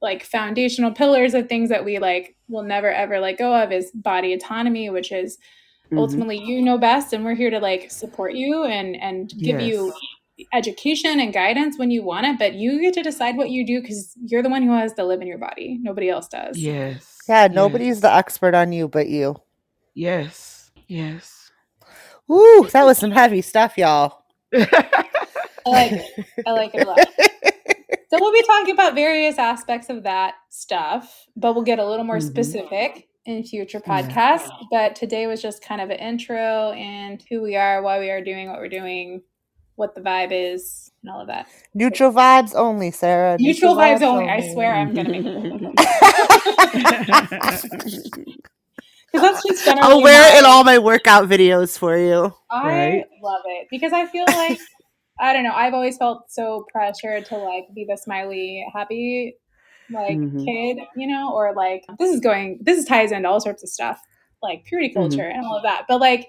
like 0.01 0.23
foundational 0.23 0.91
pillars 0.91 1.33
of 1.33 1.47
things 1.49 1.69
that 1.69 1.85
we 1.85 1.99
like 1.99 2.35
will 2.47 2.63
never 2.63 2.89
ever 2.91 3.19
let 3.19 3.37
go 3.37 3.53
of 3.53 3.71
is 3.71 3.91
body 3.93 4.33
autonomy 4.33 4.89
which 4.89 5.11
is 5.11 5.37
Mhm. 5.91 5.97
ultimately 5.97 6.37
you 6.37 6.61
know 6.61 6.77
best 6.77 7.13
and 7.13 7.23
we're 7.25 7.35
here 7.35 7.49
to 7.49 7.59
like 7.59 7.91
support 7.91 8.33
you 8.33 8.63
and 8.63 8.95
and 9.01 9.29
give 9.37 9.59
you 9.61 9.93
education 10.53 11.19
and 11.19 11.33
guidance 11.33 11.77
when 11.77 11.91
you 11.91 12.01
want 12.03 12.25
it, 12.25 12.39
but 12.39 12.55
you 12.55 12.81
get 12.81 12.93
to 12.95 13.03
decide 13.03 13.37
what 13.37 13.51
you 13.51 13.63
do 13.65 13.79
because 13.81 14.15
you're 14.25 14.41
the 14.41 14.49
one 14.49 14.63
who 14.63 14.71
has 14.71 14.91
to 14.93 15.03
live 15.05 15.21
in 15.21 15.27
your 15.27 15.37
body. 15.37 15.77
Nobody 15.81 16.09
else 16.09 16.27
does. 16.27 16.57
Yes. 16.57 17.19
Yeah, 17.27 17.43
yes, 17.43 17.51
nobody's 17.53 18.01
the 18.01 18.11
expert 18.11 18.55
on 18.55 18.71
you 18.73 18.87
but 18.87 19.07
you. 19.07 19.35
Yes. 19.93 20.71
Yes. 20.87 21.51
Ooh, 22.31 22.67
that 22.71 22.85
was 22.85 22.97
some 22.97 23.11
heavy 23.11 23.41
stuff, 23.41 23.77
y'all. 23.77 24.23
I 24.53 24.67
like 25.65 25.91
it. 25.91 26.25
I 26.47 26.51
like 26.51 26.73
it 26.73 26.87
a 26.87 26.89
lot. 26.89 27.07
So 28.09 28.17
we'll 28.19 28.33
be 28.33 28.43
talking 28.43 28.73
about 28.73 28.95
various 28.95 29.37
aspects 29.37 29.89
of 29.89 30.03
that 30.03 30.35
stuff, 30.49 31.27
but 31.35 31.53
we'll 31.53 31.63
get 31.63 31.79
a 31.79 31.85
little 31.87 32.03
more 32.05 32.17
Mhm. 32.17 32.23
specific 32.27 33.07
in 33.31 33.43
future 33.43 33.81
Yeah. 33.85 34.47
But 34.71 34.95
today 34.95 35.27
was 35.27 35.41
just 35.41 35.63
kind 35.63 35.81
of 35.81 35.89
an 35.89 35.97
intro 35.97 36.71
and 36.71 37.23
who 37.29 37.41
we 37.41 37.55
are, 37.55 37.81
why 37.81 37.99
we 37.99 38.09
are 38.09 38.23
doing 38.23 38.49
what 38.49 38.59
we're 38.59 38.69
doing, 38.69 39.21
what 39.75 39.95
the 39.95 40.01
vibe 40.01 40.31
is, 40.31 40.91
and 41.03 41.11
all 41.11 41.21
of 41.21 41.27
that. 41.27 41.47
Neutral 41.73 42.11
vibes 42.11 42.53
only, 42.55 42.91
Sarah. 42.91 43.37
Neutral 43.39 43.75
vibes 43.75 44.01
only. 44.01 44.29
I 44.29 44.53
swear 44.53 44.75
I'm 44.75 44.93
gonna 44.93 45.09
make 45.09 45.23
because 45.23 45.75
that's 49.13 49.43
just 49.43 49.65
generally 49.65 49.93
I'll 49.93 50.03
wear 50.03 50.35
it 50.35 50.39
in 50.39 50.45
all 50.45 50.63
my 50.63 50.79
workout 50.79 51.29
videos 51.29 51.77
for 51.77 51.97
you. 51.97 52.33
I 52.51 52.67
Right. 52.67 53.03
love 53.23 53.41
it 53.45 53.67
because 53.71 53.93
I 53.93 54.05
feel 54.07 54.25
like 54.25 54.59
I 55.19 55.33
don't 55.33 55.43
know. 55.43 55.53
I've 55.53 55.73
always 55.73 55.97
felt 55.97 56.31
so 56.31 56.65
pressured 56.71 57.25
to 57.25 57.37
like 57.37 57.65
be 57.75 57.85
the 57.87 57.97
smiley, 57.97 58.65
happy 58.73 59.35
like 59.91 60.17
Mhm. 60.17 60.45
kid, 60.45 60.77
you 60.95 61.07
know, 61.07 61.31
or 61.33 61.53
like 61.55 61.83
this 61.99 62.13
is 62.13 62.19
going. 62.19 62.59
This 62.61 62.77
is 62.79 62.85
ties 62.85 63.11
into 63.11 63.29
all 63.29 63.39
sorts 63.39 63.63
of 63.63 63.69
stuff 63.69 63.99
like 64.41 64.63
purity 64.65 64.89
Mhm. 64.89 64.93
culture 64.95 65.27
and 65.27 65.45
all 65.45 65.57
of 65.57 65.63
that. 65.63 65.85
But 65.87 65.99
like 66.01 66.27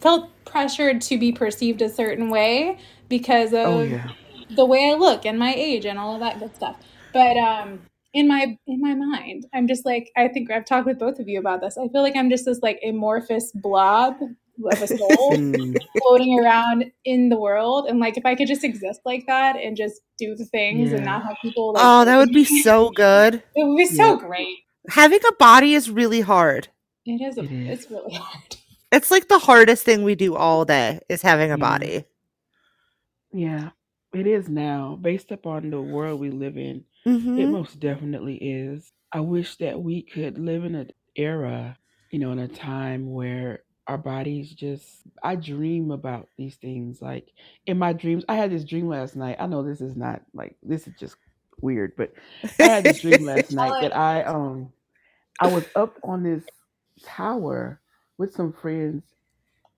felt 0.00 0.30
pressured 0.44 1.00
to 1.02 1.18
be 1.18 1.30
perceived 1.32 1.82
a 1.82 1.88
certain 1.88 2.30
way 2.30 2.78
because 3.08 3.52
of 3.52 3.66
oh 3.66 3.80
yeah. 3.82 4.10
the 4.50 4.64
way 4.64 4.90
I 4.90 4.94
look 4.94 5.24
and 5.26 5.38
my 5.38 5.54
age 5.54 5.84
and 5.86 5.98
all 5.98 6.14
of 6.14 6.20
that 6.20 6.38
good 6.40 6.54
stuff. 6.56 6.76
But 7.12 7.36
um 7.36 7.80
in 8.12 8.28
my 8.28 8.56
in 8.66 8.80
my 8.80 8.94
mind, 8.94 9.46
I'm 9.52 9.66
just 9.68 9.84
like 9.84 10.10
I 10.16 10.28
think 10.28 10.50
I've 10.50 10.64
talked 10.64 10.86
with 10.86 10.98
both 10.98 11.18
of 11.18 11.28
you 11.28 11.38
about 11.38 11.60
this. 11.60 11.76
I 11.78 11.88
feel 11.88 12.02
like 12.02 12.16
I'm 12.16 12.30
just 12.30 12.44
this 12.44 12.60
like 12.62 12.80
amorphous 12.86 13.52
blob 13.54 14.16
of 14.70 14.82
a 14.82 14.86
soul 14.98 15.36
floating 16.02 16.38
around 16.40 16.84
in 17.04 17.28
the 17.28 17.36
world 17.38 17.86
and 17.88 17.98
like 18.00 18.16
if 18.16 18.24
I 18.24 18.34
could 18.34 18.48
just 18.48 18.64
exist 18.64 19.00
like 19.04 19.24
that 19.26 19.56
and 19.56 19.76
just 19.76 20.00
do 20.18 20.34
the 20.36 20.44
things 20.46 20.92
and 20.92 21.04
not 21.04 21.24
have 21.24 21.36
people 21.42 21.72
like 21.72 21.82
Oh, 21.84 22.04
that 22.04 22.18
would 22.18 22.32
be 22.32 22.44
so 22.62 22.90
good. 22.90 23.34
it 23.54 23.66
would 23.66 23.76
be 23.76 23.86
so 23.86 24.14
Yeah. 24.14 24.16
great. 24.26 24.56
Having 24.90 25.20
a 25.28 25.32
body 25.36 25.74
is 25.74 25.90
really 25.90 26.20
hard. 26.20 26.68
It 27.06 27.20
is, 27.22 27.36
a, 27.38 27.42
It 27.42 27.52
is. 27.52 27.80
it's 27.80 27.90
really 27.90 28.14
hard. 28.14 28.56
It's 28.92 29.10
like 29.10 29.28
the 29.28 29.38
hardest 29.40 29.84
thing 29.84 30.02
we 30.04 30.14
do 30.14 30.34
all 30.36 30.64
day 30.64 31.00
is 31.08 31.22
having 31.22 31.50
a 31.50 31.56
Yeah. 31.56 31.60
body. 31.60 32.04
Yeah. 33.32 33.70
It 34.14 34.26
is 34.26 34.48
now, 34.48 34.96
based 35.00 35.32
upon 35.32 35.70
the 35.70 35.80
world 35.82 36.20
we 36.20 36.30
live 36.30 36.56
in. 36.56 36.84
It 37.04 37.10
Mhm. 37.10 37.50
most 37.50 37.80
definitely 37.80 38.36
is. 38.36 38.92
I 39.12 39.20
wish 39.20 39.56
that 39.56 39.82
we 39.82 40.02
could 40.02 40.38
live 40.38 40.64
in 40.64 40.74
an 40.76 40.90
era, 41.16 41.76
you 42.10 42.18
know, 42.20 42.30
in 42.32 42.38
a 42.38 42.48
time 42.48 43.10
where 43.12 43.64
our 43.88 43.98
bodies 43.98 44.52
just. 44.52 44.84
I 45.22 45.36
dream 45.36 45.90
about 45.90 46.28
these 46.38 46.56
things. 46.56 47.02
Like 47.02 47.28
in 47.66 47.78
my 47.78 47.92
dreams, 47.92 48.24
I 48.28 48.36
had 48.36 48.50
this 48.50 48.64
dream 48.64 48.88
last 48.88 49.16
night. 49.16 49.36
I 49.40 49.46
know 49.46 49.62
this 49.62 49.80
is 49.80 49.96
not 49.96 50.22
like 50.34 50.56
this 50.62 50.86
is 50.86 50.94
just 50.98 51.16
weird, 51.60 51.94
but 51.96 52.12
I 52.60 52.68
had 52.68 52.84
this 52.84 53.00
dream 53.00 53.24
last 53.24 53.50
night 53.52 53.76
that 53.80 53.96
I 53.96 54.24
um 54.24 54.72
I 55.40 55.48
was 55.48 55.64
up 55.76 55.98
on 56.04 56.22
this 56.22 56.44
tower 57.04 57.80
with 58.18 58.34
some 58.34 58.52
friends 58.52 59.04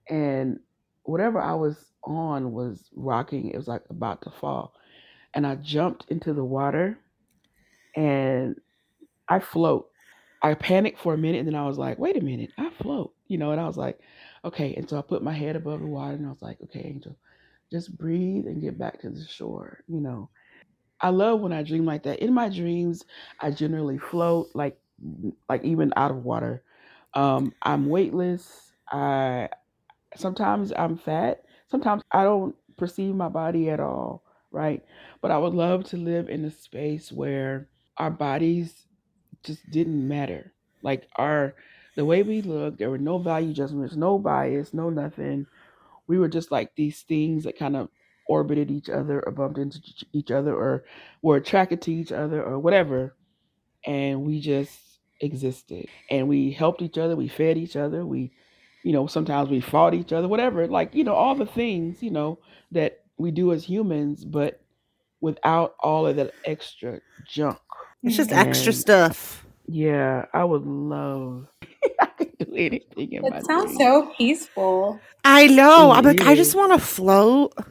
and 0.09 0.59
whatever 1.03 1.41
I 1.41 1.55
was 1.55 1.77
on 2.03 2.53
was 2.53 2.89
rocking. 2.95 3.51
It 3.51 3.57
was 3.57 3.67
like 3.67 3.83
about 3.89 4.21
to 4.23 4.31
fall. 4.31 4.73
And 5.33 5.47
I 5.47 5.55
jumped 5.55 6.05
into 6.09 6.33
the 6.33 6.43
water 6.45 6.99
and 7.95 8.55
I 9.29 9.39
float. 9.39 9.89
I 10.43 10.55
panicked 10.55 10.99
for 10.99 11.15
a 11.15 11.19
minute 11.19 11.39
and 11.39 11.47
then 11.47 11.55
I 11.55 11.67
was 11.67 11.79
like, 11.79 11.99
wait 11.99 12.17
a 12.17 12.21
minute, 12.23 12.51
I 12.57 12.71
float. 12.81 13.13
You 13.27 13.37
know, 13.37 13.51
and 13.51 13.61
I 13.61 13.67
was 13.67 13.77
like, 13.77 13.99
okay. 14.45 14.73
And 14.75 14.89
so 14.89 14.97
I 14.97 15.01
put 15.01 15.23
my 15.23 15.33
head 15.33 15.55
above 15.55 15.81
the 15.81 15.87
water 15.87 16.15
and 16.15 16.25
I 16.25 16.29
was 16.29 16.41
like, 16.41 16.57
okay, 16.65 16.81
Angel, 16.85 17.15
just 17.71 17.97
breathe 17.97 18.47
and 18.47 18.61
get 18.61 18.77
back 18.77 19.01
to 19.01 19.09
the 19.09 19.25
shore, 19.27 19.79
you 19.87 20.01
know. 20.01 20.29
I 21.01 21.09
love 21.09 21.41
when 21.41 21.53
I 21.53 21.63
dream 21.63 21.85
like 21.85 22.03
that. 22.03 22.19
In 22.19 22.33
my 22.33 22.49
dreams, 22.49 23.05
I 23.41 23.51
generally 23.51 23.97
float 23.99 24.49
like 24.53 24.79
like 25.49 25.63
even 25.63 25.93
out 25.95 26.11
of 26.11 26.23
water. 26.25 26.63
Um, 27.13 27.53
I'm 27.61 27.87
weightless. 27.87 28.73
I 28.91 29.49
sometimes 30.15 30.73
I'm 30.77 30.97
fat. 30.97 31.43
Sometimes 31.69 32.03
I 32.11 32.23
don't 32.23 32.55
perceive 32.77 33.15
my 33.15 33.29
body 33.29 33.69
at 33.69 33.79
all, 33.79 34.23
right? 34.51 34.83
But 35.21 35.31
I 35.31 35.37
would 35.37 35.53
love 35.53 35.83
to 35.85 35.97
live 35.97 36.29
in 36.29 36.45
a 36.45 36.51
space 36.51 37.11
where 37.11 37.69
our 37.97 38.11
bodies 38.11 38.87
just 39.43 39.69
didn't 39.71 40.07
matter. 40.07 40.53
Like 40.83 41.07
our 41.17 41.55
the 41.97 42.05
way 42.05 42.23
we 42.23 42.43
looked, 42.43 42.79
there 42.79 42.91
were 42.91 42.99
no 42.99 43.19
value 43.19 43.53
judgments, 43.53 43.97
no 43.97 44.19
bias, 44.19 44.73
no 44.73 44.91
nothing. 44.91 45.47
We 46.07 46.19
were 46.19 46.29
just 46.29 46.51
like 46.51 46.75
these 46.75 47.01
things 47.03 47.45
that 47.45 47.59
kind 47.59 47.75
of 47.77 47.89
orbited 48.27 48.71
each 48.71 48.89
other 48.89 49.21
or 49.25 49.33
bumped 49.33 49.59
into 49.59 49.79
each- 49.79 50.05
each 50.13 50.31
other 50.31 50.55
or 50.55 50.85
were 51.23 51.37
attracted 51.37 51.81
to 51.83 51.93
each 51.93 52.13
other 52.13 52.43
or 52.43 52.59
whatever. 52.59 53.15
And 53.85 54.25
we 54.25 54.41
just 54.41 54.99
existed. 55.21 55.87
And 56.11 56.29
we 56.29 56.51
helped 56.51 56.81
each 56.83 56.99
other, 56.99 57.15
we 57.17 57.29
fed 57.29 57.57
each 57.57 57.77
other, 57.77 58.05
we 58.05 58.33
you 58.83 58.93
know, 58.93 59.07
sometimes 59.07 59.49
we 59.49 59.61
fought 59.61 59.95
each 59.95 60.13
other, 60.13 60.29
whatever, 60.29 60.67
like, 60.67 60.95
you 60.95 61.03
know, 61.05 61.15
all 61.15 61.35
the 61.35 61.45
things, 61.47 62.03
you 62.03 62.11
know, 62.11 62.39
that 62.71 63.03
we 63.17 63.31
do 63.31 63.53
as 63.53 63.65
humans, 63.65 64.25
but 64.25 64.61
without 65.21 65.75
all 65.81 66.07
of 66.07 66.17
that 66.17 66.33
extra 66.45 67.01
junk. 67.27 67.59
It's 68.05 68.17
just 68.17 68.33
extra 68.33 68.73
stuff. 68.73 69.46
Yeah, 69.67 70.25
I 70.33 70.43
would 70.43 70.65
love 70.65 71.47
I 71.99 72.05
could 72.07 72.37
do 72.39 72.55
anything 72.55 73.13
in 73.13 73.29
my 73.29 73.37
It 73.37 73.45
sounds 73.45 73.71
dreams. 73.71 73.77
so 73.77 74.11
peaceful. 74.17 74.99
I 75.23 75.47
know. 75.47 75.91
I'm 75.91 76.03
It 76.03 76.05
like, 76.05 76.27
I 76.27 76.35
just 76.35 76.55
want 76.55 76.73
to 76.73 76.79
float. 76.79 77.53
I 77.57 77.63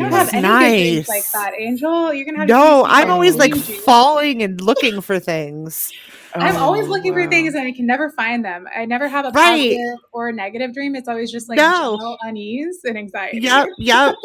don't 0.00 0.10
Yeah. 0.10 0.10
have 0.10 0.28
any 0.34 0.48
good 0.48 0.76
dreams 0.76 1.08
like 1.08 1.24
that, 1.34 1.52
Angel. 1.58 2.12
You're 2.14 2.24
gonna 2.24 2.38
have 2.38 2.48
No, 2.48 2.84
to 2.84 2.90
I'm 2.90 3.10
always 3.10 3.36
like 3.36 3.52
dream 3.52 3.62
dreams. 3.64 3.84
falling 3.84 4.42
and 4.42 4.60
looking 4.60 5.00
for 5.00 5.18
things. 5.18 5.92
I'm 6.34 6.56
always 6.56 6.86
Oh, 6.86 6.90
looking 6.90 7.12
for 7.12 7.20
wow. 7.22 7.30
things 7.30 7.54
and 7.54 7.66
I 7.66 7.72
can 7.72 7.86
never 7.86 8.10
find 8.10 8.44
them. 8.44 8.66
I 8.74 8.84
never 8.86 9.08
have 9.08 9.26
a 9.26 9.32
Right. 9.32 9.70
positive 9.70 9.98
or 10.12 10.28
a 10.28 10.32
negative 10.32 10.72
dream. 10.72 10.94
It's 10.96 11.08
always 11.08 11.30
just 11.30 11.48
like 11.48 11.58
No. 11.58 11.98
general 11.98 12.18
unease 12.22 12.80
and 12.84 12.96
anxiety. 12.98 13.38
Yep, 13.42 13.68
yep. 13.78 14.16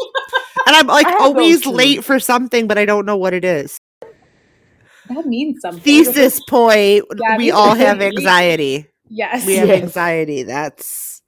And 0.67 0.75
I'm 0.75 0.87
like 0.87 1.07
I 1.07 1.11
have 1.11 1.19
always 1.19 1.61
too. 1.61 1.71
late 1.71 2.03
for 2.03 2.19
something, 2.19 2.67
but 2.67 2.77
I 2.77 2.85
don't 2.85 3.05
know 3.05 3.17
what 3.17 3.33
it 3.33 3.45
is. 3.45 3.77
That 5.09 5.25
means 5.27 5.61
something. 5.61 5.83
Thesis 5.85 6.39
point. 6.41 7.05
Yeah, 7.17 7.37
we 7.37 7.51
all 7.51 7.75
have 7.75 8.01
anxiety. 8.01 8.87
Yes. 9.09 9.45
We 9.45 9.55
have 9.57 9.69
Yes. 9.69 9.71
anxiety. 9.71 10.43
That's 10.43 11.21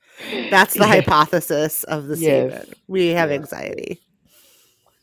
that's 0.50 0.78
the 0.78 0.88
Yeah. 0.88 0.88
hypothesis 0.88 1.84
of 1.86 2.08
the 2.08 2.16
Yes. 2.16 2.18
statement. 2.18 2.76
We 2.88 3.10
have 3.10 3.32
Yeah. 3.32 3.32
anxiety. 3.32 4.02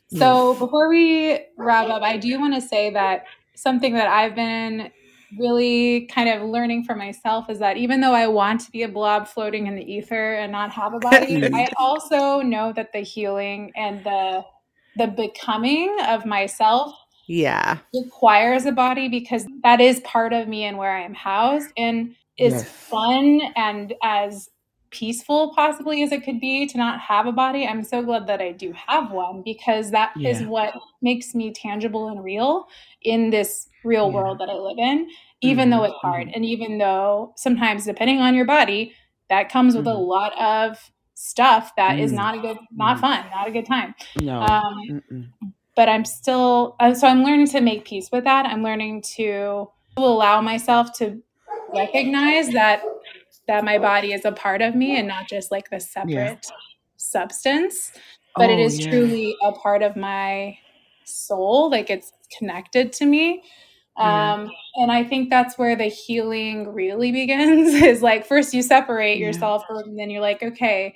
So 0.07 0.55
before 0.55 0.89
we 0.89 1.39
wrap 1.57 1.89
up, 1.89 2.01
I 2.03 2.17
do 2.17 2.39
want 2.39 2.55
to 2.55 2.61
say 2.61 2.91
that 2.91 3.25
something 3.55 3.93
that 3.95 4.07
I've 4.07 4.35
been 4.35 4.91
really 5.37 6.07
kind 6.07 6.29
of 6.29 6.49
learning 6.49 6.85
for 6.85 6.95
myself 6.95 7.49
is 7.49 7.59
that 7.59 7.77
even 7.77 8.01
though 8.01 8.13
I 8.13 8.27
want 8.27 8.61
to 8.61 8.71
be 8.71 8.83
a 8.83 8.89
blob 8.89 9.27
floating 9.27 9.67
in 9.67 9.75
the 9.75 9.83
ether 9.83 10.35
and 10.35 10.51
not 10.51 10.71
have 10.73 10.93
a 10.93 10.99
body. 10.99 11.49
I 11.53 11.69
also 11.77 12.41
know 12.41 12.73
that 12.73 12.93
the 12.93 13.01
healing 13.01 13.71
and 13.75 14.03
the 14.05 14.43
the 14.97 15.07
becoming 15.07 15.95
of 16.07 16.25
myself 16.25 16.93
Yeah. 17.27 17.79
requires 17.93 18.65
a 18.65 18.71
body 18.71 19.07
because 19.09 19.45
that 19.63 19.81
is 19.81 19.99
part 20.01 20.33
of 20.33 20.47
me 20.47 20.63
and 20.65 20.77
where 20.77 20.91
I 20.91 21.01
am 21.03 21.13
housed 21.13 21.71
and 21.77 22.15
is 22.37 22.53
Yes. 22.53 22.69
fun 22.89 23.41
and 23.55 23.93
as 24.03 24.49
peaceful 24.89 25.53
possibly 25.53 26.01
as 26.03 26.11
it 26.11 26.23
could 26.23 26.39
be 26.39 26.65
to 26.67 26.77
not 26.77 26.99
have 27.01 27.25
a 27.27 27.31
body. 27.31 27.67
I'm 27.67 27.83
so 27.83 28.01
glad 28.03 28.27
that 28.27 28.41
I 28.41 28.51
do 28.53 28.71
have 28.73 29.11
one 29.11 29.41
because 29.43 29.91
that 29.91 30.13
is 30.23 30.41
Yeah. 30.41 30.47
what 30.47 30.73
makes 31.01 31.35
me 31.35 31.51
tangible 31.51 32.07
and 32.09 32.23
real 32.23 32.67
in 33.01 33.29
this 33.29 33.67
real 33.83 34.07
Yeah. 34.07 34.13
world 34.15 34.39
that 34.39 34.49
I 34.49 34.53
live 34.53 34.77
in, 34.77 35.09
even 35.41 35.69
though 35.69 35.81
Mhm, 35.81 35.89
it's 35.89 35.95
hard. 36.01 36.27
mhm. 36.27 36.31
And 36.35 36.45
even 36.45 36.77
though 36.77 37.33
sometimes 37.35 37.85
depending 37.85 38.19
on 38.21 38.35
your 38.35 38.45
body, 38.45 38.93
that 39.29 39.49
comes 39.49 39.75
with 39.75 39.87
a 39.87 39.89
Mhm. 39.89 40.07
lot 40.07 40.33
of 40.39 40.91
stuff 41.15 41.73
that 41.75 41.99
is 41.99 42.11
Mm. 42.11 42.15
not 42.15 42.35
a 42.35 42.39
good 42.39 42.57
not 42.75 42.97
Mm. 42.97 43.01
fun, 43.01 43.25
not 43.31 43.47
a 43.47 43.51
good 43.51 43.65
time. 43.65 43.95
No. 44.21 44.41
Um. 44.41 45.33
But 45.77 45.87
I'm 45.87 46.03
still 46.03 46.75
so 46.95 47.07
I'm 47.07 47.23
learning 47.23 47.47
to 47.49 47.61
make 47.61 47.85
peace 47.85 48.09
with 48.11 48.25
that. 48.25 48.45
I'm 48.47 48.63
learning 48.63 49.03
to 49.15 49.69
allow 49.95 50.41
myself 50.41 50.91
to 50.97 51.21
recognize 51.73 52.49
that 52.49 52.81
that 53.47 53.63
my 53.63 53.77
body 53.77 54.11
is 54.11 54.25
a 54.25 54.31
part 54.33 54.61
of 54.61 54.75
me 54.75 54.97
and 54.97 55.07
not 55.07 55.29
just 55.29 55.51
like 55.51 55.69
the 55.69 55.79
separate 55.79 56.45
substance, 56.97 57.91
but 58.35 58.49
it 58.49 58.59
Oh, 58.59 58.65
is 58.65 58.79
yeah. 58.79 58.89
truly 58.89 59.35
a 59.43 59.51
part 59.53 59.83
of 59.83 59.95
my 59.95 60.57
soul, 61.05 61.69
like 61.69 61.89
it's 61.89 62.11
connected 62.37 62.91
to 62.93 63.05
me. 63.05 63.43
Yeah. 63.97 64.33
Um 64.33 64.51
and 64.75 64.91
I 64.91 65.03
think 65.03 65.29
that's 65.29 65.57
where 65.57 65.75
the 65.75 65.85
healing 65.85 66.73
really 66.73 67.11
begins 67.21 67.73
is 67.75 68.01
like 68.01 68.25
first 68.25 68.53
you 68.53 68.63
separate 68.63 69.19
Yeah. 69.19 69.27
yourself 69.27 69.63
and 69.69 69.97
then 69.97 70.09
you're 70.09 70.21
like 70.21 70.41
okay, 70.43 70.95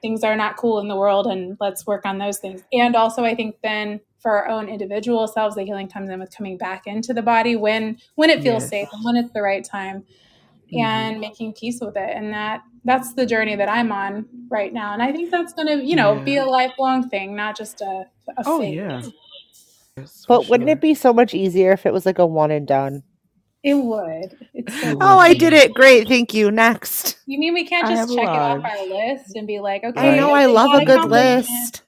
things 0.00 0.24
are 0.24 0.36
not 0.36 0.56
cool 0.56 0.80
in 0.80 0.88
the 0.88 0.96
world 0.96 1.26
and 1.26 1.56
let's 1.60 1.86
work 1.86 2.04
on 2.06 2.18
those 2.18 2.38
things. 2.38 2.62
And 2.72 2.96
also 2.96 3.24
I 3.24 3.34
think 3.34 3.56
then 3.62 4.00
for 4.18 4.32
our 4.32 4.48
own 4.48 4.68
individual 4.68 5.26
selves, 5.28 5.56
the 5.56 5.64
healing 5.64 5.88
comes 5.88 6.08
in 6.10 6.20
with 6.20 6.34
coming 6.36 6.56
back 6.56 6.86
into 6.86 7.12
the 7.14 7.22
body 7.22 7.56
when 7.56 7.98
when 8.16 8.30
it 8.30 8.42
feels 8.42 8.62
Yes. 8.64 8.70
safe 8.70 8.88
and 8.92 9.04
when 9.04 9.16
it's 9.16 9.32
the 9.32 9.42
right 9.42 9.64
time 9.64 10.04
Mhm. 10.72 10.80
and 10.80 11.20
making 11.20 11.52
peace 11.54 11.80
with 11.80 11.96
it. 11.96 12.10
And 12.16 12.32
that 12.32 12.62
that's 12.84 13.14
the 13.14 13.26
journey 13.26 13.54
that 13.56 13.68
I'm 13.68 13.92
on 13.92 14.26
right 14.50 14.72
now. 14.72 14.92
And 14.92 15.02
I 15.02 15.12
think 15.12 15.30
that's 15.30 15.52
gonna, 15.52 15.76
you 15.76 15.94
know, 15.96 16.20
be 16.24 16.36
a 16.36 16.44
lifelong 16.44 17.08
thing, 17.08 17.36
not 17.36 17.56
just 17.56 17.80
a, 17.80 18.06
a 18.36 18.44
Oh 18.44 18.60
phase. 18.60 18.76
yeah. 18.76 19.02
Yes, 19.96 20.24
for 20.26 20.38
But 20.38 20.48
wouldn't 20.48 20.70
it 20.70 20.80
be 20.80 20.94
so 20.94 21.12
much 21.12 21.34
easier 21.34 21.72
if 21.72 21.86
it 21.86 21.92
was 21.92 22.06
like 22.06 22.18
a 22.18 22.26
one 22.26 22.50
and 22.50 22.66
done? 22.66 23.02
It 23.62 23.74
would. 23.74 24.36
It's 24.54 24.80
so 24.80 24.98
Oh, 25.00 25.18
I 25.18 25.34
did 25.34 25.52
it. 25.52 25.74
Great. 25.74 26.08
Thank 26.08 26.34
you. 26.34 26.50
Next. 26.50 27.16
You 27.26 27.38
mean 27.38 27.54
we 27.54 27.64
can't 27.66 27.86
just 27.86 28.14
check 28.14 28.28
it 28.28 28.36
off 28.36 28.64
our 28.64 28.86
list 28.86 29.36
and 29.36 29.46
be 29.46 29.60
like, 29.60 29.84
okay, 29.84 30.00
I 30.14 30.16
know. 30.16 30.34
I 30.34 30.46
love 30.46 30.74
a 30.74 30.84
good 30.84 31.04
list. 31.04 31.82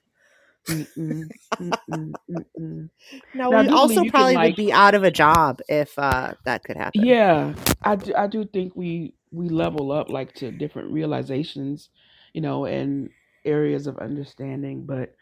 Mm-mm, 0.69 1.29
mm-mm, 1.61 2.15
mm-mm. 2.29 2.89
No, 3.35 3.51
Now, 3.51 3.61
we 3.61 3.69
also 3.69 3.95
believe 3.95 4.01
can, 4.03 4.11
probably 4.11 4.35
like- 4.35 4.49
would 4.51 4.55
be 4.55 4.73
out 4.73 4.95
of 4.95 5.03
a 5.03 5.11
job 5.11 5.59
if 5.69 5.97
uh, 5.99 6.33
that 6.45 6.63
could 6.63 6.77
happen. 6.77 7.01
Yeah, 7.01 7.53
I 7.83 7.95
do, 7.95 8.13
I 8.15 8.27
do 8.27 8.45
think 8.45 8.75
we 8.75 9.13
we 9.31 9.49
level 9.49 9.91
up 9.91 10.09
like 10.09 10.33
to 10.35 10.51
different 10.51 10.91
realizations, 10.91 11.89
you 12.33 12.41
know, 12.41 12.65
and 12.65 13.09
areas 13.45 13.85
of 13.87 13.97
understanding. 13.99 14.85
But 14.85 15.13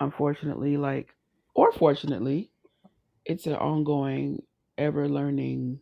unfortunately, 0.00 0.76
like 0.76 1.14
or 1.54 1.70
fortunately, 1.72 2.50
it's 3.24 3.46
an 3.46 3.54
ongoing, 3.54 4.42
ever 4.78 5.08
learning 5.08 5.80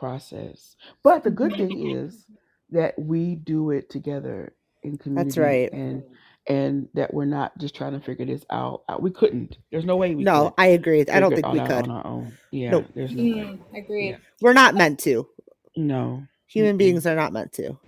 process. 0.00 0.74
But 1.04 1.22
the 1.22 1.30
good 1.30 1.52
thing 1.52 1.90
is 1.96 2.26
that 2.70 2.98
we 2.98 3.36
do 3.36 3.70
it 3.70 3.90
together 3.90 4.54
in 4.82 4.98
community. 4.98 5.40
right. 5.40 5.72
And 5.72 6.02
and 6.48 6.88
that 6.94 7.12
we're 7.12 7.26
not 7.26 7.56
just 7.58 7.76
trying 7.76 7.92
to 7.92 8.00
figure 8.00 8.24
this 8.24 8.44
out. 8.50 8.82
Uh, 8.88 8.96
We 8.98 9.10
couldn't. 9.10 9.58
There's 9.70 9.84
no 9.84 9.96
way 9.96 10.14
we 10.14 10.24
No, 10.24 10.44
could 10.46 10.54
I 10.58 10.66
agree. 10.68 11.02
I 11.02 11.20
don't 11.20 11.30
figure 11.30 11.32
it 11.32 11.34
think 11.36 11.46
all 11.46 11.52
we 11.52 11.60
out 11.60 11.68
could. 11.68 11.84
on 11.84 11.90
our 11.90 12.06
own. 12.06 12.32
Yeah, 12.50 12.70
Nope. 12.70 12.86
there's 12.94 13.12
no 13.12 13.22
way. 13.22 13.28
Mm, 13.30 13.58
agreed. 13.76 14.08
Yeah. 14.10 14.16
We're 14.40 14.54
not 14.54 14.74
meant 14.74 14.98
to. 15.00 15.28
No. 15.76 16.24
Human 16.46 16.74
Mm-mm. 16.74 16.78
beings 16.78 17.06
are 17.06 17.14
not 17.14 17.32
meant 17.32 17.52
to. 17.54 17.78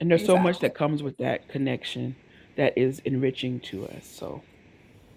And 0.00 0.10
there's 0.10 0.24
so 0.24 0.36
much 0.36 0.56
Exactly. 0.56 0.68
that 0.68 0.74
comes 0.74 1.02
with 1.02 1.16
that 1.16 1.48
connection 1.48 2.14
that 2.56 2.76
is 2.76 2.98
enriching 3.00 3.58
to 3.60 3.86
us. 3.88 4.06
So, 4.06 4.42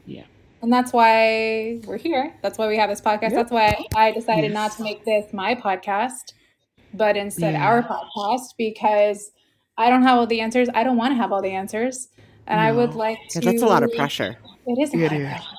yeah. 0.05 0.23
And 0.61 0.73
that's 0.73 0.91
why 0.91 1.79
we're 1.85 1.97
here. 1.97 2.33
That's 2.41 2.57
why 2.57 2.67
we 2.67 2.77
have 2.77 2.89
this 2.89 3.01
podcast. 3.01 3.21
Yep. 3.31 3.33
That's 3.33 3.51
why 3.51 3.85
I 3.95 4.11
decided 4.11 4.53
not 4.53 4.71
to 4.73 4.83
make 4.83 5.05
this 5.05 5.31
my 5.33 5.53
podcast, 5.55 6.33
but 6.93 7.15
instead 7.15 7.53
Yeah. 7.53 7.65
our 7.67 7.83
podcast 7.83 8.55
because 8.57 9.31
I 9.77 9.89
don't 9.89 10.01
have 10.03 10.17
all 10.17 10.25
the 10.27 10.41
answers. 10.41 10.67
I 10.73 10.83
don't 10.83 10.97
want 10.97 11.11
to 11.11 11.15
have 11.15 11.31
all 11.31 11.41
the 11.41 11.51
answers. 11.51 12.09
And 12.47 12.59
I 12.59 12.71
would 12.71 12.95
like 12.95 13.19
to 13.31 13.41
that's 13.41 13.61
a 13.61 13.65
lot 13.67 13.83
of 13.83 13.91
pressure. 13.93 14.37
It 14.65 14.81
is 14.81 14.93
a 14.93 14.97
lot 14.97 15.11
of 15.11 15.21
pressure. 15.21 15.55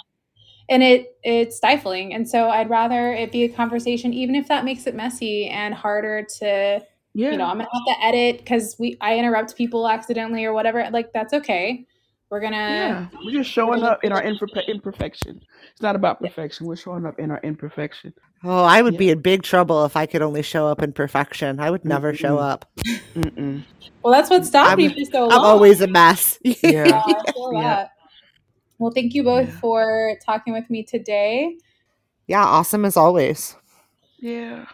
And 0.70 0.82
it 0.82 1.16
it's 1.22 1.56
stifling. 1.56 2.12
And 2.14 2.28
so 2.28 2.48
I'd 2.50 2.68
rather 2.68 3.12
it 3.12 3.30
be 3.30 3.44
a 3.44 3.48
conversation, 3.48 4.12
even 4.12 4.34
if 4.34 4.48
that 4.48 4.64
makes 4.64 4.86
it 4.86 4.94
messy 4.94 5.46
and 5.46 5.74
harder 5.74 6.26
to 6.40 6.82
Yeah. 7.14 7.30
you 7.30 7.36
know, 7.36 7.44
I'm 7.46 7.58
gonna 7.58 7.68
have 7.72 7.98
to 7.98 8.04
edit 8.04 8.38
because 8.38 8.76
we 8.78 8.96
I 9.00 9.16
interrupt 9.18 9.54
people 9.56 9.88
accidentally 9.88 10.44
or 10.44 10.52
whatever. 10.52 10.88
Like 10.90 11.12
that's 11.12 11.32
okay. 11.34 11.86
We're 12.30 12.40
gonna 12.40 12.56
yeah. 12.56 13.06
We're 13.24 13.32
just 13.32 13.50
showing 13.50 13.82
up 13.82 14.04
in 14.04 14.12
our 14.12 14.22
imperfe- 14.22 14.66
imperfection. 14.68 15.40
It's 15.72 15.80
not 15.80 15.96
about 15.96 16.20
perfection. 16.20 16.66
We're 16.66 16.76
showing 16.76 17.06
up 17.06 17.18
in 17.18 17.30
our 17.30 17.40
imperfection. 17.42 18.12
Oh, 18.44 18.64
I 18.64 18.82
would 18.82 18.94
Yeah. 18.94 18.98
be 18.98 19.10
in 19.10 19.20
big 19.22 19.42
trouble 19.42 19.84
if 19.86 19.96
I 19.96 20.04
could 20.06 20.20
only 20.22 20.42
show 20.42 20.66
up 20.66 20.82
in 20.82 20.92
perfection. 20.92 21.58
I 21.58 21.70
would 21.70 21.84
never 21.86 22.12
show 22.14 22.36
Mm-mm. 22.36 22.50
up. 22.50 22.66
Mm-mm. 23.14 23.64
Well, 24.02 24.12
that's 24.12 24.28
what 24.30 24.44
stopped 24.44 24.68
I'm- 24.68 24.78
me 24.78 24.88
for 25.04 25.10
so 25.10 25.20
long. 25.22 25.32
I'm 25.32 25.40
always 25.40 25.80
a 25.80 25.86
mess. 25.86 26.38
Yeah. 26.44 26.56
Yeah, 26.62 27.12
Yeah. 27.52 27.88
Well, 28.78 28.92
thank 28.92 29.14
you 29.14 29.24
both 29.24 29.48
Yeah. 29.48 29.58
for 29.60 30.16
talking 30.24 30.52
with 30.52 30.68
me 30.70 30.82
today. 30.84 31.56
yeah, 32.26 32.44
awesome 32.44 32.84
as 32.84 32.96
always. 32.96 33.56
Yeah. 34.18 34.66